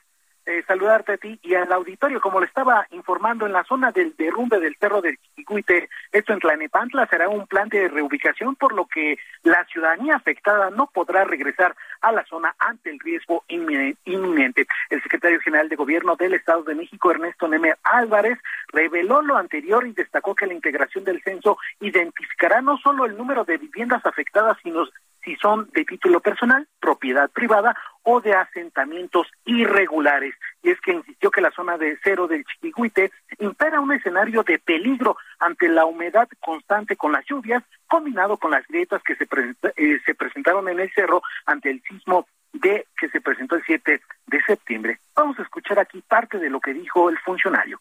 Eh, 0.50 0.64
saludarte 0.66 1.12
a 1.12 1.18
ti 1.18 1.38
y 1.42 1.54
al 1.54 1.70
auditorio. 1.70 2.22
Como 2.22 2.40
le 2.40 2.46
estaba 2.46 2.86
informando, 2.92 3.44
en 3.44 3.52
la 3.52 3.64
zona 3.64 3.92
del 3.92 4.16
derrumbe 4.16 4.58
del 4.58 4.76
Cerro 4.80 5.02
del 5.02 5.18
Chiquihuite, 5.18 5.90
esto 6.10 6.32
en 6.32 6.38
Tlanepantla, 6.38 7.06
será 7.06 7.28
un 7.28 7.46
plan 7.46 7.68
de 7.68 7.86
reubicación, 7.86 8.56
por 8.56 8.72
lo 8.72 8.86
que 8.86 9.18
la 9.42 9.66
ciudadanía 9.66 10.16
afectada 10.16 10.70
no 10.70 10.86
podrá 10.86 11.24
regresar 11.24 11.76
a 12.00 12.12
la 12.12 12.24
zona 12.24 12.56
ante 12.58 12.88
el 12.88 12.98
riesgo 12.98 13.44
inminente. 13.48 14.66
El 14.88 15.02
secretario 15.02 15.38
general 15.40 15.68
de 15.68 15.76
Gobierno 15.76 16.16
del 16.16 16.32
Estado 16.32 16.62
de 16.62 16.76
México, 16.76 17.10
Ernesto 17.10 17.46
Nemer 17.46 17.76
Álvarez, 17.82 18.38
reveló 18.68 19.20
lo 19.20 19.36
anterior 19.36 19.86
y 19.86 19.92
destacó 19.92 20.34
que 20.34 20.46
la 20.46 20.54
integración 20.54 21.04
del 21.04 21.22
censo 21.22 21.58
identificará 21.80 22.62
no 22.62 22.78
solo 22.78 23.04
el 23.04 23.18
número 23.18 23.44
de 23.44 23.58
viviendas 23.58 24.00
afectadas, 24.06 24.56
sino 24.62 24.86
si 25.28 25.36
son 25.36 25.68
de 25.74 25.84
título 25.84 26.20
personal, 26.20 26.66
propiedad 26.80 27.28
privada 27.30 27.76
o 28.10 28.22
de 28.22 28.32
asentamientos 28.32 29.26
irregulares. 29.44 30.34
Y 30.62 30.70
es 30.70 30.80
que 30.80 30.92
insistió 30.92 31.30
que 31.30 31.42
la 31.42 31.50
zona 31.50 31.76
de 31.76 31.98
cero 32.02 32.26
del 32.26 32.42
Chiquihuite 32.42 33.12
impera 33.38 33.80
un 33.80 33.92
escenario 33.92 34.42
de 34.44 34.58
peligro 34.58 35.18
ante 35.38 35.68
la 35.68 35.84
humedad 35.84 36.26
constante 36.40 36.96
con 36.96 37.12
las 37.12 37.26
lluvias, 37.26 37.62
combinado 37.86 38.38
con 38.38 38.50
las 38.50 38.66
grietas 38.66 39.02
que 39.02 39.14
se, 39.16 39.28
eh, 39.76 40.00
se 40.06 40.14
presentaron 40.14 40.66
en 40.70 40.80
el 40.80 40.90
cerro 40.94 41.20
ante 41.44 41.70
el 41.70 41.82
sismo 41.82 42.26
de 42.54 42.86
que 42.96 43.10
se 43.10 43.20
presentó 43.20 43.56
el 43.56 43.62
7 43.66 44.00
de 44.26 44.42
septiembre. 44.42 45.00
Vamos 45.14 45.38
a 45.38 45.42
escuchar 45.42 45.78
aquí 45.78 46.02
parte 46.08 46.38
de 46.38 46.48
lo 46.48 46.60
que 46.60 46.72
dijo 46.72 47.10
el 47.10 47.18
funcionario 47.18 47.78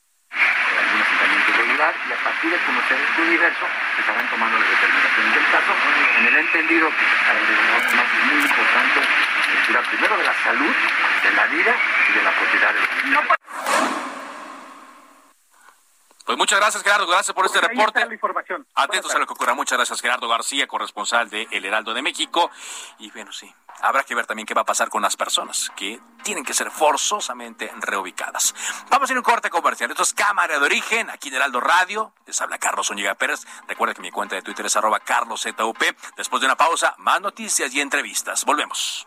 y 1.77 2.11
a 2.11 2.23
partir 2.23 2.49
de 2.49 2.57
conocer 2.65 2.97
este 2.97 3.21
universo 3.21 3.65
estarán 3.99 4.27
tomando 4.29 4.57
las 4.57 4.67
determinaciones 4.67 5.33
del 5.35 5.45
caso 5.51 5.71
en 6.17 6.37
entendido 6.37 6.89
que 6.89 7.05
es 7.05 8.33
muy 8.33 8.41
importante 8.41 8.96
primero 9.89 10.17
de 10.17 10.23
la 10.23 10.33
salud, 10.43 10.75
de 11.23 11.31
la 11.31 11.45
vida 11.47 11.75
y 12.09 12.13
de 12.17 12.23
la 12.23 12.31
propiedad 12.31 12.73
de 12.73 12.79
los 12.79 13.37
pues 16.27 16.37
muchas 16.37 16.59
gracias, 16.59 16.83
Gerardo. 16.83 17.07
Gracias 17.07 17.33
por 17.33 17.45
este 17.45 17.61
reporte. 17.61 18.05
la 18.05 18.13
información. 18.13 18.67
Atentos 18.75 19.15
a 19.15 19.17
lo 19.17 19.25
que 19.25 19.31
ocurra. 19.31 19.53
Muchas 19.53 19.77
gracias, 19.77 20.01
Gerardo 20.01 20.27
García, 20.27 20.67
corresponsal 20.67 21.29
de 21.29 21.47
El 21.51 21.63
Heraldo 21.63 21.93
de 21.93 22.01
México. 22.01 22.51
Y 22.99 23.09
bueno, 23.11 23.31
sí, 23.31 23.49
habrá 23.79 24.03
que 24.03 24.13
ver 24.13 24.25
también 24.25 24.45
qué 24.45 24.53
va 24.53 24.63
a 24.63 24.65
pasar 24.65 24.89
con 24.89 25.01
las 25.01 25.15
personas 25.15 25.71
que 25.77 26.01
tienen 26.23 26.43
que 26.43 26.53
ser 26.53 26.69
forzosamente 26.69 27.71
reubicadas. 27.79 28.53
Vamos 28.89 29.09
a 29.09 29.13
ir 29.13 29.15
a 29.15 29.19
un 29.21 29.23
corte 29.23 29.49
comercial. 29.49 29.89
Esto 29.89 30.03
es 30.03 30.13
Cámara 30.13 30.59
de 30.59 30.65
Origen, 30.65 31.09
aquí 31.09 31.29
en 31.29 31.35
Heraldo 31.35 31.61
Radio. 31.61 32.11
Les 32.25 32.41
habla 32.41 32.57
Carlos 32.57 32.91
Oñiga 32.91 33.15
Pérez. 33.15 33.47
Recuerda 33.65 33.93
que 33.93 34.01
mi 34.01 34.11
cuenta 34.11 34.35
de 34.35 34.41
Twitter 34.41 34.65
es 34.65 34.75
arroba 34.75 34.99
carloszup. 34.99 35.57
Después 36.17 36.41
de 36.41 36.45
una 36.45 36.57
pausa, 36.57 36.93
más 36.97 37.21
noticias 37.21 37.73
y 37.73 37.79
entrevistas. 37.79 38.43
Volvemos. 38.43 39.06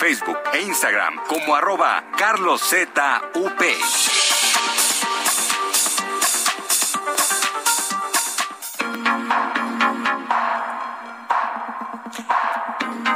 Facebook 0.00 0.38
e 0.54 0.62
Instagram 0.62 1.22
como 1.26 1.54
arroba 1.54 2.02
carloszup. 2.16 2.98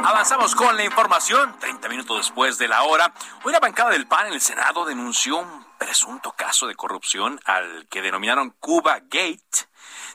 Avanzamos 0.03 0.53
con 0.53 0.77
la 0.77 0.83
información. 0.83 1.57
30 1.59 1.89
minutos 1.89 2.17
después 2.17 2.59
de 2.59 2.67
la 2.67 2.83
hora, 2.83 3.11
hoy 3.43 3.51
la 3.51 3.59
bancada 3.59 3.89
del 3.89 4.05
PAN 4.05 4.27
en 4.27 4.33
el 4.33 4.41
Senado 4.41 4.85
denunció 4.85 5.37
un 5.37 5.65
presunto 5.79 6.33
caso 6.33 6.67
de 6.67 6.75
corrupción 6.75 7.39
al 7.45 7.87
que 7.89 8.03
denominaron 8.03 8.51
Cuba 8.59 8.99
Gate. 8.99 9.67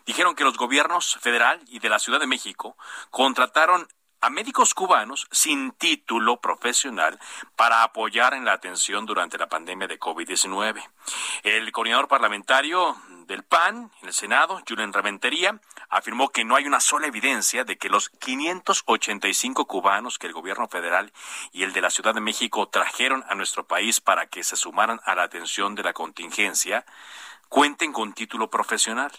Dijeron 0.07 0.37
que 0.37 0.45
los 0.45 0.57
gobiernos 0.57 1.19
federal 1.21 1.61
y 1.67 1.81
de 1.81 1.89
la 1.89 1.99
Ciudad 1.99 2.21
de 2.21 2.29
México 2.29 2.77
contrataron 3.11 3.89
a 4.21 4.29
médicos 4.29 4.75
cubanos 4.75 5.27
sin 5.31 5.73
título 5.73 6.41
profesional 6.41 7.19
para 7.57 7.83
apoyar 7.83 8.35
en 8.35 8.45
la 8.45 8.53
atención 8.53 9.07
durante 9.07 9.39
la 9.39 9.49
pandemia 9.49 9.87
de 9.87 9.99
COVID-19. 9.99 10.83
El 11.43 11.73
coordinador 11.73 12.07
parlamentario 12.07 12.97
del 13.27 13.45
PAN 13.45 13.91
en 14.03 14.09
el 14.09 14.13
Senado, 14.15 14.61
Julian 14.69 14.93
Reventería, 14.93 15.61
afirmó 15.89 16.29
que 16.29 16.45
no 16.45 16.57
hay 16.57 16.67
una 16.67 16.81
sola 16.81 17.07
evidencia 17.07 17.65
de 17.65 17.79
que 17.79 17.89
los 17.89 18.11
585 18.11 19.67
cubanos 19.67 20.19
que 20.19 20.27
el 20.27 20.33
gobierno 20.33 20.69
federal 20.69 21.13
y 21.53 21.63
el 21.63 21.73
de 21.73 21.81
la 21.81 21.91
Ciudad 21.91 22.15
de 22.15 22.21
México 22.21 22.69
trajeron 22.69 23.25
a 23.29 23.35
nuestro 23.35 23.67
país 23.67 24.01
para 24.01 24.27
que 24.27 24.45
se 24.45 24.57
sumaran 24.57 25.01
a 25.05 25.15
la 25.15 25.23
atención 25.23 25.75
de 25.75 25.83
la 25.83 25.93
contingencia 25.93 26.85
cuenten 27.49 27.93
con 27.93 28.13
título 28.13 28.51
profesional. 28.51 29.11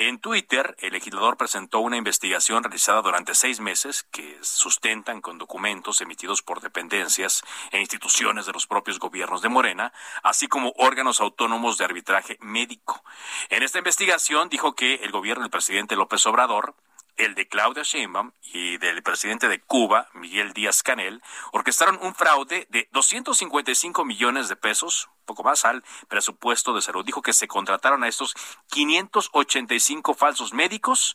En 0.00 0.18
Twitter, 0.18 0.76
el 0.78 0.94
legislador 0.94 1.36
presentó 1.36 1.80
una 1.80 1.98
investigación 1.98 2.64
realizada 2.64 3.02
durante 3.02 3.34
seis 3.34 3.60
meses 3.60 4.02
que 4.04 4.38
sustentan 4.40 5.20
con 5.20 5.36
documentos 5.36 6.00
emitidos 6.00 6.40
por 6.40 6.62
dependencias 6.62 7.42
e 7.70 7.80
instituciones 7.80 8.46
de 8.46 8.54
los 8.54 8.66
propios 8.66 8.98
gobiernos 8.98 9.42
de 9.42 9.50
Morena, 9.50 9.92
así 10.22 10.48
como 10.48 10.72
órganos 10.78 11.20
autónomos 11.20 11.76
de 11.76 11.84
arbitraje 11.84 12.38
médico. 12.40 13.04
En 13.50 13.62
esta 13.62 13.76
investigación 13.76 14.48
dijo 14.48 14.74
que 14.74 14.94
el 14.94 15.10
gobierno 15.10 15.42
del 15.42 15.50
presidente 15.50 15.96
López 15.96 16.24
Obrador 16.24 16.74
el 17.20 17.34
de 17.34 17.46
Claudia 17.46 17.82
Sheinbaum 17.82 18.32
y 18.42 18.78
del 18.78 19.02
presidente 19.02 19.48
de 19.48 19.60
Cuba, 19.60 20.08
Miguel 20.14 20.52
Díaz 20.52 20.82
Canel, 20.82 21.22
orquestaron 21.52 21.98
un 22.02 22.14
fraude 22.14 22.66
de 22.70 22.88
255 22.92 24.04
millones 24.04 24.48
de 24.48 24.56
pesos, 24.56 25.10
poco 25.26 25.42
más 25.42 25.64
al 25.64 25.84
presupuesto 26.08 26.74
de 26.74 26.80
salud. 26.80 27.04
Dijo 27.04 27.22
que 27.22 27.32
se 27.32 27.46
contrataron 27.46 28.04
a 28.04 28.08
estos 28.08 28.34
585 28.68 30.14
falsos 30.14 30.54
médicos 30.54 31.14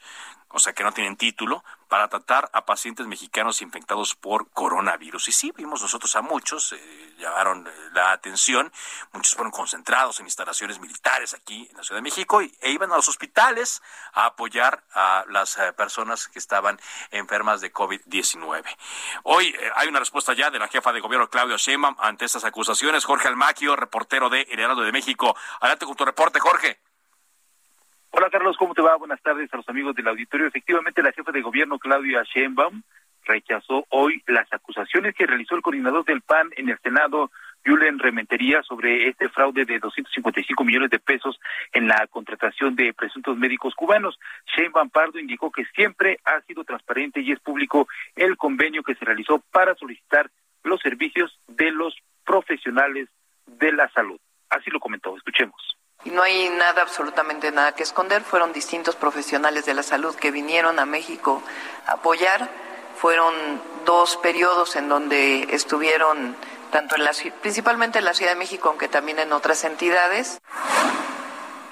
o 0.49 0.59
sea 0.59 0.73
que 0.73 0.83
no 0.83 0.91
tienen 0.91 1.17
título, 1.17 1.63
para 1.87 2.07
tratar 2.07 2.49
a 2.51 2.65
pacientes 2.65 3.05
mexicanos 3.07 3.61
infectados 3.61 4.15
por 4.15 4.49
coronavirus. 4.49 5.27
Y 5.27 5.31
sí, 5.31 5.53
vimos 5.55 5.81
nosotros 5.81 6.15
a 6.15 6.21
muchos, 6.21 6.73
eh, 6.73 7.15
llamaron 7.17 7.67
eh, 7.67 7.71
la 7.93 8.11
atención, 8.11 8.71
muchos 9.13 9.35
fueron 9.35 9.51
concentrados 9.51 10.19
en 10.19 10.25
instalaciones 10.25 10.79
militares 10.79 11.33
aquí 11.33 11.67
en 11.69 11.77
la 11.77 11.83
Ciudad 11.83 11.99
de 11.99 12.03
México 12.03 12.41
y, 12.41 12.53
e 12.61 12.71
iban 12.71 12.91
a 12.91 12.95
los 12.95 13.07
hospitales 13.07 13.81
a 14.13 14.25
apoyar 14.25 14.83
a 14.93 15.25
las 15.29 15.57
eh, 15.57 15.73
personas 15.73 16.27
que 16.27 16.39
estaban 16.39 16.79
enfermas 17.11 17.61
de 17.61 17.71
COVID-19. 17.71 18.63
Hoy 19.23 19.55
hay 19.75 19.87
una 19.87 19.99
respuesta 19.99 20.33
ya 20.33 20.49
de 20.49 20.59
la 20.59 20.67
jefa 20.67 20.91
de 20.91 20.99
gobierno 20.99 21.29
Claudia 21.29 21.57
Sheinbaum 21.57 21.95
ante 21.99 22.25
estas 22.25 22.45
acusaciones. 22.45 23.05
Jorge 23.05 23.27
Almaquio, 23.27 23.75
reportero 23.75 24.29
de 24.29 24.41
El 24.41 24.57
de 24.57 24.91
México. 24.91 25.35
Adelante 25.59 25.85
con 25.85 25.95
tu 25.95 26.05
reporte, 26.05 26.39
Jorge. 26.39 26.84
Hola 28.17 28.29
Carlos, 28.29 28.55
¿cómo 28.55 28.73
te 28.73 28.81
va? 28.81 28.95
Buenas 28.95 29.21
tardes 29.21 29.53
a 29.53 29.57
los 29.57 29.67
amigos 29.67 29.93
del 29.93 30.07
auditorio. 30.07 30.47
Efectivamente, 30.47 31.03
la 31.03 31.11
jefa 31.11 31.33
de 31.33 31.41
gobierno 31.41 31.77
Claudia 31.77 32.23
Sheinbaum 32.23 32.81
rechazó 33.25 33.85
hoy 33.89 34.23
las 34.25 34.47
acusaciones 34.53 35.13
que 35.15 35.25
realizó 35.25 35.53
el 35.53 35.61
coordinador 35.61 36.05
del 36.05 36.21
PAN 36.21 36.49
en 36.55 36.69
el 36.69 36.79
Senado, 36.79 37.29
Julen 37.65 37.99
Rementería, 37.99 38.63
sobre 38.63 39.09
este 39.09 39.27
fraude 39.27 39.65
de 39.65 39.79
255 39.79 40.63
millones 40.63 40.91
de 40.91 40.99
pesos 40.99 41.37
en 41.73 41.89
la 41.89 42.07
contratación 42.09 42.73
de 42.77 42.93
presuntos 42.93 43.35
médicos 43.35 43.75
cubanos. 43.75 44.17
Sheinbaum 44.55 44.91
Pardo 44.91 45.19
indicó 45.19 45.51
que 45.51 45.65
siempre 45.75 46.17
ha 46.23 46.39
sido 46.43 46.63
transparente 46.63 47.19
y 47.19 47.33
es 47.33 47.41
público 47.41 47.89
el 48.15 48.37
convenio 48.37 48.81
que 48.81 48.95
se 48.95 49.03
realizó 49.03 49.43
para 49.51 49.75
solicitar 49.75 50.31
los 50.63 50.79
servicios 50.79 51.37
de 51.49 51.69
los 51.71 51.93
profesionales 52.25 53.09
de 53.45 53.73
la 53.73 53.89
salud. 53.89 54.21
Así 54.49 54.71
lo 54.71 54.79
comentó. 54.79 55.17
Escuchemos 55.17 55.75
y 56.05 56.11
no 56.11 56.21
hay 56.21 56.49
nada, 56.49 56.83
absolutamente 56.83 57.51
nada 57.51 57.73
que 57.73 57.83
esconder. 57.83 58.21
Fueron 58.21 58.53
distintos 58.53 58.95
profesionales 58.95 59.65
de 59.65 59.73
la 59.73 59.83
salud 59.83 60.15
que 60.15 60.29
vinieron 60.29 60.79
a 60.79 60.85
México 60.85 61.41
a 61.87 61.93
apoyar. 61.93 62.47
Fueron 62.95 63.33
dos 63.85 64.15
periodos 64.17 64.75
en 64.75 64.87
donde 64.87 65.47
estuvieron 65.49 66.35
tanto 66.71 66.95
en 66.95 67.03
la, 67.03 67.11
principalmente 67.41 67.99
en 67.99 68.05
la 68.05 68.13
Ciudad 68.13 68.33
de 68.33 68.37
México, 68.37 68.69
aunque 68.69 68.87
también 68.87 69.17
en 69.17 69.33
otras 69.33 69.63
entidades. 69.63 70.39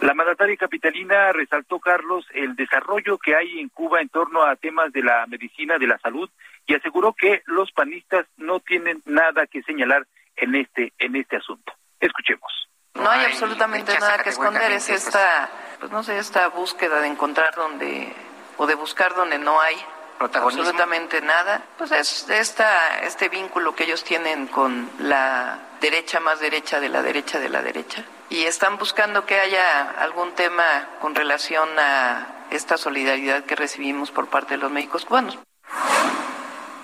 La 0.01 0.15
mandataria 0.15 0.57
capitalina 0.57 1.31
resaltó, 1.31 1.79
Carlos, 1.79 2.25
el 2.33 2.55
desarrollo 2.55 3.19
que 3.19 3.35
hay 3.35 3.59
en 3.59 3.69
Cuba 3.69 4.01
en 4.01 4.09
torno 4.09 4.43
a 4.43 4.55
temas 4.55 4.91
de 4.91 5.03
la 5.03 5.25
medicina, 5.27 5.77
de 5.77 5.87
la 5.87 5.99
salud, 5.99 6.29
y 6.65 6.73
aseguró 6.73 7.13
que 7.13 7.43
los 7.45 7.71
panistas 7.71 8.25
no 8.37 8.59
tienen 8.59 9.01
nada 9.05 9.45
que 9.45 9.61
señalar 9.61 10.07
en 10.35 10.55
este, 10.55 10.91
en 10.97 11.15
este 11.15 11.37
asunto. 11.37 11.71
Escuchemos. 11.99 12.51
No 12.95 13.09
hay 13.09 13.25
absolutamente 13.25 13.97
nada 13.99 14.19
que 14.19 14.29
esconder, 14.29 14.71
es 14.71 14.89
esta, 14.89 15.49
pues 15.79 15.91
no 15.91 16.03
sé, 16.03 16.17
esta 16.19 16.47
búsqueda 16.49 16.99
de 17.01 17.07
encontrar 17.07 17.53
donde, 17.55 18.15
o 18.57 18.67
de 18.67 18.75
buscar 18.75 19.15
donde 19.15 19.39
no 19.39 19.59
hay 19.59 19.75
absolutamente 20.19 21.21
nada. 21.21 21.63
Pues 21.77 21.91
es 21.91 22.29
esta, 22.29 22.99
este 23.01 23.29
vínculo 23.29 23.75
que 23.75 23.83
ellos 23.85 24.03
tienen 24.03 24.47
con 24.47 24.89
la 24.99 25.59
derecha 25.81 26.19
más 26.19 26.39
derecha 26.39 26.79
de 26.79 26.89
la 26.89 27.01
derecha 27.01 27.39
de 27.39 27.49
la 27.49 27.61
derecha. 27.61 28.05
Y 28.29 28.43
están 28.43 28.77
buscando 28.77 29.25
que 29.25 29.39
haya 29.39 29.91
algún 29.99 30.33
tema 30.33 30.87
con 31.01 31.15
relación 31.15 31.67
a 31.77 32.45
esta 32.51 32.77
solidaridad 32.77 33.43
que 33.43 33.55
recibimos 33.55 34.11
por 34.11 34.27
parte 34.27 34.53
de 34.53 34.57
los 34.59 34.71
médicos 34.71 35.05
cubanos. 35.05 35.37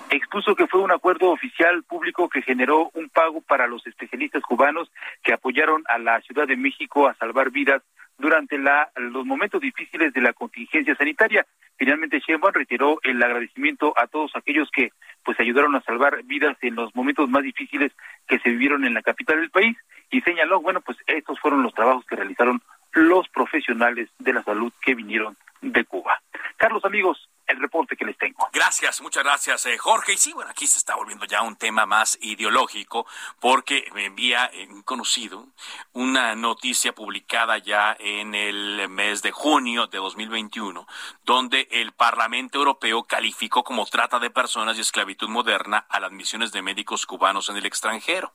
Expuso 0.10 0.56
que 0.56 0.68
fue 0.68 0.82
un 0.82 0.92
acuerdo 0.92 1.32
oficial 1.32 1.84
público 1.84 2.30
que 2.30 2.42
generó 2.42 2.90
un 2.94 3.10
pago 3.10 3.42
para 3.42 3.68
los 3.68 3.86
especialistas 3.86 4.44
cubanos 4.44 4.92
que 5.24 5.34
apoyaron 5.34 5.84
a 5.88 5.98
la 5.98 6.22
Ciudad 6.22 6.48
de 6.48 6.58
México 6.58 7.08
a 7.08 7.16
salvar 7.16 7.52
vidas 7.52 7.82
durante 8.18 8.58
la, 8.58 8.90
los 8.96 9.26
momentos 9.26 9.62
difíciles 9.62 10.14
de 10.14 10.22
la 10.22 10.34
contingencia 10.34 10.96
sanitaria. 10.96 11.46
Finalmente, 11.78 12.20
Sheinbaum 12.20 12.54
reiteró 12.54 13.00
el 13.04 13.24
agradecimiento 13.24 13.94
a 13.96 14.08
todos 14.08 14.36
aquellos 14.36 14.70
que 14.72 14.92
pues 15.24 15.40
ayudaron 15.40 15.76
a 15.76 15.82
salvar 15.82 16.22
vidas 16.24 16.58
en 16.62 16.76
los 16.76 16.94
momentos 16.94 17.30
más 17.30 17.44
difíciles 17.44 17.94
que 18.28 18.40
se 18.40 18.50
vivieron 18.50 18.84
en 18.86 18.94
la 18.94 19.02
capital 19.02 19.40
del 19.40 19.50
país 19.50 19.78
y 20.12 20.22
señaló, 20.22 20.62
bueno, 20.62 20.82
pues 20.82 20.98
estos 21.08 21.40
fueron 21.40 21.64
los 21.64 21.74
trabajos 21.74 22.06
que 22.06 22.16
realizaron 22.16 22.62
los 22.92 23.30
profesionales 23.30 24.10
de 24.20 24.34
la 24.34 24.44
salud 24.44 24.74
que 24.82 24.96
vinieron 24.96 25.38
de 25.62 25.86
Cuba. 25.86 26.22
Carlos, 26.58 26.84
amigos, 26.84 27.30
el 27.50 27.60
reporte 27.60 27.96
que 27.96 28.06
les 28.06 28.18
tengo. 28.18 28.48
Gracias, 28.54 29.02
muchas 29.02 29.24
gracias, 29.24 29.66
eh, 29.66 29.78
Jorge. 29.78 30.14
Y 30.14 30.18
sí, 30.18 30.34
bueno, 30.34 30.52
aquí 30.52 30.68
se 30.68 30.78
está 30.78 30.96
volviendo 30.96 31.26
ya 31.26 31.42
un 31.42 31.56
tema 31.56 31.86
más 31.86 32.18
ideológico 32.22 33.06
porque 33.40 33.90
me 33.94 34.06
envía 34.06 34.52
un 34.70 34.84
conocido 34.84 35.48
una 35.94 36.36
noticia 36.36 36.94
publicada 36.94 37.58
ya 37.58 37.96
en 38.00 38.36
el 38.36 38.88
mes 38.90 39.22
de 39.22 39.32
junio 39.32 39.88
de 39.88 39.98
2021, 39.98 40.88
donde 41.24 41.68
el 41.72 41.92
Parlamento 41.94 42.60
Europeo 42.60 43.04
calificó 43.04 43.64
como 43.64 43.86
trata 43.86 44.20
de 44.20 44.30
personas 44.30 44.78
y 44.78 44.82
esclavitud 44.82 45.30
moderna 45.30 45.86
a 45.90 46.00
las 46.00 46.12
misiones 46.12 46.52
de 46.52 46.62
médicos 46.62 47.06
cubanos 47.06 47.50
en 47.50 47.58
el 47.58 47.66
extranjero. 47.66 48.34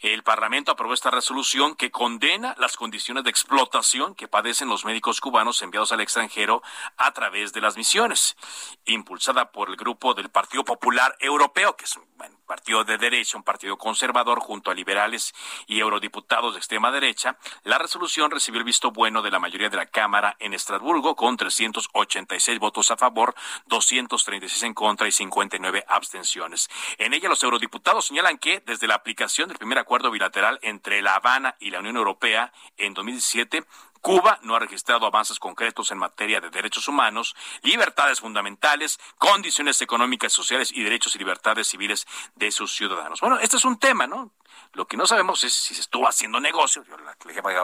El 0.00 0.22
Parlamento 0.22 0.70
aprobó 0.70 0.94
esta 0.94 1.10
resolución 1.10 1.74
que 1.74 1.90
condena 1.90 2.54
las 2.58 2.76
condiciones 2.76 3.24
de 3.24 3.30
explotación 3.30 4.14
que 4.14 4.28
padecen 4.28 4.68
los 4.68 4.84
médicos 4.84 5.20
cubanos 5.20 5.60
enviados 5.62 5.90
al 5.90 6.00
extranjero 6.00 6.62
a 6.96 7.12
través 7.12 7.52
de 7.52 7.60
las 7.60 7.76
misiones 7.76 8.27
impulsada 8.86 9.50
por 9.50 9.68
el 9.68 9.76
grupo 9.76 10.14
del 10.14 10.30
Partido 10.30 10.64
Popular 10.64 11.14
Europeo, 11.20 11.76
que 11.76 11.84
es 11.84 11.96
un 11.96 12.06
partido 12.46 12.82
de 12.82 12.96
derecha, 12.98 13.36
un 13.36 13.44
partido 13.44 13.76
conservador, 13.76 14.40
junto 14.40 14.70
a 14.70 14.74
liberales 14.74 15.34
y 15.66 15.78
eurodiputados 15.78 16.54
de 16.54 16.58
extrema 16.58 16.90
derecha, 16.90 17.38
la 17.62 17.78
resolución 17.78 18.30
recibió 18.30 18.58
el 18.58 18.64
visto 18.64 18.90
bueno 18.90 19.22
de 19.22 19.30
la 19.30 19.38
mayoría 19.38 19.68
de 19.68 19.76
la 19.76 19.86
Cámara 19.86 20.36
en 20.40 20.54
Estrasburgo, 20.54 21.14
con 21.14 21.36
386 21.36 22.58
votos 22.58 22.90
a 22.90 22.96
favor, 22.96 23.34
236 23.66 24.62
en 24.62 24.74
contra 24.74 25.06
y 25.06 25.12
59 25.12 25.84
abstenciones. 25.86 26.68
En 26.96 27.12
ella, 27.12 27.28
los 27.28 27.42
eurodiputados 27.42 28.06
señalan 28.06 28.38
que, 28.38 28.60
desde 28.64 28.86
la 28.86 28.94
aplicación 28.94 29.48
del 29.48 29.58
primer 29.58 29.78
acuerdo 29.78 30.10
bilateral 30.10 30.58
entre 30.62 31.02
La 31.02 31.14
Habana 31.14 31.56
y 31.60 31.70
la 31.70 31.80
Unión 31.80 31.96
Europea 31.96 32.52
en 32.76 32.94
2017, 32.94 33.64
Cuba 34.00 34.38
no 34.42 34.56
ha 34.56 34.58
registrado 34.58 35.06
avances 35.06 35.38
concretos 35.38 35.90
en 35.90 35.98
materia 35.98 36.40
de 36.40 36.50
derechos 36.50 36.88
humanos, 36.88 37.34
libertades 37.62 38.20
fundamentales, 38.20 38.98
condiciones 39.18 39.80
económicas, 39.82 40.32
sociales 40.32 40.70
y 40.72 40.82
derechos 40.82 41.14
y 41.14 41.18
libertades 41.18 41.68
civiles 41.68 42.06
de 42.34 42.50
sus 42.50 42.74
ciudadanos. 42.74 43.20
Bueno, 43.20 43.38
este 43.38 43.56
es 43.56 43.64
un 43.64 43.78
tema, 43.78 44.06
¿no? 44.06 44.32
Lo 44.72 44.86
que 44.86 44.96
no 44.96 45.06
sabemos 45.06 45.44
es 45.44 45.54
si 45.54 45.74
se 45.74 45.80
estuvo 45.80 46.08
haciendo 46.08 46.40
negocio, 46.40 46.84
yo 46.84 46.96
la 46.98 47.16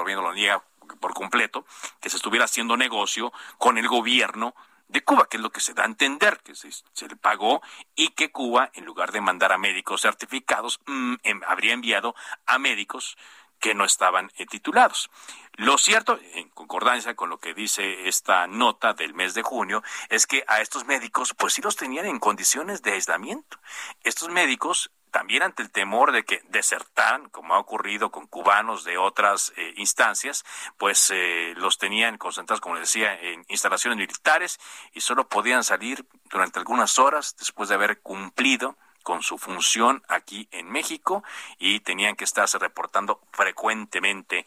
viendo 0.04 0.22
lo 0.22 0.32
niega 0.32 0.62
por 1.00 1.14
completo, 1.14 1.66
que 2.00 2.10
se 2.10 2.16
estuviera 2.16 2.44
haciendo 2.44 2.76
negocio 2.76 3.32
con 3.58 3.78
el 3.78 3.88
gobierno 3.88 4.54
de 4.88 5.02
Cuba, 5.02 5.26
que 5.28 5.38
es 5.38 5.42
lo 5.42 5.50
que 5.50 5.60
se 5.60 5.74
da 5.74 5.82
a 5.82 5.86
entender, 5.86 6.40
que 6.40 6.54
se, 6.54 7.08
le 7.08 7.16
pagó 7.16 7.62
y 7.94 8.10
que 8.10 8.30
Cuba, 8.30 8.70
en 8.74 8.84
lugar 8.84 9.12
de 9.12 9.20
mandar 9.20 9.52
a 9.52 9.58
médicos 9.58 10.02
certificados, 10.02 10.80
mm, 10.86 11.14
em, 11.22 11.40
habría 11.46 11.72
enviado 11.72 12.14
a 12.46 12.58
médicos 12.58 13.16
que 13.60 13.74
no 13.74 13.84
estaban 13.84 14.30
eh, 14.36 14.46
titulados. 14.46 15.10
Lo 15.56 15.78
cierto, 15.78 16.18
en 16.34 16.48
concordancia 16.48 17.14
con 17.14 17.30
lo 17.30 17.38
que 17.38 17.54
dice 17.54 18.08
esta 18.08 18.46
nota 18.46 18.92
del 18.92 19.14
mes 19.14 19.34
de 19.34 19.42
junio, 19.42 19.82
es 20.08 20.26
que 20.26 20.44
a 20.48 20.60
estos 20.60 20.84
médicos, 20.84 21.32
pues 21.34 21.54
sí 21.54 21.62
los 21.62 21.76
tenían 21.76 22.06
en 22.06 22.18
condiciones 22.18 22.82
de 22.82 22.92
aislamiento. 22.92 23.58
Estos 24.02 24.30
médicos 24.30 24.90
también 25.14 25.44
ante 25.44 25.62
el 25.62 25.70
temor 25.70 26.10
de 26.10 26.24
que 26.24 26.42
desertaran, 26.48 27.28
como 27.28 27.54
ha 27.54 27.60
ocurrido 27.60 28.10
con 28.10 28.26
cubanos 28.26 28.82
de 28.82 28.98
otras 28.98 29.52
eh, 29.56 29.72
instancias, 29.76 30.44
pues 30.76 31.08
eh, 31.14 31.54
los 31.56 31.78
tenían 31.78 32.18
concentrados, 32.18 32.60
como 32.60 32.74
les 32.74 32.88
decía, 32.88 33.14
en 33.14 33.44
instalaciones 33.46 33.96
militares 33.96 34.58
y 34.92 35.02
solo 35.02 35.28
podían 35.28 35.62
salir 35.62 36.04
durante 36.30 36.58
algunas 36.58 36.98
horas 36.98 37.36
después 37.38 37.68
de 37.68 37.76
haber 37.76 38.00
cumplido 38.00 38.76
con 39.04 39.22
su 39.22 39.38
función 39.38 40.02
aquí 40.08 40.48
en 40.50 40.68
México 40.68 41.22
y 41.58 41.78
tenían 41.80 42.16
que 42.16 42.24
estarse 42.24 42.58
reportando 42.58 43.20
frecuentemente 43.32 44.44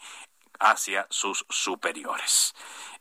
hacia 0.60 1.06
sus 1.08 1.46
superiores. 1.48 2.54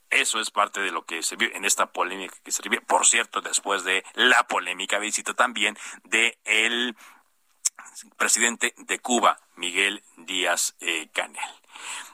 Eso 0.10 0.40
es 0.40 0.52
parte 0.52 0.80
de 0.80 0.92
lo 0.92 1.06
que 1.06 1.22
se 1.22 1.36
vio 1.36 1.50
en 1.54 1.66
esta 1.66 1.88
polémica 1.88 2.38
que 2.42 2.54
se 2.54 2.62
vive, 2.62 2.80
por 2.80 3.06
cierto, 3.06 3.42
después 3.42 3.84
de 3.84 4.06
la 4.14 4.48
polémica 4.48 5.00
visita 5.00 5.34
también 5.34 5.78
de 6.06 6.38
el 6.46 6.96
presidente 8.16 8.74
de 8.78 9.00
Cuba, 9.00 9.38
Miguel 9.56 10.04
Díaz 10.16 10.76
eh, 10.80 11.10
Canel. 11.12 11.44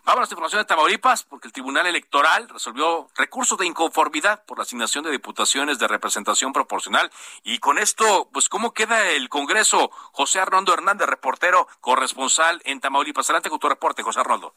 Vamos 0.05 0.29
a 0.29 0.33
información 0.33 0.61
de 0.61 0.65
Tamaulipas, 0.65 1.23
porque 1.23 1.47
el 1.47 1.53
Tribunal 1.53 1.87
Electoral 1.87 2.49
resolvió 2.49 3.07
recursos 3.17 3.57
de 3.57 3.65
inconformidad 3.65 4.43
por 4.45 4.57
la 4.57 4.63
asignación 4.63 5.03
de 5.03 5.11
diputaciones 5.11 5.79
de 5.79 5.87
representación 5.87 6.51
proporcional. 6.51 7.09
Y 7.43 7.59
con 7.59 7.77
esto, 7.77 8.29
pues, 8.33 8.49
¿cómo 8.49 8.73
queda 8.73 9.09
el 9.09 9.29
Congreso? 9.29 9.89
José 10.11 10.39
Arnoldo 10.39 10.73
Hernández, 10.73 11.07
reportero 11.07 11.67
corresponsal 11.79 12.61
en 12.65 12.79
Tamaulipas. 12.79 13.29
Adelante 13.29 13.49
con 13.49 13.59
tu 13.59 13.69
reporte, 13.69 14.03
José 14.03 14.19
Arnoldo. 14.19 14.53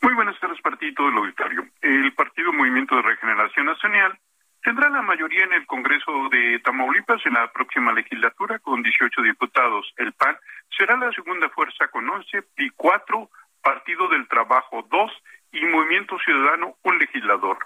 Muy 0.00 0.14
buenas 0.14 0.38
tardes 0.38 0.60
para 0.60 0.76
ti 0.76 0.94
todo 0.94 1.08
el 1.08 1.16
auditorio. 1.16 1.66
El 1.80 2.12
Partido 2.14 2.52
Movimiento 2.52 2.94
de 2.96 3.02
Regeneración 3.02 3.66
Nacional 3.66 4.18
tendrá 4.62 4.88
la 4.90 5.02
mayoría 5.02 5.44
en 5.44 5.52
el 5.54 5.66
Congreso 5.66 6.28
de 6.30 6.60
Tamaulipas 6.60 7.24
en 7.26 7.34
la 7.34 7.50
próxima 7.52 7.92
legislatura 7.92 8.58
con 8.60 8.82
18 8.82 9.22
diputados. 9.22 9.92
El 9.96 10.12
PAN 10.12 10.36
será 10.76 10.96
la 10.96 11.10
segunda 11.12 11.48
fuerza 11.48 11.88
con 11.88 12.08
11 12.08 12.44
y 12.58 12.70
4 12.70 13.30
Partido 13.68 14.08
del 14.08 14.26
Trabajo 14.28 14.82
dos 14.90 15.12
y 15.52 15.60
Movimiento 15.66 16.18
Ciudadano 16.20 16.76
un 16.84 16.98
legislador. 16.98 17.58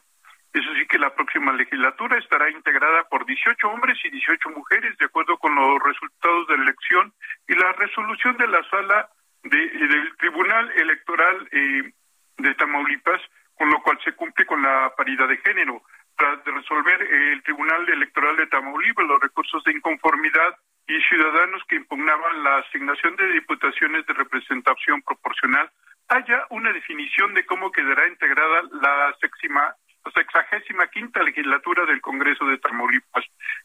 Eso 0.53 0.69
sí 0.75 0.85
que 0.88 0.99
la 0.99 1.15
próxima 1.15 1.53
legislatura 1.53 2.19
estará 2.19 2.51
integrada 2.51 3.05
por 3.05 3.25
18 3.25 3.69
hombres 3.69 3.97
y 4.03 4.11
18 4.11 4.51
mujeres, 4.51 4.99
de 4.99 5.05
acuerdo 5.05 5.37
con 5.38 5.55
los 5.55 5.81
resultados 5.81 6.49
de 6.49 6.57
la 6.57 6.65
elección 6.65 7.12
y 7.47 7.55
la 7.55 7.73
resolución 7.75 8.37
de 8.37 8.49
la 8.49 8.69
sala 8.69 9.11
del 9.45 10.17
Tribunal 10.17 10.73
Electoral 10.73 11.49
eh, 11.53 11.93
de 12.38 12.55
Tamaulipas, 12.57 13.23
con 13.55 13.71
lo 13.71 13.81
cual 13.83 13.97
se 14.03 14.12
cumple 14.15 14.45
con 14.45 14.61
la 14.61 14.93
paridad 14.97 15.29
de 15.29 15.37
género. 15.37 15.85
Tras 16.17 16.45
de 16.45 16.51
resolver 16.51 17.01
el 17.01 17.45
Tribunal 17.45 17.88
Electoral 17.88 18.37
de 18.38 18.49
Tamaulipas 18.49 19.07
los 19.07 19.21
recursos 19.21 19.62
de 19.62 19.71
inconformidad 19.71 20.59
y 20.88 21.01
ciudadanos 21.03 21.62
que 21.69 21.77
impugnaban 21.77 22.43
la 22.43 22.57
asignación 22.59 23.15
de 23.15 23.35
diputaciones 23.35 24.05
de 24.05 24.15
representación 24.15 25.01
proporcional 25.03 25.71
haya 26.12 26.46
una 26.51 26.72
definición 26.72 27.33
de 27.33 27.44
cómo 27.46 27.72
quedará 27.72 28.07
integrada 28.07 28.62
la 28.83 29.16
sexima, 29.18 29.75
sexagésima 30.14 30.87
quinta 30.88 31.22
legislatura 31.22 31.87
del 31.87 32.03
Congreso 32.03 32.44
de 32.46 32.59
Tamaulipas. 32.59 33.25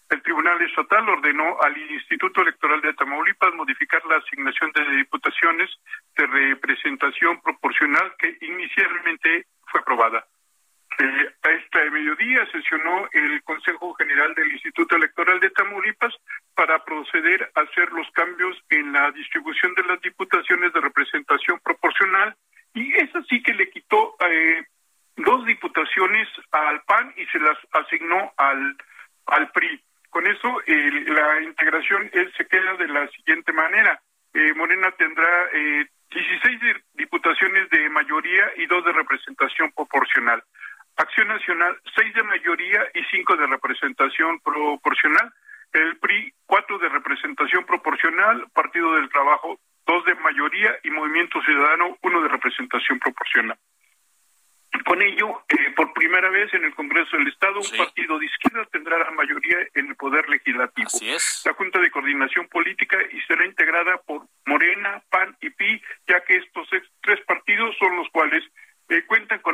El 0.09 0.21
Tribunal 0.21 0.61
Estatal 0.61 1.09
ordenó 1.09 1.57
al 1.61 1.77
Instituto 1.77 2.41
Electoral 2.41 2.79
de 2.81 2.93
Tamaulipas 2.93 3.53
modificar 3.53 4.01
la 4.05 4.17
asignación 4.17 4.71
de 4.71 4.95
diputaciones 4.95 5.69
de 6.17 6.25
representación 6.25 7.41
proporcional 7.41 8.13
que 8.17 8.37
inicialmente 8.39 9.47
fue 9.65 9.81
aprobada. 9.81 10.25
Eh, 10.99 11.31
a 11.43 11.49
este 11.51 11.91
mediodía 11.91 12.45
sesionó 12.51 13.07
el 13.11 13.43
Consejo 13.43 13.93
General 13.93 14.33
del 14.33 14.51
Instituto 14.51 14.95
Electoral 14.95 15.39
de 15.39 15.51
Tamaulipas 15.51 16.13
para 16.55 16.83
proceder 16.83 17.51
a 17.53 17.61
hacer 17.61 17.91
los 17.91 18.09
cambios 18.11 18.57
en 18.69 18.91
la 18.93 19.11
distribución 19.11 19.75
de 19.75 19.83
las 19.83 20.01
diputaciones 20.01 20.73
de 20.73 20.81
representación 20.81 21.59
proporcional 21.59 22.35
y 22.73 22.93
es 22.95 23.15
así 23.15 23.43
que 23.43 23.53
le 23.53 23.69
quitó 23.69 24.15
eh, 24.27 24.65
dos 25.17 25.45
diputaciones 25.45 26.27
al 26.51 26.81
PAN 26.83 27.13
y 27.15 27.25
se 27.27 27.39
las 27.39 27.57
asignó 27.73 28.33
al, 28.37 28.75
al 29.27 29.51
PRI. 29.51 29.79
Con 30.09 30.25
eso 30.25 30.61
la 30.65 31.41
integración 31.41 32.09
se 32.35 32.47
queda 32.47 32.73
de 32.75 32.87
la 32.87 33.07
siguiente 33.09 33.51
manera. 33.53 34.01
Eh, 34.33 34.53
Morena 34.55 34.91
tendrá 34.91 35.49
eh, 35.53 35.85
16 36.09 36.59
diputaciones 36.93 37.69
de 37.69 37.89
mayoría 37.89 38.51
y 38.55 38.65
dos 38.65 38.83
de 38.85 38.93
representación 38.93 39.71
proporcional. 39.71 40.43
Acción 40.97 41.27
Nacional, 41.27 41.79
seis 41.95 42.13
de 42.13 42.23
mayoría 42.23 42.81
y 42.93 43.03
cinco 43.11 43.35
de 43.35 43.45
representación 43.47 44.39
proporcional. 44.39 45.31
El 45.71 45.97
PRI, 45.97 46.33
cuatro 46.45 46.79
de 46.79 46.89
representación 46.89 47.65
proporcional. 47.65 48.47
Partido 48.53 48.95
del 48.95 49.09
Trabajo, 49.09 49.59
dos 49.85 50.03
de 50.05 50.15
mayoría 50.15 50.75
y 50.83 50.89
Movimiento 50.89 51.41
Ciudadano, 51.43 51.97
uno 52.01 52.21
de 52.21 52.29
representación 52.29 52.99
proporcional. 52.99 53.57
Con 54.85 55.01
ello, 55.01 55.43
eh, 55.49 55.71
por 55.75 55.93
primera 55.93 56.29
vez 56.29 56.53
en 56.53 56.63
el 56.63 56.73
Congreso 56.73 57.15
del 57.17 57.27
Estado, 57.27 57.59
un 57.59 57.77
partido 57.77 58.17
de 58.19 58.25
izquierda 58.25 58.65
tendrá 58.71 58.97
la 58.97 59.11
mayoría 59.11 59.57
en 59.75 59.87
el 59.87 59.95
Poder 59.95 60.27
Legislativo. 60.29 60.87
Así 60.87 61.09
es. 61.09 61.43
La 61.45 61.53
Junta 61.53 61.79
de 61.79 61.91
Coordinación 61.91 62.47
Política 62.47 62.97
y 63.11 63.21
será 63.21 63.45
integrada 63.45 63.97
por 64.05 64.27
Morena, 64.45 65.01
PAN 65.09 65.37
y 65.41 65.49
PI, 65.51 65.81
ya 66.07 66.21
que 66.21 66.37
estos 66.37 66.69
tres 67.01 67.21
partidos 67.25 67.75
son 67.77 67.95
los 67.97 68.09
cuales 68.09 68.43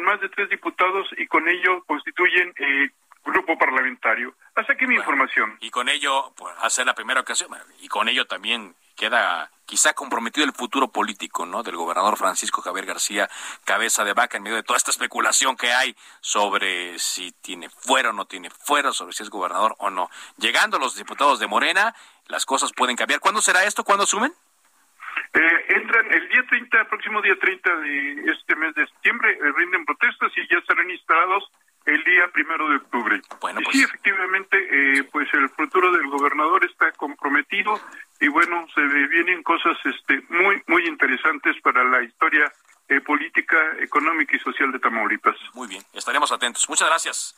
con 0.03 0.11
más 0.11 0.21
de 0.21 0.29
tres 0.29 0.49
diputados 0.49 1.07
y 1.17 1.27
con 1.27 1.47
ello 1.47 1.83
constituyen 1.85 2.53
eh, 2.57 2.89
grupo 3.25 3.57
parlamentario. 3.57 4.35
Hasta 4.55 4.73
aquí 4.73 4.85
mi 4.85 4.95
información. 4.95 5.57
Y 5.61 5.69
con 5.69 5.87
ello, 5.87 6.33
pues, 6.35 6.53
hacer 6.61 6.85
la 6.85 6.93
primera 6.93 7.03
primera 7.03 7.21
ocasión 7.21 7.49
y 7.81 7.87
con 7.87 8.07
ello 8.09 8.25
también 8.25 8.75
queda 8.95 9.49
quizá 9.65 9.93
comprometido 9.93 10.45
el 10.45 10.53
futuro 10.53 10.89
político, 10.89 11.45
¿no? 11.45 11.63
Del 11.63 11.75
gobernador 11.75 12.17
Francisco 12.17 12.61
Javier 12.61 12.85
García 12.85 13.29
Cabeza 13.65 14.03
de 14.03 14.13
Vaca 14.13 14.37
en 14.37 14.43
medio 14.43 14.55
de 14.55 14.63
toda 14.63 14.77
esta 14.77 14.91
especulación 14.91 15.55
que 15.55 15.73
hay 15.73 15.95
sobre 16.21 16.97
si 16.99 17.31
tiene 17.41 17.69
fuera 17.69 18.09
o 18.09 18.13
no 18.13 18.25
tiene 18.25 18.49
fuera, 18.49 18.91
sobre 18.91 19.13
si 19.13 19.23
es 19.23 19.29
gobernador 19.29 19.75
o 19.79 19.89
no. 19.89 20.09
Llegando 20.37 20.79
los 20.79 20.95
diputados 20.95 21.39
de 21.39 21.47
Morena, 21.47 21.93
las 22.27 22.45
cosas 22.45 22.71
pueden 22.73 22.95
cambiar. 22.95 23.19
¿Cuándo 23.19 23.41
será 23.41 23.63
esto? 23.63 23.83
¿Cuándo 23.83 24.03
asumen? 24.03 24.33
Eh, 25.33 25.65
entran 25.69 26.13
el 26.13 26.29
día 26.29 26.43
30, 26.47 26.82
próximo 27.13 27.21
día 27.21 27.35
30 27.39 27.75
de 27.75 28.31
este 28.31 28.55
mes 28.55 28.73
de 28.75 28.87
septiembre, 28.87 29.31
eh, 29.33 29.51
rinden 29.55 29.85
protestas 29.85 30.31
y 30.35 30.41
ya 30.47 30.59
serán 30.65 30.89
instalados 30.89 31.43
el 31.85 32.03
día 32.03 32.27
primero 32.31 32.67
de 32.69 32.77
octubre. 32.77 33.21
Bueno, 33.41 33.59
pues... 33.63 33.75
Sí, 33.75 33.83
efectivamente, 33.83 34.57
eh, 34.57 35.03
pues 35.11 35.31
el 35.33 35.49
futuro 35.49 35.91
del 35.91 36.07
gobernador 36.07 36.65
está 36.65 36.91
comprometido 36.93 37.79
y 38.19 38.29
bueno, 38.29 38.65
se 38.73 38.81
vienen 38.81 39.43
cosas 39.43 39.77
este, 39.85 40.23
muy, 40.29 40.61
muy 40.67 40.87
interesantes 40.87 41.55
para 41.61 41.83
la 41.83 42.01
historia 42.01 42.51
eh, 42.87 43.01
política, 43.01 43.57
económica 43.79 44.35
y 44.35 44.39
social 44.39 44.71
de 44.71 44.79
Tamaulipas. 44.79 45.35
Muy 45.53 45.67
bien, 45.67 45.83
estaremos 45.93 46.31
atentos. 46.31 46.67
Muchas 46.69 46.87
gracias. 46.87 47.35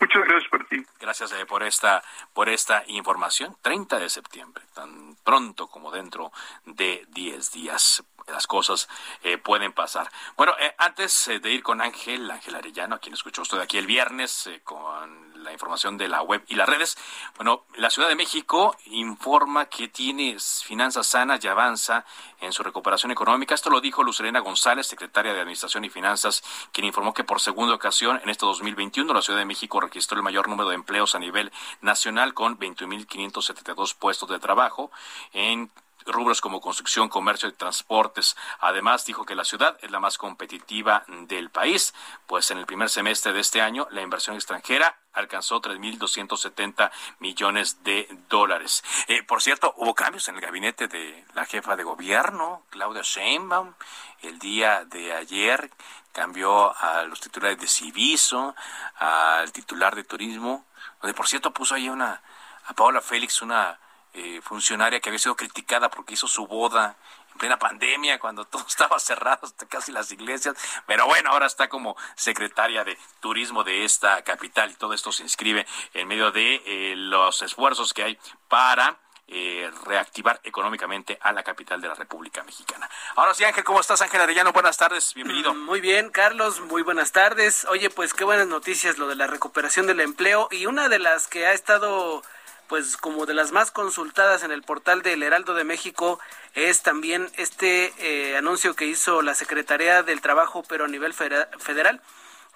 Muchas 0.00 0.22
gracias 0.24 0.50
por 0.50 0.66
ti. 0.66 0.84
Gracias 1.00 1.32
eh, 1.32 1.46
por 1.46 1.62
esta 1.62 2.02
por 2.32 2.48
esta 2.48 2.84
información. 2.88 3.56
30 3.62 3.98
de 3.98 4.08
septiembre, 4.10 4.64
tan 4.74 5.16
pronto 5.24 5.68
como 5.68 5.90
dentro 5.90 6.32
de 6.64 7.04
10 7.08 7.52
días 7.52 8.04
las 8.26 8.46
cosas 8.46 8.88
eh, 9.22 9.38
pueden 9.38 9.72
pasar. 9.72 10.10
Bueno, 10.36 10.54
eh, 10.58 10.74
antes 10.78 11.30
de 11.40 11.52
ir 11.52 11.62
con 11.62 11.80
Ángel, 11.80 12.30
Ángel 12.30 12.54
Arellano, 12.54 12.96
a 12.96 12.98
quien 12.98 13.14
escuchó 13.14 13.42
usted 13.42 13.58
aquí 13.58 13.78
el 13.78 13.86
viernes 13.86 14.50
con 14.64 15.34
la 15.44 15.52
información 15.52 15.96
de 15.98 16.08
la 16.08 16.22
web 16.22 16.42
y 16.48 16.54
las 16.54 16.68
redes, 16.68 16.96
bueno, 17.36 17.64
la 17.76 17.90
Ciudad 17.90 18.08
de 18.08 18.16
México 18.16 18.76
informa 18.86 19.66
que 19.66 19.88
tiene 19.88 20.36
finanzas 20.38 21.06
sanas 21.06 21.44
y 21.44 21.48
avanza 21.48 22.04
en 22.40 22.52
su 22.52 22.62
recuperación 22.62 23.12
económica. 23.12 23.54
Esto 23.54 23.70
lo 23.70 23.80
dijo 23.80 24.02
Lucerena 24.02 24.40
González, 24.40 24.86
secretaria 24.86 25.32
de 25.32 25.40
Administración 25.40 25.84
y 25.84 25.90
Finanzas, 25.90 26.42
quien 26.72 26.86
informó 26.86 27.14
que 27.14 27.24
por 27.24 27.40
segunda 27.40 27.74
ocasión 27.74 28.20
en 28.22 28.30
este 28.30 28.46
2021 28.46 29.12
la 29.12 29.22
Ciudad 29.22 29.38
de 29.38 29.44
México 29.44 29.80
registró 29.80 30.16
el 30.16 30.24
mayor 30.24 30.48
número 30.48 30.68
de 30.68 30.74
empleos 30.74 31.14
a 31.14 31.18
nivel 31.18 31.52
nacional 31.80 32.34
con 32.34 32.58
21.572 32.58 33.94
puestos 33.96 34.28
de 34.28 34.38
trabajo 34.38 34.90
en 35.32 35.70
rubros 36.06 36.40
como 36.40 36.60
construcción, 36.60 37.08
comercio 37.08 37.48
y 37.48 37.52
transportes. 37.52 38.36
Además, 38.60 39.04
dijo 39.06 39.24
que 39.24 39.34
la 39.34 39.44
ciudad 39.44 39.78
es 39.82 39.90
la 39.90 40.00
más 40.00 40.18
competitiva 40.18 41.04
del 41.08 41.50
país, 41.50 41.94
pues 42.26 42.50
en 42.50 42.58
el 42.58 42.66
primer 42.66 42.90
semestre 42.90 43.32
de 43.32 43.40
este 43.40 43.60
año 43.60 43.86
la 43.90 44.02
inversión 44.02 44.36
extranjera 44.36 44.98
alcanzó 45.12 45.62
3.270 45.62 46.90
millones 47.20 47.82
de 47.84 48.08
dólares. 48.28 48.82
Eh, 49.06 49.22
por 49.22 49.42
cierto, 49.42 49.72
hubo 49.76 49.94
cambios 49.94 50.28
en 50.28 50.34
el 50.34 50.40
gabinete 50.40 50.88
de 50.88 51.24
la 51.34 51.46
jefa 51.46 51.76
de 51.76 51.84
gobierno, 51.84 52.64
Claudia 52.70 53.02
Sheinbaum. 53.02 53.74
El 54.22 54.38
día 54.38 54.84
de 54.84 55.14
ayer 55.14 55.70
cambió 56.12 56.76
a 56.76 57.04
los 57.04 57.20
titulares 57.20 57.58
de 57.58 57.66
Civiso, 57.66 58.54
al 58.96 59.52
titular 59.52 59.94
de 59.94 60.04
turismo, 60.04 60.64
donde 61.00 61.14
por 61.14 61.28
cierto 61.28 61.52
puso 61.52 61.74
ahí 61.74 61.88
una, 61.88 62.22
a 62.66 62.74
Paola 62.74 63.00
Félix, 63.00 63.42
una 63.42 63.78
eh, 64.14 64.40
funcionaria 64.42 65.00
que 65.00 65.08
había 65.08 65.18
sido 65.18 65.36
criticada 65.36 65.90
porque 65.90 66.14
hizo 66.14 66.28
su 66.28 66.46
boda 66.46 66.96
en 67.32 67.38
plena 67.38 67.58
pandemia, 67.58 68.18
cuando 68.18 68.44
todo 68.50 68.64
estaba 68.66 68.98
cerrado, 68.98 69.40
hasta 69.42 69.66
casi 69.66 69.92
las 69.92 70.10
iglesias. 70.12 70.56
Pero 70.86 71.06
bueno, 71.06 71.30
ahora 71.30 71.46
está 71.46 71.68
como 71.68 71.96
secretaria 72.14 72.84
de 72.84 72.96
turismo 73.20 73.64
de 73.64 73.84
esta 73.84 74.22
capital 74.22 74.70
y 74.70 74.74
todo 74.74 74.94
esto 74.94 75.12
se 75.12 75.22
inscribe 75.22 75.66
en 75.92 76.08
medio 76.08 76.30
de 76.30 76.62
eh, 76.64 76.94
los 76.96 77.42
esfuerzos 77.42 77.92
que 77.92 78.04
hay 78.04 78.18
para 78.48 78.98
eh, 79.26 79.70
reactivar 79.86 80.38
económicamente 80.44 81.18
a 81.22 81.32
la 81.32 81.42
capital 81.42 81.80
de 81.80 81.88
la 81.88 81.94
República 81.94 82.44
Mexicana. 82.44 82.90
Ahora 83.16 83.32
sí, 83.32 83.42
Ángel, 83.42 83.64
¿cómo 83.64 83.80
estás? 83.80 84.02
Ángel 84.02 84.20
Arellano, 84.20 84.52
buenas 84.52 84.76
tardes, 84.76 85.14
bienvenido. 85.14 85.54
Muy 85.54 85.80
bien, 85.80 86.10
Carlos, 86.10 86.60
muy 86.60 86.82
buenas 86.82 87.10
tardes. 87.10 87.66
Oye, 87.70 87.88
pues 87.88 88.12
qué 88.12 88.24
buenas 88.24 88.46
noticias 88.46 88.98
lo 88.98 89.08
de 89.08 89.16
la 89.16 89.26
recuperación 89.26 89.86
del 89.86 90.00
empleo 90.00 90.48
y 90.50 90.66
una 90.66 90.90
de 90.90 90.98
las 90.98 91.26
que 91.26 91.46
ha 91.46 91.52
estado 91.52 92.22
pues 92.68 92.96
como 92.96 93.26
de 93.26 93.34
las 93.34 93.52
más 93.52 93.70
consultadas 93.70 94.42
en 94.42 94.50
el 94.50 94.62
portal 94.62 95.02
del 95.02 95.22
Heraldo 95.22 95.54
de 95.54 95.64
México 95.64 96.18
es 96.54 96.82
también 96.82 97.28
este 97.36 97.92
eh, 97.98 98.36
anuncio 98.36 98.74
que 98.74 98.86
hizo 98.86 99.22
la 99.22 99.34
Secretaría 99.34 100.02
del 100.02 100.20
Trabajo, 100.20 100.62
pero 100.68 100.84
a 100.84 100.88
nivel 100.88 101.12
federal, 101.14 102.00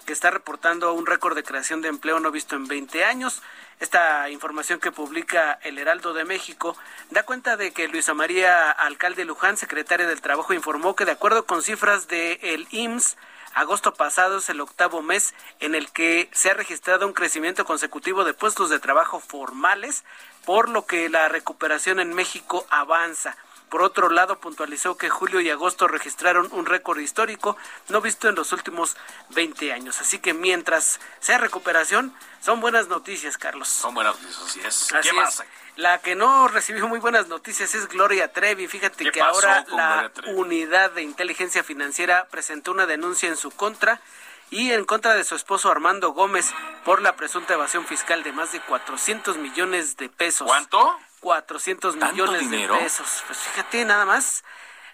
que 0.06 0.12
está 0.12 0.30
reportando 0.30 0.92
un 0.94 1.06
récord 1.06 1.34
de 1.34 1.42
creación 1.42 1.82
de 1.82 1.88
empleo 1.88 2.20
no 2.20 2.30
visto 2.30 2.56
en 2.56 2.66
20 2.66 3.04
años. 3.04 3.42
Esta 3.80 4.30
información 4.30 4.80
que 4.80 4.90
publica 4.90 5.59
el 5.62 5.78
Heraldo 5.78 6.14
de 6.14 6.24
México 6.24 6.76
da 7.11 7.24
cuenta 7.24 7.56
de 7.56 7.72
que 7.72 7.88
Luisa 7.88 8.14
María 8.14 8.70
Alcalde 8.70 9.24
Luján, 9.24 9.56
secretaria 9.56 10.06
del 10.06 10.20
Trabajo, 10.20 10.54
informó 10.54 10.96
que 10.96 11.04
de 11.04 11.12
acuerdo 11.12 11.44
con 11.46 11.62
cifras 11.62 12.09
del 12.09 12.38
el 12.42 12.66
IMSS, 12.70 13.16
Agosto 13.55 13.94
pasado 13.94 14.38
es 14.38 14.49
el 14.49 14.61
octavo 14.61 15.03
mes 15.03 15.34
en 15.61 15.74
el 15.74 15.90
que 15.90 16.28
se 16.32 16.51
ha 16.51 16.55
registrado 16.55 17.07
un 17.07 17.12
crecimiento 17.12 17.64
consecutivo 17.64 18.24
de 18.24 18.34
puestos 18.34 18.70
de 18.70 18.78
trabajo 18.78 19.20
formales, 19.20 20.05
por 20.44 20.68
lo 20.68 20.86
que 20.86 21.09
la 21.09 21.28
recuperación 21.28 22.01
en 22.01 22.14
México 22.14 22.66
avanza. 22.70 23.36
Por 23.68 23.82
otro 23.82 24.09
lado, 24.09 24.38
puntualizó 24.38 24.96
que 24.96 25.11
julio 25.11 25.40
y 25.40 25.51
agosto 25.51 25.88
registraron 25.88 26.49
un 26.53 26.64
récord 26.64 26.99
histórico 27.01 27.57
no 27.88 28.01
visto 28.01 28.28
en 28.28 28.34
los 28.34 28.53
últimos 28.53 28.96
20 29.30 29.72
años. 29.72 30.01
Así 30.01 30.18
que 30.20 30.32
mientras 30.32 31.01
sea 31.20 31.36
recuperación, 31.38 32.14
son 32.40 32.61
buenas 32.61 32.88
noticias, 32.88 33.36
Carlos. 33.36 33.68
Son 33.68 33.92
buenas 33.92 34.14
noticias, 34.14 34.46
así 34.46 34.61
es. 34.61 34.88
¿Qué 35.03 35.12
más? 35.12 35.42
La 35.78 36.00
que 36.00 36.16
no 36.16 36.48
recibió 36.48 36.88
muy 36.88 36.98
buenas 36.98 37.28
noticias 37.28 37.72
es 37.76 37.86
Gloria 37.86 38.32
Trevi. 38.32 38.66
Fíjate 38.66 39.12
que 39.12 39.20
ahora 39.20 39.64
la 39.68 40.10
unidad 40.34 40.90
de 40.90 41.02
inteligencia 41.02 41.62
financiera 41.62 42.26
presentó 42.32 42.72
una 42.72 42.84
denuncia 42.84 43.28
en 43.28 43.36
su 43.36 43.52
contra 43.52 44.00
y 44.50 44.72
en 44.72 44.84
contra 44.84 45.14
de 45.14 45.22
su 45.22 45.36
esposo 45.36 45.70
Armando 45.70 46.10
Gómez 46.10 46.52
por 46.84 47.00
la 47.00 47.14
presunta 47.14 47.54
evasión 47.54 47.86
fiscal 47.86 48.24
de 48.24 48.32
más 48.32 48.50
de 48.50 48.58
400 48.58 49.36
millones 49.36 49.96
de 49.96 50.08
pesos. 50.08 50.48
¿Cuánto? 50.48 50.98
400 51.20 51.94
millones 51.94 52.50
de 52.50 52.66
pesos. 52.66 53.22
Pues 53.28 53.38
fíjate 53.38 53.84
nada 53.84 54.04
más 54.04 54.42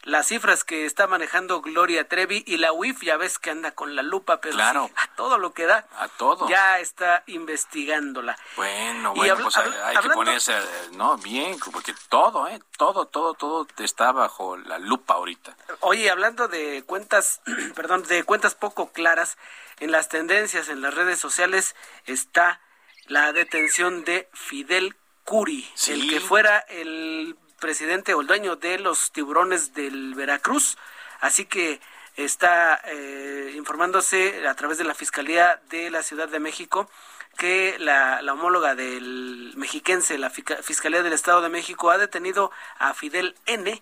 las 0.04 0.28
cifras 0.28 0.64
que 0.64 0.86
está 0.86 1.06
manejando 1.06 1.60
Gloria 1.60 2.06
Trevi 2.06 2.44
y 2.46 2.58
la 2.58 2.72
UIF 2.72 3.02
ya 3.02 3.16
ves 3.16 3.38
que 3.38 3.50
anda 3.50 3.72
con 3.72 3.96
la 3.96 4.02
lupa, 4.02 4.40
pero 4.40 4.54
claro. 4.54 4.90
a 4.96 5.08
todo 5.14 5.38
lo 5.38 5.52
que 5.52 5.66
da. 5.66 5.86
A 5.98 6.08
todo. 6.08 6.48
Ya 6.48 6.78
está 6.78 7.24
investigándola. 7.26 8.38
Bueno, 8.56 9.14
bueno, 9.14 9.36
pues 9.42 9.56
hay 9.56 9.96
que 9.96 10.10
ponerse, 10.10 10.54
no, 10.92 11.16
bien, 11.18 11.58
porque 11.72 11.94
todo, 12.08 12.46
eh, 12.48 12.60
todo, 12.76 13.06
todo, 13.06 13.34
todo 13.34 13.66
está 13.78 14.12
bajo 14.12 14.56
la 14.56 14.78
lupa 14.78 15.14
ahorita. 15.14 15.56
Oye, 15.80 16.10
hablando 16.10 16.48
de 16.48 16.84
cuentas, 16.84 17.40
perdón, 17.74 18.02
de 18.04 18.24
cuentas 18.24 18.54
poco 18.54 18.92
claras, 18.92 19.38
en 19.80 19.90
las 19.90 20.08
tendencias 20.08 20.68
en 20.68 20.82
las 20.82 20.94
redes 20.94 21.18
sociales 21.18 21.74
está 22.06 22.60
la 23.06 23.32
detención 23.32 24.04
de 24.04 24.28
Fidel 24.32 24.96
Curi, 25.24 25.68
el 25.88 26.08
que 26.08 26.20
fuera 26.20 26.58
el 26.58 27.36
presidente 27.64 28.12
o 28.12 28.20
el 28.20 28.26
dueño 28.26 28.56
de 28.56 28.78
los 28.78 29.10
tiburones 29.10 29.72
del 29.72 30.14
Veracruz. 30.14 30.76
Así 31.22 31.46
que 31.46 31.80
está 32.14 32.78
eh, 32.84 33.54
informándose 33.56 34.46
a 34.46 34.54
través 34.54 34.76
de 34.76 34.84
la 34.84 34.94
Fiscalía 34.94 35.62
de 35.70 35.90
la 35.90 36.02
Ciudad 36.02 36.28
de 36.28 36.40
México 36.40 36.90
que 37.38 37.76
la, 37.78 38.20
homóloga 38.30 38.74
del 38.74 39.54
mexiquense, 39.56 40.18
la 40.18 40.28
Fiscalía 40.28 41.02
del 41.02 41.14
Estado 41.14 41.40
de 41.40 41.48
México, 41.48 41.90
ha 41.90 41.96
detenido 41.96 42.52
a 42.78 42.92
Fidel 42.92 43.34
N., 43.46 43.80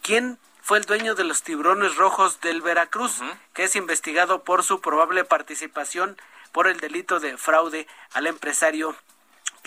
quien 0.00 0.38
fue 0.62 0.78
el 0.78 0.86
dueño 0.86 1.14
de 1.14 1.24
los 1.24 1.42
tiburones 1.42 1.96
rojos 1.96 2.40
del 2.40 2.62
Veracruz, 2.62 3.20
que 3.52 3.64
es 3.64 3.76
investigado 3.76 4.42
por 4.42 4.64
su 4.64 4.80
probable 4.80 5.24
participación 5.24 6.16
por 6.50 6.66
el 6.66 6.80
delito 6.80 7.20
de 7.20 7.36
fraude 7.36 7.86
al 8.14 8.26
empresario 8.26 8.96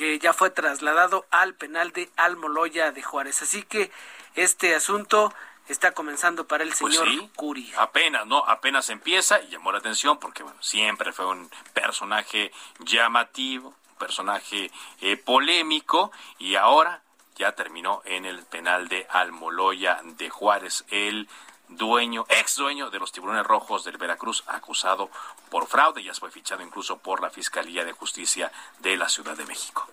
que 0.02 0.18
ya 0.18 0.34
fue 0.34 0.50
trasladado 0.50 1.28
al 1.30 1.54
penal 1.54 1.92
de 1.92 2.10
Almoloya 2.18 2.92
de 2.92 3.04
Juárez. 3.04 3.44
Así 3.44 3.62
que 3.62 3.92
este 4.34 4.74
asunto 4.74 5.32
está 5.68 5.92
comenzando 5.92 6.48
para 6.48 6.64
el 6.64 6.74
pues 6.74 6.98
señor 6.98 7.30
Curi. 7.36 7.72
Apenas, 7.78 8.26
¿no? 8.26 8.40
Apenas 8.48 8.90
empieza 8.90 9.40
y 9.44 9.50
llamó 9.50 9.72
la 9.72 9.78
atención 9.78 10.18
porque, 10.18 10.42
bueno, 10.42 10.58
siempre 10.60 11.12
fue 11.12 11.28
un 11.28 11.52
personaje 11.74 12.52
llamativo, 12.80 13.76
un 13.92 13.98
personaje 14.00 14.72
eh, 15.02 15.18
polémico 15.18 16.12
y 16.40 16.56
ahora 16.56 17.04
ya 17.36 17.52
terminó 17.52 18.02
en 18.04 18.26
el 18.26 18.44
penal 18.46 18.88
de 18.88 19.06
Almoloya 19.08 20.02
de 20.04 20.32
Juárez. 20.32 20.84
El 20.90 21.30
dueño, 21.72 22.26
ex 22.30 22.56
dueño 22.56 22.90
de 22.90 23.00
los 23.00 23.12
tiburones 23.12 23.46
rojos 23.46 23.84
del 23.84 23.98
Veracruz, 23.98 24.44
acusado 24.48 25.10
por 25.50 25.68
fraude, 25.68 26.04
ya 26.04 26.14
fue 26.14 26.32
fichado 26.32 26.62
incluso 26.62 26.98
por 26.98 27.22
la 27.22 27.30
Fiscalía 27.30 27.84
de 27.86 27.94
Justicia 27.94 28.52
de 28.80 28.98
la 28.98 29.10
Ciudad 29.10 29.36
de 29.36 29.46
México. 29.46 29.88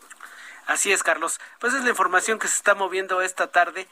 Así 0.66 0.92
es, 0.92 1.02
Carlos. 1.02 1.40
Pues 1.58 1.72
es 1.74 1.82
la 1.82 1.90
información 1.90 2.38
que 2.38 2.48
se 2.48 2.56
está 2.56 2.74
moviendo 2.74 3.22
esta 3.22 3.46
tarde 3.50 3.88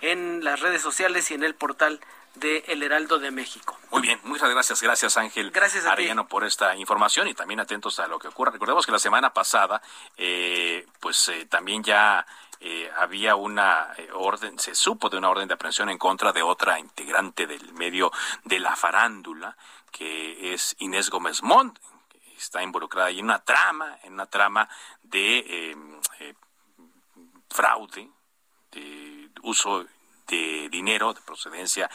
en 0.00 0.44
las 0.44 0.60
redes 0.60 0.82
sociales 0.82 1.30
y 1.30 1.34
en 1.34 1.42
el 1.42 1.54
portal 1.54 2.00
de 2.34 2.64
El 2.68 2.82
Heraldo 2.82 3.18
de 3.18 3.30
México. 3.30 3.78
Muy 3.90 4.02
bien, 4.02 4.20
muchas 4.22 4.50
gracias, 4.50 4.80
gracias 4.82 5.16
Ángel 5.16 5.50
gracias 5.50 5.86
Arellano 5.86 6.28
por 6.28 6.44
esta 6.44 6.76
información 6.76 7.26
y 7.26 7.34
también 7.34 7.58
atentos 7.58 7.98
a 7.98 8.06
lo 8.06 8.18
que 8.18 8.28
ocurra. 8.28 8.52
Recordemos 8.52 8.86
que 8.86 8.92
la 8.92 8.98
semana 8.98 9.32
pasada, 9.32 9.82
eh, 10.16 10.86
pues 11.00 11.28
eh, 11.30 11.46
también 11.46 11.82
ya 11.82 12.26
eh, 12.60 12.90
había 12.96 13.36
una 13.36 13.92
eh, 13.96 14.08
orden, 14.12 14.58
se 14.58 14.74
supo 14.74 15.08
de 15.08 15.18
una 15.18 15.30
orden 15.30 15.48
de 15.48 15.54
aprehensión 15.54 15.88
en 15.90 15.98
contra 15.98 16.32
de 16.32 16.42
otra 16.42 16.78
integrante 16.78 17.46
del 17.46 17.72
medio 17.74 18.10
de 18.44 18.58
la 18.58 18.74
farándula, 18.74 19.56
que 19.90 20.54
es 20.54 20.74
Inés 20.78 21.10
Gómez 21.10 21.42
Montt, 21.42 21.78
que 22.08 22.34
está 22.36 22.62
involucrada 22.62 23.10
en 23.10 23.24
una 23.24 23.38
trama, 23.38 23.98
en 24.02 24.14
una 24.14 24.26
trama 24.26 24.68
de 25.02 25.70
em, 25.70 26.00
eh, 26.20 26.34
fraude, 27.48 28.10
de 28.72 29.30
uso 29.42 29.86
de 30.26 30.68
dinero 30.70 31.14
de 31.14 31.20
procedencia 31.22 31.90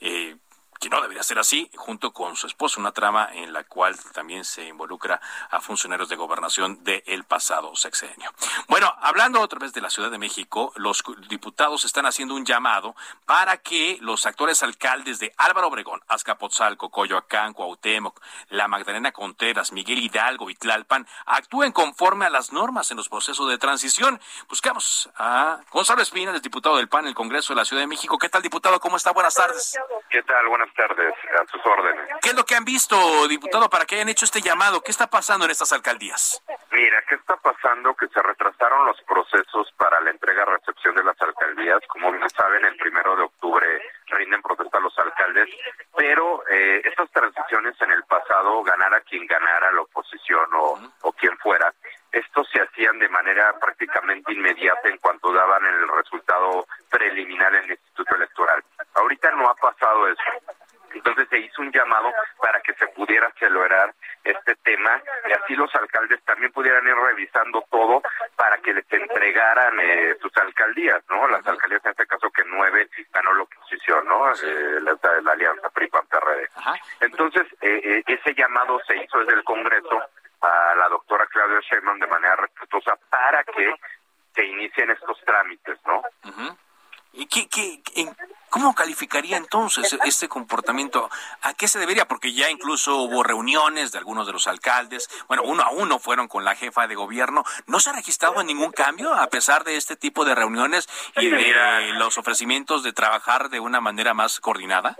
eh, 0.00 0.36
que 0.78 0.90
no 0.90 1.00
debería 1.00 1.22
ser 1.22 1.38
así, 1.38 1.70
junto 1.76 2.12
con 2.12 2.36
su 2.36 2.46
esposo, 2.46 2.80
una 2.80 2.92
trama 2.92 3.28
en 3.32 3.52
la 3.52 3.64
cual 3.64 3.98
también 4.12 4.44
se 4.44 4.66
involucra 4.66 5.20
a 5.50 5.60
funcionarios 5.60 6.08
de 6.08 6.16
gobernación 6.16 6.82
del 6.84 7.24
pasado 7.24 7.74
sexenio. 7.76 8.30
Bueno, 8.68 8.94
hablando 9.00 9.40
otra 9.40 9.58
vez 9.58 9.72
de 9.72 9.80
la 9.80 9.90
Ciudad 9.90 10.10
de 10.10 10.18
México, 10.18 10.72
los 10.76 11.02
diputados 11.28 11.84
están 11.84 12.06
haciendo 12.06 12.34
un 12.34 12.44
llamado 12.44 12.94
para 13.26 13.58
que 13.58 13.98
los 14.00 14.26
actores 14.26 14.62
alcaldes 14.62 15.18
de 15.18 15.32
Álvaro 15.36 15.68
Obregón, 15.68 16.02
Azcapotzalco, 16.08 16.90
Coyoacán, 16.90 17.52
Cuauhtémoc, 17.52 18.20
La 18.50 18.68
Magdalena 18.68 19.12
Contreras, 19.12 19.72
Miguel 19.72 19.98
Hidalgo 19.98 20.50
y 20.50 20.54
Tlalpan 20.54 21.06
actúen 21.26 21.72
conforme 21.72 22.26
a 22.26 22.30
las 22.30 22.52
normas 22.52 22.90
en 22.90 22.96
los 22.96 23.08
procesos 23.08 23.48
de 23.48 23.58
transición. 23.58 24.20
Buscamos 24.48 25.10
a 25.16 25.60
Gonzalo 25.70 26.02
Espina, 26.02 26.32
el 26.32 26.40
diputado 26.40 26.76
del 26.76 26.88
PAN, 26.88 27.06
el 27.06 27.14
Congreso 27.14 27.52
de 27.52 27.58
la 27.58 27.64
Ciudad 27.64 27.82
de 27.82 27.86
México. 27.86 28.18
¿Qué 28.18 28.28
tal, 28.28 28.42
diputado? 28.42 28.80
¿Cómo 28.80 28.96
está? 28.96 29.12
Buenas 29.12 29.34
tardes. 29.34 29.78
¿Qué 30.10 30.22
tal? 30.22 30.48
Buenas 30.48 30.63
tardes, 30.74 31.14
a 31.40 31.46
sus 31.50 31.64
órdenes. 31.66 32.08
¿Qué 32.22 32.30
es 32.30 32.34
lo 32.34 32.44
que 32.44 32.54
han 32.54 32.64
visto, 32.64 33.28
diputado, 33.28 33.68
para 33.68 33.84
que 33.84 33.96
hayan 33.96 34.08
hecho 34.08 34.24
este 34.24 34.40
llamado? 34.40 34.80
¿Qué 34.80 34.90
está 34.90 35.06
pasando 35.06 35.44
en 35.44 35.50
estas 35.50 35.72
alcaldías? 35.72 36.42
Mira, 36.70 37.02
¿qué 37.08 37.16
está 37.16 37.36
pasando? 37.36 37.94
Que 37.94 38.08
se 38.08 38.22
retrasaron 38.22 38.86
los 38.86 39.00
procesos 39.02 39.72
para 39.76 40.00
la 40.00 40.10
entrega-recepción 40.10 40.94
de 40.94 41.04
las 41.04 41.20
alcaldías. 41.20 41.80
Como 41.88 42.12
bien 42.12 42.28
saben, 42.30 42.64
el 42.64 42.76
primero 42.76 43.16
de 43.16 43.22
octubre 43.22 43.82
rinden 44.06 44.42
protesta 44.42 44.78
los 44.80 44.96
alcaldes, 44.98 45.48
pero 45.96 46.44
eh, 46.48 46.82
estas 46.84 47.10
transiciones 47.10 47.80
en 47.80 47.90
el 47.92 48.04
pasado, 48.04 48.62
ganara 48.62 49.00
quien 49.02 49.26
ganara, 49.26 49.72
la 49.72 49.82
oposición 49.82 50.46
o, 50.54 50.78
o 51.02 51.12
quien 51.12 51.36
fuera, 51.38 51.72
estos 52.12 52.48
se 52.50 52.60
hacían 52.60 52.98
de 52.98 53.08
manera 53.08 53.58
prácticamente 53.58 54.32
inmediata 54.32 54.88
en 54.88 54.98
cuanto 54.98 55.32
daban 55.32 55.64
el 55.66 55.88
resultado 55.88 56.66
preliminar 56.90 57.54
en 57.54 57.64
el 57.64 57.70
Instituto 57.72 58.14
Electoral. 58.14 58.62
Ahorita 58.94 59.30
no 59.32 59.48
ha 59.48 59.54
pasado 59.54 60.08
eso. 60.08 60.22
Entonces 60.94 61.28
se 61.28 61.40
hizo 61.40 61.60
un 61.60 61.72
llamado 61.72 62.12
para 62.40 62.60
que 62.60 62.72
se 62.74 62.86
pudiera 62.88 63.26
acelerar 63.26 63.92
este 64.22 64.54
tema 64.56 65.02
y 65.28 65.32
así 65.32 65.56
los 65.56 65.74
alcaldes 65.74 66.22
también 66.22 66.52
pudieran 66.52 66.86
ir 66.86 66.94
revisando 66.94 67.64
todo 67.68 68.00
para 68.36 68.58
que 68.58 68.72
les 68.72 68.84
entregaran 68.92 69.78
eh, 69.80 70.16
sus 70.22 70.34
alcaldías, 70.36 71.02
¿no? 71.10 71.26
Las 71.26 71.44
alcaldías 71.46 71.84
en 71.84 71.90
este 71.90 72.06
caso 72.06 72.30
que 72.30 72.44
nueve 72.46 72.88
ganó 73.12 73.34
la 73.34 73.42
oposición, 73.42 74.06
¿no? 74.06 74.30
Eh, 74.30 74.80
la, 74.82 75.20
la, 75.20 75.32
alianza 75.32 75.68
PRI-PAN-PRD. 75.70 76.48
Entonces 77.00 77.42
eh, 77.60 77.80
eh, 77.82 78.02
ese 78.06 78.34
llamado 78.34 78.80
se 78.86 78.96
hizo 78.96 79.18
desde 79.18 79.34
el 79.34 79.44
Congreso 79.44 80.00
a 80.40 80.74
la 80.76 80.88
doctora 80.88 81.26
Claudia 81.26 81.60
Sheinbaum 81.60 81.98
de 81.98 82.06
manera 82.06 82.36
respetuosa 82.36 82.96
para 83.10 83.42
que 83.44 83.74
se 84.34 84.44
inicien 84.44 84.90
estos 84.90 85.18
trámites, 85.24 85.78
¿no? 85.86 86.02
¿Y 87.12 87.26
qué, 87.26 87.48
qué, 87.48 87.80
en, 87.94 88.14
cómo 88.50 88.74
calificaría 88.74 89.36
entonces 89.64 89.98
este 90.04 90.28
comportamiento? 90.28 91.10
¿A 91.42 91.54
qué 91.54 91.68
se 91.68 91.78
debería? 91.78 92.06
Porque 92.06 92.32
ya 92.32 92.50
incluso 92.50 92.96
hubo 92.96 93.22
reuniones 93.22 93.92
de 93.92 93.98
algunos 93.98 94.26
de 94.26 94.32
los 94.32 94.46
alcaldes, 94.46 95.08
bueno, 95.26 95.42
uno 95.44 95.62
a 95.62 95.70
uno 95.70 95.98
fueron 95.98 96.28
con 96.28 96.44
la 96.44 96.54
jefa 96.54 96.86
de 96.86 96.94
gobierno. 96.94 97.44
¿No 97.66 97.80
se 97.80 97.90
ha 97.90 97.92
registrado 97.94 98.42
ningún 98.42 98.72
cambio 98.72 99.14
a 99.14 99.26
pesar 99.28 99.64
de 99.64 99.76
este 99.76 99.96
tipo 99.96 100.24
de 100.24 100.34
reuniones 100.34 100.88
y 101.16 101.30
de 101.30 101.92
los 101.94 102.18
ofrecimientos 102.18 102.82
de 102.82 102.92
trabajar 102.92 103.48
de 103.48 103.60
una 103.60 103.80
manera 103.80 104.14
más 104.14 104.40
coordinada? 104.40 104.96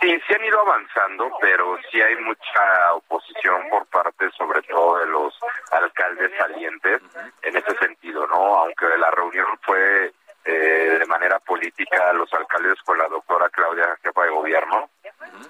Sí, 0.00 0.08
sí 0.26 0.34
han 0.34 0.44
ido 0.44 0.60
avanzando, 0.60 1.30
pero 1.40 1.78
sí 1.90 2.00
hay 2.00 2.16
mucha 2.16 2.94
oposición 2.94 3.68
por 3.68 3.86
parte, 3.86 4.30
sobre 4.30 4.62
todo, 4.62 4.98
de 4.98 5.06
los 5.06 5.38
alcaldes 5.70 6.32
salientes 6.38 7.02
en 7.42 7.56
ese 7.56 7.76
sentido, 7.76 8.26
¿no? 8.26 8.60
Aunque 8.60 8.86
la 8.98 9.10
reunión 9.10 9.46
fue 9.60 10.10
eh, 10.42 10.96
de 10.98 11.06
manera 11.06 11.38
política, 11.40 12.14
los 12.14 12.32
alcaldes 12.32 12.80
con 12.82 12.96
la 12.96 13.08
doctora 13.08 13.50
Claudia, 13.50 13.98
jefa 14.02 14.22
de 14.22 14.30
gobierno, 14.30 14.88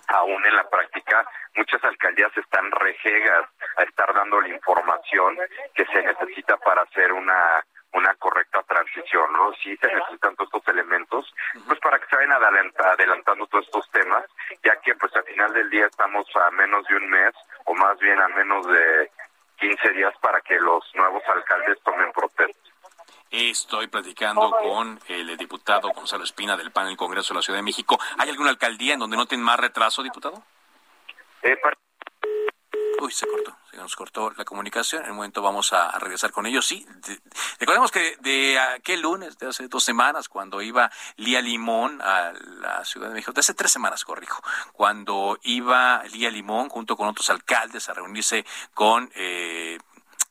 aún 0.08 0.44
en 0.44 0.56
la 0.56 0.68
práctica, 0.68 1.24
muchas 1.54 1.82
alcaldías 1.84 2.36
están 2.36 2.72
rejegas 2.72 3.46
a 3.76 3.84
estar 3.84 4.12
dando 4.12 4.40
la 4.40 4.48
información 4.48 5.38
que 5.74 5.86
se 5.86 6.02
necesita 6.02 6.56
para 6.56 6.82
hacer 6.82 7.12
una 7.12 7.64
una 7.92 8.14
correcta 8.14 8.62
transición, 8.62 9.32
¿no? 9.32 9.52
Sí 9.62 9.76
se 9.76 9.92
necesitan 9.92 10.36
todos 10.36 10.48
estos 10.54 10.74
elementos, 10.74 11.32
pues 11.66 11.78
para 11.80 11.98
que 11.98 12.06
se 12.06 12.16
vayan 12.16 12.32
adelantando 12.92 13.46
todos 13.46 13.64
estos 13.64 13.90
temas, 13.90 14.24
ya 14.64 14.76
que 14.80 14.94
pues 14.94 15.14
al 15.16 15.24
final 15.24 15.52
del 15.52 15.70
día 15.70 15.86
estamos 15.86 16.26
a 16.36 16.50
menos 16.50 16.86
de 16.86 16.96
un 16.96 17.08
mes, 17.08 17.34
o 17.64 17.74
más 17.74 17.98
bien 17.98 18.20
a 18.20 18.28
menos 18.28 18.66
de 18.66 19.10
15 19.58 19.90
días 19.90 20.14
para 20.20 20.40
que 20.40 20.58
los 20.58 20.84
nuevos 20.94 21.22
alcaldes 21.28 21.78
tomen 21.82 22.12
protesta. 22.12 22.70
Estoy 23.30 23.86
platicando 23.86 24.50
con 24.50 24.98
el 25.06 25.36
diputado 25.36 25.90
Gonzalo 25.90 26.24
Espina 26.24 26.56
del 26.56 26.72
PAN 26.72 26.86
en 26.86 26.92
el 26.92 26.96
Congreso 26.96 27.32
de 27.32 27.38
la 27.38 27.42
Ciudad 27.42 27.58
de 27.58 27.62
México. 27.62 27.96
¿Hay 28.18 28.28
alguna 28.28 28.50
alcaldía 28.50 28.94
en 28.94 29.00
donde 29.00 29.16
no 29.16 29.26
tienen 29.26 29.44
más 29.44 29.60
retraso, 29.60 30.02
diputado? 30.02 30.42
Eh, 31.42 31.56
Uy, 33.00 33.12
se 33.12 33.26
cortó, 33.26 33.56
se 33.70 33.76
nos 33.76 33.94
cortó 33.94 34.32
la 34.36 34.44
comunicación. 34.44 35.04
En 35.04 35.10
un 35.10 35.16
momento 35.16 35.42
vamos 35.42 35.72
a, 35.72 35.90
a 35.90 35.98
regresar 35.98 36.32
con 36.32 36.46
ellos. 36.46 36.66
Sí, 36.66 36.86
de, 37.06 37.20
recordemos 37.58 37.90
que 37.90 38.16
de 38.20 38.58
aquel 38.58 39.00
lunes, 39.00 39.38
de 39.38 39.48
hace 39.48 39.68
dos 39.68 39.84
semanas, 39.84 40.28
cuando 40.28 40.60
iba 40.62 40.90
Lía 41.16 41.40
Limón 41.40 42.00
a 42.02 42.32
la 42.32 42.84
Ciudad 42.84 43.08
de 43.08 43.14
México, 43.14 43.32
de 43.32 43.40
hace 43.40 43.54
tres 43.54 43.72
semanas, 43.72 44.04
corrijo, 44.04 44.42
cuando 44.72 45.38
iba 45.42 46.02
Lía 46.12 46.30
Limón 46.30 46.68
junto 46.68 46.96
con 46.96 47.08
otros 47.08 47.30
alcaldes 47.30 47.88
a 47.88 47.94
reunirse 47.94 48.44
con 48.74 49.10
eh, 49.14 49.78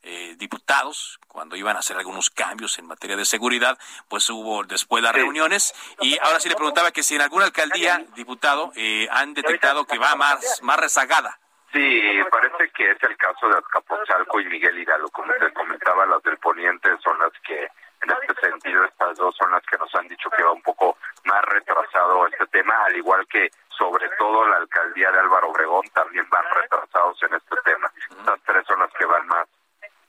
eh, 0.04 0.36
diputados 0.38 1.20
cuando 1.28 1.56
iban 1.56 1.76
a 1.76 1.80
hacer 1.80 1.98
algunos 1.98 2.30
cambios 2.30 2.80
en 2.80 2.88
materia 2.88 3.16
de 3.16 3.26
seguridad, 3.26 3.78
pues 4.08 4.30
hubo 4.30 4.64
después 4.64 5.04
las 5.04 5.14
reuniones 5.14 5.74
y 6.02 6.18
ahora 6.20 6.40
sí 6.40 6.50
le 6.50 6.56
preguntaba 6.56 6.92
que 6.92 7.04
si 7.04 7.16
en 7.16 7.22
alguna 7.22 7.46
alcaldía, 7.46 8.06
diputado, 8.16 8.72
eh, 8.76 9.08
han 9.12 9.34
detectado 9.34 9.86
que 9.86 9.98
va 9.98 10.16
más, 10.16 10.62
más 10.64 10.78
rezagada. 10.78 11.40
Sí, 11.72 12.02
parece 12.32 12.59
que 12.80 12.92
es 12.92 13.04
el 13.04 13.18
caso 13.18 13.50
de 13.50 13.58
Azcapotzalco 13.58 14.40
y 14.40 14.46
Miguel 14.46 14.80
Hidalgo. 14.80 15.10
Como 15.10 15.34
te 15.34 15.52
comentaba, 15.52 16.06
las 16.06 16.24
del 16.24 16.38
Poniente 16.38 16.90
son 17.04 17.20
las 17.20 17.34
que, 17.46 17.64
en 17.64 18.10
este 18.10 18.40
sentido, 18.40 18.86
estas 18.86 19.18
dos 19.18 19.36
son 19.36 19.52
las 19.52 19.62
que 19.66 19.78
nos 19.78 19.94
han 19.96 20.08
dicho 20.08 20.30
que 20.30 20.44
va 20.44 20.54
un 20.54 20.62
poco 20.62 20.96
más 21.26 21.44
retrasado 21.44 22.26
este 22.28 22.48
tema, 22.48 22.74
al 22.86 22.96
igual 22.96 23.28
que, 23.28 23.52
sobre 23.78 24.08
todo, 24.18 24.48
la 24.48 24.56
alcaldía 24.56 25.12
de 25.12 25.20
Álvaro 25.20 25.50
Obregón 25.50 25.90
también 25.94 26.26
van 26.30 26.46
retrasados 26.56 27.22
en 27.24 27.34
este 27.34 27.58
tema. 27.66 27.92
Estas 28.18 28.40
tres 28.46 28.66
son 28.66 28.80
las 28.80 28.94
que 28.94 29.06
van 29.06 29.28
más, 29.28 29.48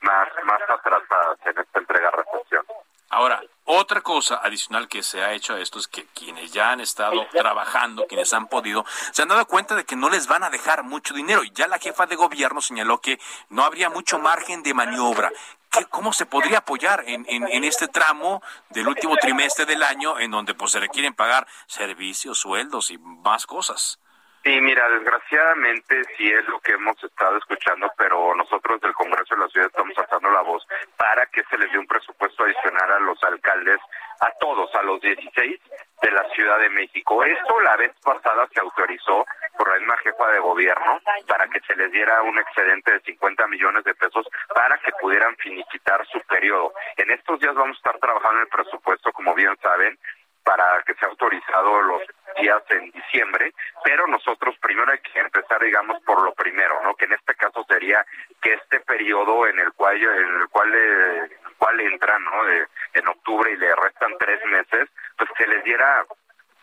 más, 0.02 0.28
más 0.44 0.62
atrasadas 0.68 1.38
en 1.46 1.58
esta 1.58 1.78
entrega-recepción. 1.80 2.64
Ahora, 3.10 3.42
otra 3.70 4.00
cosa 4.00 4.40
adicional 4.42 4.88
que 4.88 5.02
se 5.02 5.22
ha 5.22 5.32
hecho 5.32 5.54
a 5.54 5.60
esto 5.60 5.78
es 5.78 5.88
que 5.88 6.06
quienes 6.06 6.52
ya 6.52 6.72
han 6.72 6.80
estado 6.80 7.26
trabajando, 7.30 8.06
quienes 8.06 8.32
han 8.32 8.48
podido, 8.48 8.84
se 9.12 9.22
han 9.22 9.28
dado 9.28 9.46
cuenta 9.46 9.74
de 9.74 9.84
que 9.84 9.96
no 9.96 10.10
les 10.10 10.26
van 10.26 10.42
a 10.42 10.50
dejar 10.50 10.82
mucho 10.82 11.14
dinero. 11.14 11.42
Ya 11.54 11.68
la 11.68 11.78
jefa 11.78 12.06
de 12.06 12.16
gobierno 12.16 12.60
señaló 12.60 13.00
que 13.00 13.18
no 13.48 13.64
habría 13.64 13.88
mucho 13.88 14.18
margen 14.18 14.62
de 14.62 14.74
maniobra. 14.74 15.30
¿Qué, 15.70 15.84
¿Cómo 15.86 16.12
se 16.12 16.26
podría 16.26 16.58
apoyar 16.58 17.04
en, 17.06 17.24
en, 17.28 17.46
en, 17.46 17.62
este 17.62 17.86
tramo 17.86 18.42
del 18.70 18.88
último 18.88 19.16
trimestre 19.16 19.66
del 19.66 19.84
año 19.84 20.18
en 20.18 20.32
donde 20.32 20.54
pues 20.54 20.72
se 20.72 20.80
requieren 20.80 21.14
pagar 21.14 21.46
servicios, 21.66 22.38
sueldos 22.38 22.90
y 22.90 22.98
más 22.98 23.46
cosas? 23.46 24.00
Sí, 24.42 24.58
mira, 24.62 24.88
desgraciadamente 24.88 26.02
sí 26.16 26.26
es 26.26 26.46
lo 26.48 26.60
que 26.60 26.72
hemos 26.72 26.96
estado 27.04 27.36
escuchando, 27.36 27.92
pero 27.98 28.34
nosotros 28.34 28.80
del 28.80 28.94
Congreso 28.94 29.34
de 29.34 29.42
la 29.42 29.48
Ciudad 29.48 29.66
estamos 29.66 29.98
alzando 29.98 30.30
la 30.30 30.40
voz 30.40 30.66
para 30.96 31.26
que 31.26 31.44
se 31.44 31.58
les 31.58 31.70
dé 31.70 31.78
un 31.78 31.86
presupuesto 31.86 32.44
adicional 32.44 32.90
a 32.90 33.00
los 33.00 33.22
alcaldes, 33.22 33.78
a 34.20 34.30
todos, 34.40 34.74
a 34.74 34.82
los 34.82 34.99
16 35.14 35.60
de 36.02 36.10
la 36.10 36.24
Ciudad 36.30 36.58
de 36.58 36.70
México. 36.70 37.22
Esto 37.24 37.60
la 37.60 37.76
vez 37.76 37.92
pasada 38.02 38.48
se 38.52 38.60
autorizó 38.60 39.26
por 39.56 39.68
la 39.68 39.78
misma 39.78 39.96
jefa 39.98 40.28
de 40.28 40.38
gobierno 40.38 41.00
para 41.26 41.48
que 41.48 41.60
se 41.60 41.74
les 41.76 41.90
diera 41.92 42.22
un 42.22 42.38
excedente 42.38 42.92
de 42.92 43.00
50 43.00 43.46
millones 43.48 43.84
de 43.84 43.94
pesos 43.94 44.26
para 44.54 44.78
que 44.78 44.92
pudieran 45.00 45.36
finiquitar 45.36 46.06
su 46.06 46.20
periodo. 46.22 46.72
En 46.96 47.10
estos 47.10 47.40
días 47.40 47.54
vamos 47.54 47.76
a 47.76 47.80
estar 47.80 47.98
trabajando 47.98 48.38
en 48.38 48.42
el 48.42 48.48
presupuesto, 48.48 49.12
como 49.12 49.34
bien 49.34 49.56
saben, 49.62 49.98
para 50.44 50.82
que 50.82 50.94
sea 50.94 51.08
autorizado 51.08 51.82
los 51.82 52.02
días 52.40 52.62
en 52.70 52.90
diciembre, 52.90 53.52
pero 53.84 54.06
nosotros 54.06 54.56
primero 54.60 54.90
hay 54.90 54.98
que 54.98 55.18
empezar, 55.18 55.62
digamos, 55.62 56.02
por 56.02 56.22
lo 56.22 56.32
primero, 56.34 56.80
¿no? 56.82 56.94
Que 56.94 57.04
en 57.04 57.12
este 57.12 57.34
caso 57.34 57.64
sería 57.68 58.04
que 58.40 58.54
este 58.54 58.80
periodo 58.80 59.46
en 59.46 59.58
el 59.58 59.72
cual 59.72 59.96
en 59.96 60.40
el 60.40 60.48
cual 60.48 60.74
eh, 60.74 61.18
en 61.18 61.46
el 61.46 61.56
cual 61.58 61.80
entran, 61.80 62.24
¿no? 62.24 62.44
De, 62.44 62.66
en 62.94 63.08
octubre 63.08 63.52
y 63.52 63.56
le 63.56 63.74
restan 63.76 64.16
tres 64.18 64.44
meses, 64.46 64.88
pues 65.16 65.30
se 65.36 65.46
les 65.46 65.62
diera 65.64 66.04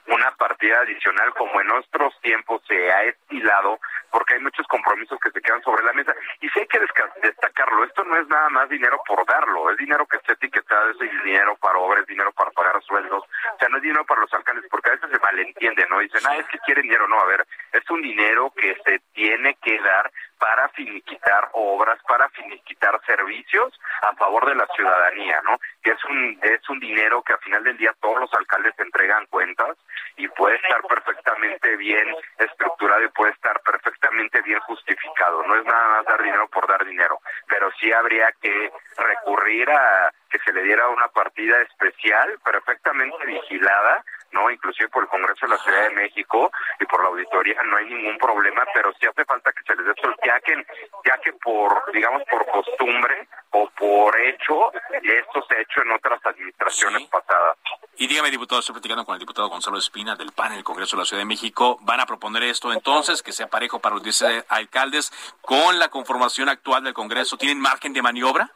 una 0.08 0.32
partida 0.32 0.80
adicional 0.80 1.34
como 1.34 1.60
en 1.60 1.68
nuestros 1.68 2.14
tiempos 2.22 2.62
se 2.68 2.92
ha 2.92 3.04
estilado 3.04 3.80
porque 4.12 4.36
hay 4.36 4.40
muchos 4.40 4.66
compromisos 4.68 5.20
que 5.20 5.32
se 5.32 5.42
quedan 5.42 5.62
sobre 5.64 5.84
la 5.84 5.94
mesa. 5.94 6.16
Y 6.40 6.50
sí 6.50 6.60
hay 6.60 6.68
que 6.68 6.80
destacarlo, 7.22 7.84
esto 7.84 8.04
no 8.06 8.18
es 8.18 8.28
nada 8.28 8.50
más 8.50 8.70
dinero 8.70 9.02
por 9.06 9.26
darlo, 9.26 9.70
es 9.70 9.78
dinero 9.78 10.06
que 10.08 10.18
está 10.18 10.34
etiquetado, 10.34 10.92
es 10.92 11.00
dinero 11.00 11.56
para 11.58 11.78
obras, 11.78 12.02
es 12.02 12.08
dinero 12.08 12.32
para 12.32 12.52
pagar 12.52 12.82
sueldos, 12.84 13.24
o 13.24 13.60
sea, 13.60 13.70
no 13.70 13.78
es 13.78 13.84
dinero 13.84 14.06
para 14.06 14.22
los 14.22 14.34
alcaldes, 14.34 14.66
porque 14.70 14.90
a 14.90 14.94
veces 14.94 15.10
se 15.12 15.20
malentiende, 15.20 15.86
¿no? 15.90 16.00
Dicen, 16.00 16.22
ah, 16.26 16.38
es 16.38 16.48
que 16.48 16.60
quieren 16.60 16.84
dinero, 16.84 17.08
no, 17.08 17.20
a 17.20 17.26
ver, 17.26 17.46
es 17.74 17.90
un 17.90 18.02
dinero 18.02 18.52
que 18.56 18.76
se 18.86 19.00
tiene 19.14 19.56
que 19.56 19.80
dar 19.82 20.10
para 20.40 20.70
finiquitar 20.70 21.50
obras, 21.54 22.00
para 22.08 22.30
finiquitar 22.30 23.00
servicios 23.06 23.74
a 24.02 24.14
favor 24.16 24.48
de 24.48 24.56
la 24.56 24.68
ciudadanía, 24.76 25.42
¿no? 25.44 25.58
Que 25.82 25.92
es 25.92 26.06
un 26.06 26.40
es 26.42 26.70
un 26.70 26.80
dinero 26.80 27.24
que 27.24 27.34
al 27.34 27.40
final 27.40 27.64
del 27.64 27.78
día 27.78 27.94
todos 28.00 28.20
los 28.20 28.34
alcaldes 28.34 28.74
entregan 28.78 29.26
cuentas 29.28 29.78
y 30.18 30.28
puede 30.30 30.56
estar 30.58 30.82
perfectamente 30.84 31.76
bien 31.78 32.16
estructurado 32.38 33.04
y 33.04 33.10
puede 33.10 33.32
estar 33.32 33.60
perfectamente 33.62 34.42
bien 34.42 34.60
justificado. 34.62 35.44
No 35.44 35.56
es 35.56 35.66
nada 35.66 35.88
más 35.90 36.06
dar 36.06 36.22
dinero 36.22 36.48
por 36.50 36.68
dar 36.68 36.86
dinero, 36.86 37.20
pero 37.48 37.70
sí 37.80 37.92
habría 37.92 38.32
que 38.42 38.72
recurrir 38.98 39.70
a 39.70 40.12
que 40.30 40.40
se 40.40 40.54
le 40.54 40.64
diera 40.64 40.90
una 40.90 41.08
partida 41.08 41.62
especial 41.62 42.40
perfectamente 42.44 43.26
vigilada 43.26 44.04
no 44.32 44.50
inclusive 44.52 44.90
por 44.90 45.04
el 45.04 45.10
Congreso 45.10 45.46
de 45.46 45.52
la 45.54 45.58
Ciudad 45.58 45.90
de 45.90 45.96
México 45.96 46.52
y 46.80 46.86
por 46.86 47.02
la 47.02 47.10
auditoría 47.10 47.62
no 47.64 47.78
hay 47.78 47.86
ningún 47.86 48.18
problema 48.18 48.66
pero 48.74 48.92
sí 49.00 49.06
hace 49.08 49.26
falta 49.26 49.52
que 49.52 49.64
se 49.64 49.76
les 49.76 49.86
dé 49.86 49.92
esto 49.92 50.14
ya 50.26 50.40
que 50.42 50.66
ya 51.06 51.18
que 51.20 51.34
por 51.34 51.92
digamos 51.94 52.24
por 52.30 52.46
costumbre 52.48 53.28
o 53.52 53.70
por 53.70 54.20
hecho 54.20 54.72
esto 55.02 55.46
se 55.48 55.56
ha 55.56 55.62
hecho 55.62 55.82
en 55.82 55.92
otras 55.92 56.20
administraciones 56.26 57.08
pasadas 57.08 57.58
y 57.96 58.08
dígame 58.08 58.30
diputado 58.30 58.60
estoy 58.60 58.74
platicando 58.74 59.06
con 59.06 59.14
el 59.14 59.20
diputado 59.20 59.47
Gonzalo 59.58 59.80
Espina 59.80 60.16
del 60.16 60.34
PAN 60.34 60.52
en 60.52 60.60
el 60.60 60.64
Congreso 60.64 60.96
de 60.96 61.02
la 61.02 61.06
Ciudad 61.08 61.22
de 61.22 61.26
México 61.26 61.80
van 61.82 62.00
a 62.00 62.06
proponer 62.06 62.44
esto 62.44 62.72
entonces 62.72 63.24
que 63.24 63.32
sea 63.32 63.48
parejo 63.48 63.80
para 63.80 63.96
los 63.96 64.04
10 64.04 64.46
alcaldes 64.50 65.12
con 65.42 65.80
la 65.80 65.90
conformación 65.90 66.48
actual 66.48 66.84
del 66.84 66.94
Congreso 66.94 67.38
tienen 67.38 67.60
margen 67.60 67.92
de 67.92 68.04
maniobra 68.04 68.52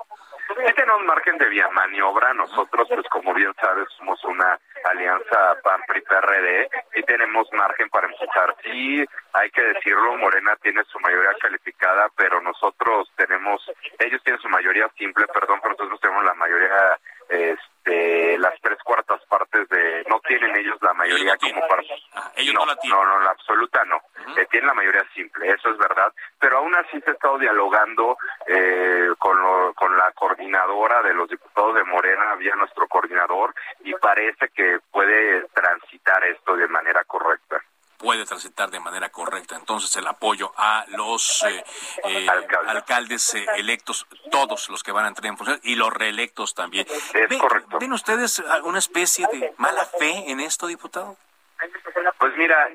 Sí 0.49 0.73
tenemos 0.75 1.03
margen 1.05 1.37
de 1.37 1.47
vía 1.47 1.69
maniobra. 1.69 2.33
Nosotros, 2.33 2.87
pues 2.89 3.07
como 3.09 3.33
bien 3.33 3.53
sabes, 3.59 3.87
somos 3.97 4.21
una 4.25 4.59
alianza 4.83 5.55
PAN-PRI-PRD 5.63 6.69
y 6.95 7.03
tenemos 7.03 7.47
margen 7.53 7.89
para 7.89 8.07
empezar. 8.07 8.53
Sí, 8.61 9.03
hay 9.31 9.49
que 9.51 9.61
decirlo, 9.61 10.17
Morena 10.17 10.55
tiene 10.61 10.83
su 10.83 10.99
mayoría 10.99 11.33
calificada, 11.39 12.09
pero 12.17 12.41
nosotros 12.41 13.09
tenemos, 13.15 13.65
ellos 13.97 14.21
tienen 14.23 14.41
su 14.41 14.49
mayoría 14.49 14.89
simple, 14.97 15.25
perdón, 15.27 15.61
pero 15.63 15.75
nosotros 15.75 16.01
tenemos 16.01 16.25
la 16.25 16.33
mayoría 16.33 16.97
este, 17.29 17.70
las 17.85 18.53
tres 18.61 18.77
cuartas 18.83 19.21
partes 19.27 19.67
de 19.69 20.03
no 20.09 20.19
tienen 20.27 20.55
ellos 20.55 20.77
la 20.81 20.93
mayoría 20.93 21.35
como 21.37 21.67
para 21.67 21.81
ah, 22.13 22.31
ellos 22.35 22.53
no, 22.53 22.65
la 22.65 22.75
tienen. 22.75 22.99
no 22.99 23.05
no 23.05 23.19
la 23.21 23.31
absoluta 23.31 23.83
no. 23.85 23.97
Eh, 24.37 24.45
tienen 24.49 24.67
la 24.67 24.73
mayoría 24.73 25.05
simple 25.13 25.49
eso 25.49 25.69
es 25.69 25.77
verdad 25.77 26.13
pero 26.39 26.59
aún 26.59 26.75
así 26.75 26.99
se 27.01 27.11
ha 27.11 27.13
estado 27.13 27.37
dialogando 27.37 28.17
eh, 28.47 29.09
con 29.17 29.37
con 29.73 29.97
la 29.97 30.11
coordinadora 30.11 31.01
de 31.01 31.13
los 31.13 31.29
diputados 31.29 31.75
de 31.75 31.83
Morena 31.85 32.31
había 32.31 32.55
nuestro 32.55 32.87
coordinador 32.87 33.53
y 33.83 33.93
parece 33.95 34.49
que 34.49 34.79
puede 34.91 35.47
transitar 35.53 36.23
esto 36.25 36.55
de 36.55 36.67
manera 36.67 37.03
correcta 37.05 37.61
puede 38.01 38.25
transitar 38.25 38.71
de 38.71 38.79
manera 38.79 39.09
correcta. 39.09 39.55
Entonces, 39.55 39.95
el 39.95 40.07
apoyo 40.07 40.51
a 40.57 40.85
los 40.87 41.43
eh, 41.43 41.63
eh, 42.05 42.27
alcaldes 42.67 43.35
eh, 43.35 43.45
electos, 43.57 44.07
todos 44.31 44.69
los 44.69 44.81
que 44.81 44.91
van 44.91 45.05
a 45.05 45.07
entrar 45.09 45.27
en 45.27 45.37
función, 45.37 45.59
y 45.63 45.75
los 45.75 45.93
reelectos 45.93 46.55
también. 46.55 46.87
Es 46.89 47.37
correcto. 47.37 47.77
¿Ven 47.79 47.93
ustedes 47.93 48.39
alguna 48.39 48.79
especie 48.79 49.27
de 49.31 49.53
mala 49.57 49.85
fe 49.85 50.31
en 50.31 50.39
esto, 50.39 50.67
diputado? 50.67 51.15
Pues 52.17 52.35
mira, 52.37 52.69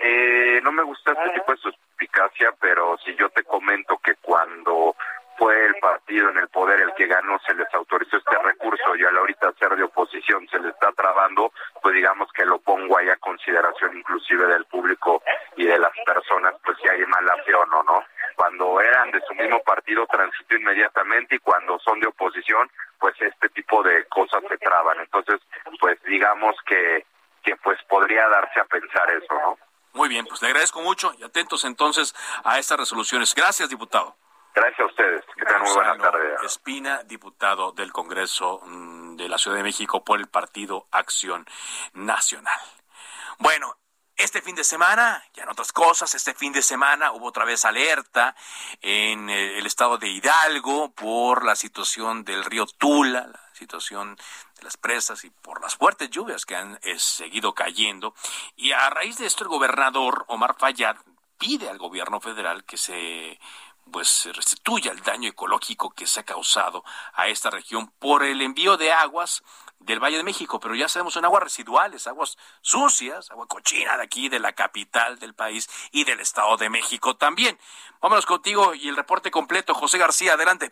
no 0.62 0.72
me 0.72 0.82
gusta 0.82 1.12
este 1.12 1.40
tipo 1.40 1.52
de 1.52 1.58
suspicacia, 1.58 2.52
pero 2.60 2.96
si 3.04 3.14
yo 3.16 3.28
te 3.30 3.42
comento 3.42 3.98
que 3.98 4.14
cuando 4.16 4.94
fue 5.38 5.66
el 5.66 5.74
partido 5.76 6.30
en 6.30 6.38
el 6.38 6.48
poder 6.48 6.80
el 6.80 6.94
que 6.94 7.06
ganó, 7.06 7.38
se 7.46 7.54
les 7.54 7.72
autorizó 7.74 8.16
este 8.16 8.38
recurso 8.38 8.96
y 8.96 9.04
a 9.04 9.10
la 9.10 9.20
ahorita 9.20 9.52
ser 9.58 9.76
de 9.76 9.82
oposición 9.82 10.46
se 10.48 10.58
le 10.58 10.68
está 10.70 10.92
trabando, 10.92 11.52
pues 11.82 11.94
digamos 11.94 12.30
que 12.32 12.44
lo 12.44 12.58
pongo 12.58 12.96
ahí 12.96 13.08
a 13.08 13.16
consideración 13.16 13.96
inclusive 13.96 14.46
del 14.46 14.64
público 14.66 15.22
y 15.56 15.66
de 15.66 15.78
las 15.78 15.92
personas, 16.04 16.54
pues 16.64 16.78
si 16.80 16.88
hay 16.88 17.04
mala 17.06 17.34
fe 17.44 17.54
o 17.54 17.66
no, 17.66 17.82
¿no? 17.82 18.04
Cuando 18.36 18.80
eran 18.80 19.10
de 19.10 19.20
su 19.26 19.34
mismo 19.34 19.62
partido 19.62 20.06
transito 20.06 20.56
inmediatamente 20.56 21.36
y 21.36 21.38
cuando 21.38 21.78
son 21.80 22.00
de 22.00 22.06
oposición, 22.06 22.70
pues 22.98 23.14
este 23.20 23.48
tipo 23.50 23.82
de 23.82 24.04
cosas 24.06 24.42
se 24.48 24.58
traban. 24.58 25.00
Entonces, 25.00 25.40
pues 25.80 25.98
digamos 26.04 26.54
que, 26.66 27.06
que 27.42 27.56
pues 27.56 27.82
podría 27.88 28.28
darse 28.28 28.60
a 28.60 28.64
pensar 28.64 29.10
eso, 29.10 29.34
¿no? 29.34 29.58
Muy 29.94 30.10
bien, 30.10 30.26
pues 30.26 30.42
le 30.42 30.48
agradezco 30.48 30.82
mucho 30.82 31.14
y 31.18 31.24
atentos 31.24 31.64
entonces 31.64 32.14
a 32.44 32.58
estas 32.58 32.78
resoluciones. 32.78 33.34
Gracias, 33.34 33.70
diputado. 33.70 34.14
Gracias 34.56 34.80
a 34.80 34.86
ustedes. 34.86 35.22
Que 35.36 35.44
tengan 35.44 35.62
muy 35.64 35.74
buena 35.74 35.98
tarde. 35.98 36.34
Espina, 36.42 37.02
diputado 37.02 37.72
del 37.72 37.92
Congreso 37.92 38.62
mm, 38.64 39.16
de 39.16 39.28
la 39.28 39.36
Ciudad 39.36 39.58
de 39.58 39.62
México 39.62 40.02
por 40.02 40.18
el 40.18 40.28
Partido 40.28 40.86
Acción 40.90 41.46
Nacional. 41.92 42.58
Bueno, 43.38 43.76
este 44.16 44.40
fin 44.40 44.56
de 44.56 44.64
semana, 44.64 45.22
ya 45.34 45.42
en 45.42 45.50
otras 45.50 45.72
cosas, 45.72 46.14
este 46.14 46.32
fin 46.32 46.54
de 46.54 46.62
semana 46.62 47.12
hubo 47.12 47.26
otra 47.26 47.44
vez 47.44 47.66
alerta 47.66 48.34
en 48.80 49.28
el 49.28 49.66
estado 49.66 49.98
de 49.98 50.08
Hidalgo 50.08 50.90
por 50.92 51.44
la 51.44 51.54
situación 51.54 52.24
del 52.24 52.42
río 52.42 52.64
Tula, 52.64 53.26
la 53.26 53.50
situación 53.52 54.16
de 54.16 54.62
las 54.62 54.78
presas 54.78 55.22
y 55.24 55.28
por 55.28 55.60
las 55.60 55.76
fuertes 55.76 56.08
lluvias 56.08 56.46
que 56.46 56.56
han 56.56 56.80
eh, 56.82 56.98
seguido 56.98 57.52
cayendo. 57.52 58.14
Y 58.56 58.72
a 58.72 58.88
raíz 58.88 59.18
de 59.18 59.26
esto, 59.26 59.44
el 59.44 59.50
gobernador 59.50 60.24
Omar 60.28 60.56
Fayad 60.58 60.96
pide 61.38 61.68
al 61.68 61.76
gobierno 61.76 62.20
federal 62.20 62.64
que 62.64 62.78
se 62.78 63.38
pues 63.90 64.28
restituya 64.34 64.92
el 64.92 65.00
daño 65.00 65.28
ecológico 65.28 65.90
que 65.90 66.06
se 66.06 66.20
ha 66.20 66.24
causado 66.24 66.84
a 67.14 67.28
esta 67.28 67.50
región 67.50 67.90
por 67.98 68.24
el 68.24 68.42
envío 68.42 68.76
de 68.76 68.92
aguas 68.92 69.42
del 69.78 70.00
Valle 70.00 70.16
de 70.16 70.24
México, 70.24 70.58
pero 70.58 70.74
ya 70.74 70.88
sabemos 70.88 71.14
son 71.14 71.24
aguas 71.24 71.42
residuales, 71.42 72.06
aguas 72.06 72.36
sucias, 72.60 73.30
agua 73.30 73.46
cochina 73.46 73.96
de 73.96 74.02
aquí, 74.02 74.28
de 74.28 74.40
la 74.40 74.52
capital 74.52 75.18
del 75.18 75.34
país 75.34 75.68
y 75.92 76.04
del 76.04 76.20
Estado 76.20 76.56
de 76.56 76.70
México 76.70 77.16
también. 77.16 77.58
Vámonos 78.00 78.26
contigo 78.26 78.74
y 78.74 78.88
el 78.88 78.96
reporte 78.96 79.30
completo. 79.30 79.74
José 79.74 79.98
García, 79.98 80.34
adelante. 80.34 80.70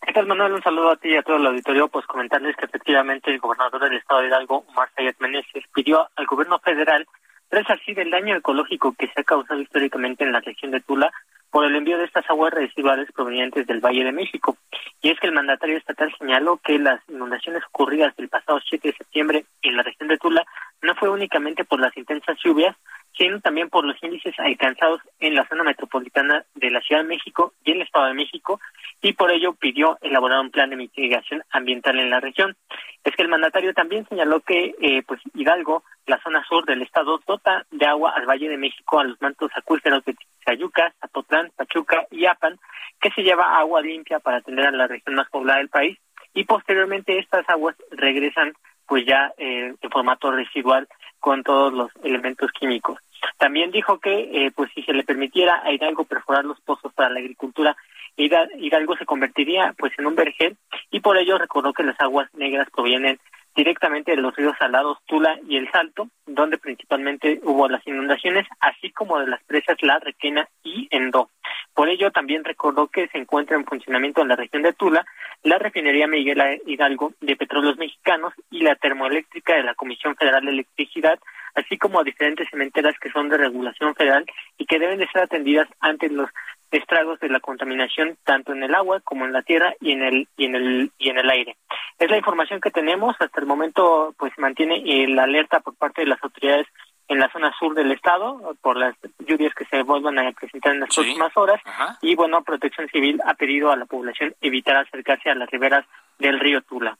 ¿Qué 0.00 0.22
Manuel? 0.22 0.54
Un 0.54 0.62
saludo 0.62 0.92
a 0.92 0.96
ti 0.96 1.10
y 1.10 1.16
a 1.16 1.22
todo 1.22 1.36
el 1.36 1.46
auditorio. 1.46 1.88
Pues 1.88 2.06
comentarles 2.06 2.56
que 2.56 2.64
efectivamente 2.64 3.30
el 3.30 3.40
gobernador 3.40 3.82
del 3.82 3.98
Estado 3.98 4.20
de 4.20 4.28
Hidalgo, 4.28 4.64
Omar 4.68 4.90
Fayad 4.96 5.14
Meneses, 5.18 5.64
pidió 5.74 6.08
al 6.16 6.26
gobierno 6.26 6.58
federal 6.60 7.06
resarcir 7.50 7.98
el 8.00 8.10
daño 8.10 8.36
ecológico 8.36 8.94
que 8.98 9.08
se 9.08 9.20
ha 9.20 9.24
causado 9.24 9.60
históricamente 9.60 10.24
en 10.24 10.32
la 10.32 10.40
región 10.40 10.70
de 10.70 10.80
Tula 10.80 11.12
por 11.50 11.64
el 11.64 11.74
envío 11.74 11.98
de 11.98 12.04
estas 12.04 12.28
aguas 12.28 12.52
residuales 12.52 13.10
provenientes 13.12 13.66
del 13.66 13.80
Valle 13.80 14.04
de 14.04 14.12
México. 14.12 14.56
Y 15.02 15.10
es 15.10 15.20
que 15.20 15.28
el 15.28 15.32
mandatario 15.32 15.76
estatal 15.76 16.14
señaló 16.18 16.58
que 16.58 16.78
las 16.78 17.00
inundaciones 17.08 17.62
ocurridas 17.68 18.14
el 18.18 18.28
pasado 18.28 18.60
7 18.68 18.88
de 18.88 18.96
septiembre 18.96 19.44
en 19.62 19.76
la 19.76 19.82
región 19.82 20.08
de 20.08 20.18
Tula 20.18 20.44
no 20.82 20.94
fue 20.94 21.08
únicamente 21.08 21.64
por 21.64 21.80
las 21.80 21.96
intensas 21.96 22.38
lluvias, 22.42 22.76
sino 23.16 23.40
también 23.40 23.68
por 23.68 23.84
los 23.84 24.00
índices 24.02 24.34
alcanzados 24.38 25.00
en 25.18 25.34
la 25.34 25.46
zona 25.48 25.64
metropolitana 25.64 26.44
de 26.54 26.70
la 26.70 26.80
Ciudad 26.80 27.02
de 27.02 27.08
México 27.08 27.52
y 27.64 27.72
el 27.72 27.82
Estado 27.82 28.06
de 28.06 28.14
México, 28.14 28.60
y 29.02 29.12
por 29.12 29.32
ello 29.32 29.54
pidió 29.54 29.98
elaborar 30.02 30.40
un 30.40 30.50
plan 30.50 30.70
de 30.70 30.76
mitigación 30.76 31.42
ambiental 31.50 31.98
en 31.98 32.10
la 32.10 32.20
región. 32.20 32.56
Es 33.02 33.14
que 33.16 33.22
el 33.22 33.28
mandatario 33.28 33.74
también 33.74 34.06
señaló 34.08 34.40
que 34.40 34.74
eh, 34.80 35.02
pues 35.02 35.20
Hidalgo, 35.34 35.82
la 36.06 36.20
zona 36.22 36.44
sur 36.48 36.64
del 36.64 36.82
estado, 36.82 37.20
dota 37.26 37.66
de 37.70 37.86
agua 37.86 38.12
al 38.14 38.26
Valle 38.26 38.48
de 38.48 38.56
México, 38.56 39.00
a 39.00 39.04
los 39.04 39.20
mantos 39.20 39.50
acuíferos 39.54 40.04
de 40.04 40.14
Tizayuca, 40.14 40.94
Zapotlán, 41.00 41.50
Pachuca 41.56 42.06
y 42.10 42.26
Apan, 42.26 42.58
que 43.00 43.10
se 43.10 43.22
lleva 43.22 43.58
agua 43.58 43.80
limpia 43.80 44.20
para 44.20 44.38
atender 44.38 44.66
a 44.66 44.72
la 44.72 44.86
región 44.86 45.16
más 45.16 45.28
poblada 45.30 45.58
del 45.58 45.68
país, 45.68 45.98
y 46.34 46.44
posteriormente 46.44 47.18
estas 47.18 47.48
aguas 47.48 47.74
regresan 47.90 48.52
pues 48.88 49.04
ya 49.06 49.32
eh, 49.36 49.74
en 49.80 49.90
formato 49.90 50.32
residual 50.32 50.88
con 51.20 51.42
todos 51.42 51.72
los 51.72 51.90
elementos 52.02 52.50
químicos. 52.52 52.98
También 53.36 53.70
dijo 53.70 53.98
que 53.98 54.46
eh, 54.46 54.50
pues 54.54 54.70
si 54.74 54.82
se 54.82 54.92
le 54.92 55.04
permitiera 55.04 55.60
a 55.62 55.72
Hidalgo 55.72 56.04
perforar 56.04 56.44
los 56.44 56.60
pozos 56.60 56.92
para 56.94 57.10
la 57.10 57.20
agricultura, 57.20 57.76
Hidalgo 58.16 58.96
se 58.96 59.06
convertiría 59.06 59.74
pues 59.78 59.92
en 59.98 60.06
un 60.06 60.16
vergel 60.16 60.56
y 60.90 61.00
por 61.00 61.18
ello 61.18 61.38
recordó 61.38 61.72
que 61.72 61.84
las 61.84 62.00
aguas 62.00 62.32
negras 62.34 62.68
provienen 62.74 63.20
directamente 63.54 64.12
de 64.12 64.22
los 64.22 64.34
ríos 64.36 64.56
Salados, 64.58 64.98
Tula 65.06 65.38
y 65.48 65.56
El 65.56 65.70
Salto, 65.70 66.08
donde 66.26 66.58
principalmente 66.58 67.40
hubo 67.42 67.68
las 67.68 67.84
inundaciones, 67.86 68.46
así 68.60 68.90
como 68.92 69.18
de 69.18 69.26
las 69.26 69.42
presas 69.44 69.76
La 69.82 69.98
Requena 69.98 70.48
y 70.62 70.86
Endo. 70.90 71.30
Por 71.78 71.88
ello, 71.88 72.10
también 72.10 72.42
recordó 72.42 72.88
que 72.88 73.06
se 73.06 73.18
encuentra 73.18 73.56
en 73.56 73.64
funcionamiento 73.64 74.20
en 74.20 74.26
la 74.26 74.34
región 74.34 74.62
de 74.62 74.72
Tula 74.72 75.06
la 75.44 75.58
refinería 75.58 76.08
Miguel 76.08 76.60
Hidalgo 76.66 77.12
de 77.20 77.36
Petróleos 77.36 77.78
Mexicanos 77.78 78.32
y 78.50 78.62
la 78.62 78.74
termoeléctrica 78.74 79.54
de 79.54 79.62
la 79.62 79.76
Comisión 79.76 80.16
Federal 80.16 80.44
de 80.44 80.50
Electricidad, 80.50 81.20
así 81.54 81.78
como 81.78 82.02
diferentes 82.02 82.50
cementeras 82.50 82.98
que 82.98 83.12
son 83.12 83.28
de 83.28 83.36
regulación 83.36 83.94
federal 83.94 84.26
y 84.56 84.66
que 84.66 84.80
deben 84.80 84.98
de 84.98 85.06
ser 85.06 85.22
atendidas 85.22 85.68
ante 85.78 86.10
los 86.10 86.28
estragos 86.72 87.20
de 87.20 87.28
la 87.28 87.38
contaminación 87.38 88.18
tanto 88.24 88.52
en 88.52 88.64
el 88.64 88.74
agua 88.74 88.98
como 89.04 89.24
en 89.24 89.32
la 89.32 89.42
tierra 89.42 89.72
y 89.80 89.92
en 89.92 90.02
el 90.02 90.26
y 90.36 90.46
en 90.46 90.56
el 90.56 90.90
y 90.98 91.10
en 91.10 91.18
el 91.18 91.30
aire. 91.30 91.58
Es 92.00 92.10
la 92.10 92.16
información 92.16 92.60
que 92.60 92.72
tenemos. 92.72 93.14
Hasta 93.20 93.40
el 93.40 93.46
momento, 93.46 94.16
pues 94.18 94.32
mantiene 94.36 94.82
la 95.06 95.22
alerta 95.22 95.60
por 95.60 95.76
parte 95.76 96.00
de 96.00 96.08
las 96.08 96.24
autoridades 96.24 96.66
en 97.08 97.18
la 97.18 97.30
zona 97.32 97.52
sur 97.58 97.74
del 97.74 97.90
estado 97.90 98.54
por 98.60 98.76
las 98.76 98.94
lluvias 99.18 99.54
que 99.54 99.64
se 99.64 99.82
vuelvan 99.82 100.18
a 100.18 100.30
presentar 100.32 100.74
en 100.74 100.80
las 100.80 100.94
próximas 100.94 101.34
horas. 101.36 101.60
Y 102.02 102.14
bueno, 102.14 102.42
Protección 102.42 102.88
Civil 102.88 103.20
ha 103.24 103.34
pedido 103.34 103.72
a 103.72 103.76
la 103.76 103.86
población 103.86 104.34
evitar 104.40 104.76
acercarse 104.76 105.30
a 105.30 105.34
las 105.34 105.50
riberas 105.50 105.86
del 106.18 106.38
río 106.38 106.60
Tula. 106.62 106.98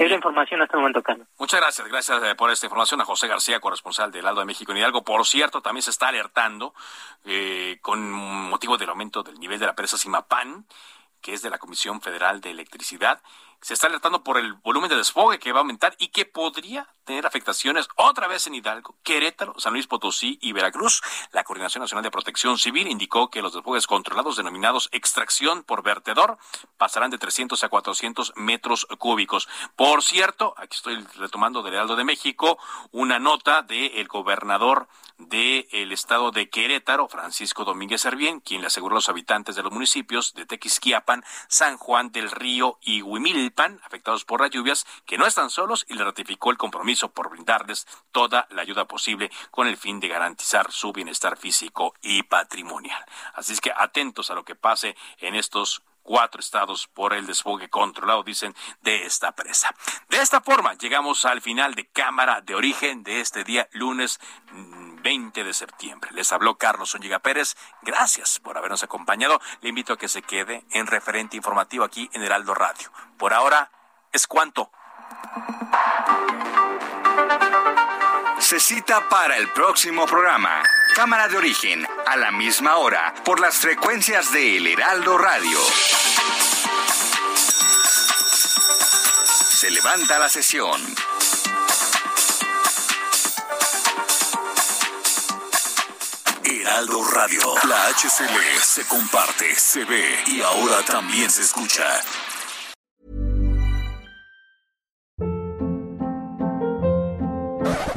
es 0.00 0.08
la 0.08 0.16
información 0.16 0.62
hasta 0.62 0.76
el 0.76 0.80
momento, 0.80 1.02
Carlos. 1.02 1.28
Muchas 1.38 1.60
gracias, 1.60 1.86
gracias 1.88 2.22
eh, 2.22 2.34
por 2.34 2.50
esta 2.50 2.66
información 2.66 3.00
a 3.02 3.04
José 3.04 3.28
García, 3.28 3.60
corresponsal 3.60 4.10
del 4.10 4.26
Aldo 4.26 4.40
de 4.40 4.46
México 4.46 4.72
en 4.72 4.78
Hidalgo. 4.78 5.04
Por 5.04 5.26
cierto, 5.26 5.60
también 5.60 5.82
se 5.82 5.90
está 5.90 6.08
alertando 6.08 6.74
eh, 7.24 7.78
con 7.82 8.10
motivo 8.10 8.78
del 8.78 8.88
aumento 8.88 9.22
del 9.22 9.38
nivel 9.38 9.60
de 9.60 9.66
la 9.66 9.74
presa 9.74 9.98
Simapán, 9.98 10.64
que 11.20 11.34
es 11.34 11.42
de 11.42 11.50
la 11.50 11.58
Comisión 11.58 12.00
Federal 12.00 12.40
de 12.40 12.50
Electricidad, 12.50 13.20
se 13.64 13.72
está 13.72 13.86
alertando 13.86 14.22
por 14.22 14.36
el 14.36 14.52
volumen 14.52 14.90
de 14.90 14.96
desfogue 14.96 15.38
que 15.38 15.50
va 15.50 15.60
a 15.60 15.62
aumentar 15.62 15.96
y 15.98 16.08
que 16.08 16.26
podría 16.26 16.86
tener 17.04 17.24
afectaciones 17.24 17.88
otra 17.96 18.28
vez 18.28 18.46
en 18.46 18.54
Hidalgo, 18.54 18.94
Querétaro, 19.02 19.54
San 19.56 19.72
Luis 19.72 19.86
Potosí 19.86 20.38
y 20.42 20.52
Veracruz. 20.52 21.00
La 21.32 21.44
Coordinación 21.44 21.80
Nacional 21.80 22.02
de 22.02 22.10
Protección 22.10 22.58
Civil 22.58 22.88
indicó 22.88 23.30
que 23.30 23.40
los 23.40 23.54
desfogues 23.54 23.86
controlados 23.86 24.36
denominados 24.36 24.90
extracción 24.92 25.62
por 25.62 25.82
vertedor 25.82 26.36
pasarán 26.76 27.10
de 27.10 27.16
300 27.16 27.64
a 27.64 27.70
400 27.70 28.34
metros 28.36 28.86
cúbicos. 28.98 29.48
Por 29.76 30.02
cierto, 30.02 30.52
aquí 30.58 30.76
estoy 30.76 31.02
retomando 31.16 31.62
del 31.62 31.72
Heraldo 31.72 31.96
de 31.96 32.04
México 32.04 32.58
una 32.92 33.18
nota 33.18 33.62
del 33.62 34.06
gobernador 34.08 34.88
del 35.16 35.92
estado 35.92 36.32
de 36.32 36.50
Querétaro, 36.50 37.08
Francisco 37.08 37.64
Domínguez 37.64 38.00
Servién, 38.00 38.40
quien 38.40 38.60
le 38.60 38.66
aseguró 38.66 38.96
a 38.96 38.98
los 38.98 39.08
habitantes 39.08 39.54
de 39.54 39.62
los 39.62 39.72
municipios 39.72 40.34
de 40.34 40.44
Tequisquiapan, 40.44 41.24
San 41.48 41.78
Juan 41.78 42.10
del 42.10 42.30
Río 42.30 42.78
y 42.82 43.02
Huimilpan, 43.54 43.80
afectados 43.84 44.24
por 44.24 44.40
las 44.40 44.50
lluvias, 44.50 44.86
que 45.06 45.18
no 45.18 45.26
están 45.26 45.50
solos 45.50 45.86
y 45.88 45.94
le 45.94 46.04
ratificó 46.04 46.50
el 46.50 46.58
compromiso 46.58 47.10
por 47.10 47.30
brindarles 47.30 47.86
toda 48.12 48.46
la 48.50 48.62
ayuda 48.62 48.86
posible 48.86 49.30
con 49.50 49.66
el 49.66 49.76
fin 49.76 50.00
de 50.00 50.08
garantizar 50.08 50.72
su 50.72 50.92
bienestar 50.92 51.36
físico 51.36 51.94
y 52.02 52.22
patrimonial. 52.24 53.04
Así 53.34 53.52
es 53.52 53.60
que 53.60 53.72
atentos 53.76 54.30
a 54.30 54.34
lo 54.34 54.44
que 54.44 54.54
pase 54.54 54.96
en 55.18 55.34
estos 55.34 55.82
cuatro 56.02 56.40
estados 56.40 56.86
por 56.88 57.14
el 57.14 57.26
desfogue 57.26 57.70
controlado, 57.70 58.22
dicen, 58.22 58.54
de 58.82 59.06
esta 59.06 59.32
presa. 59.32 59.74
De 60.10 60.18
esta 60.18 60.42
forma, 60.42 60.74
llegamos 60.74 61.24
al 61.24 61.40
final 61.40 61.74
de 61.74 61.86
Cámara 61.86 62.42
de 62.42 62.54
Origen 62.54 63.02
de 63.02 63.20
este 63.20 63.42
día, 63.42 63.68
lunes 63.72 64.20
20 65.04 65.42
mm, 65.42 65.46
de 65.46 65.54
septiembre. 65.54 66.10
Les 66.12 66.32
habló 66.32 66.56
Carlos 66.56 66.94
Oñiga 66.94 67.20
Pérez. 67.20 67.56
Gracias 67.82 68.40
por 68.40 68.58
habernos 68.58 68.82
acompañado. 68.82 69.40
Le 69.60 69.68
invito 69.68 69.92
a 69.92 69.98
que 69.98 70.08
se 70.08 70.22
quede 70.22 70.64
en 70.70 70.88
referente 70.88 71.36
informativo 71.36 71.84
aquí 71.84 72.10
en 72.12 72.24
Heraldo 72.24 72.54
Radio. 72.54 72.90
Por 73.16 73.32
ahora, 73.32 73.70
es 74.12 74.26
cuanto. 74.26 74.72
Se 78.38 78.58
cita 78.58 79.08
para 79.08 79.36
el 79.36 79.48
próximo 79.52 80.06
programa. 80.06 80.62
Cámara 80.94 81.28
de 81.28 81.36
origen, 81.36 81.86
a 82.06 82.16
la 82.16 82.30
misma 82.30 82.76
hora, 82.76 83.14
por 83.24 83.40
las 83.40 83.56
frecuencias 83.56 84.32
de 84.32 84.56
El 84.56 84.66
Heraldo 84.66 85.18
Radio. 85.18 85.58
Se 89.50 89.70
levanta 89.70 90.18
la 90.18 90.28
sesión. 90.28 90.80
Heraldo 96.64 97.02
Radio, 97.14 97.42
la 97.68 97.90
HCL 97.90 98.58
se 98.62 98.84
comparte, 98.88 99.54
se 99.54 99.84
ve 99.84 100.02
y 100.26 100.40
ahora 100.40 100.82
también 100.86 101.28
se 101.28 101.42
escucha. 101.42 101.84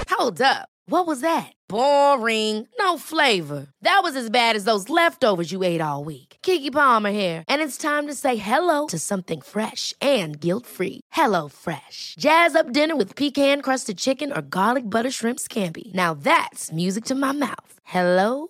Hold 0.10 0.42
up. 0.42 0.68
What 0.90 1.08
was 1.08 1.22
that? 1.22 1.54
Boring. 1.70 2.68
No 2.80 2.98
flavor. 2.98 3.68
That 3.84 4.02
was 4.04 4.18
as 4.18 4.30
bad 4.30 4.58
as 4.58 4.66
those 4.66 4.90
leftovers 4.90 5.52
you 5.52 5.64
ate 5.64 5.82
all 5.82 6.04
week. 6.04 6.36
Kiki 6.42 6.70
Palmer 6.70 7.12
here, 7.12 7.44
and 7.48 7.62
it's 7.62 7.78
time 7.78 8.08
to 8.08 8.14
say 8.14 8.36
hello 8.36 8.88
to 8.88 9.00
something 9.00 9.40
fresh 9.42 9.94
and 10.02 10.40
guilt-free. 10.40 11.02
Hello 11.14 11.48
Fresh. 11.48 12.16
Jazz 12.20 12.56
up 12.56 12.74
dinner 12.74 12.98
with 12.98 13.16
pecan-crusted 13.16 13.98
chicken 13.98 14.32
or 14.34 14.42
garlic 14.42 14.90
butter 14.90 15.12
shrimp 15.12 15.40
scampi. 15.40 15.94
Now 15.94 16.14
that's 16.14 16.74
music 16.74 17.06
to 17.06 17.16
my 17.16 17.32
mouth. 17.32 17.74
Hello 17.84 18.50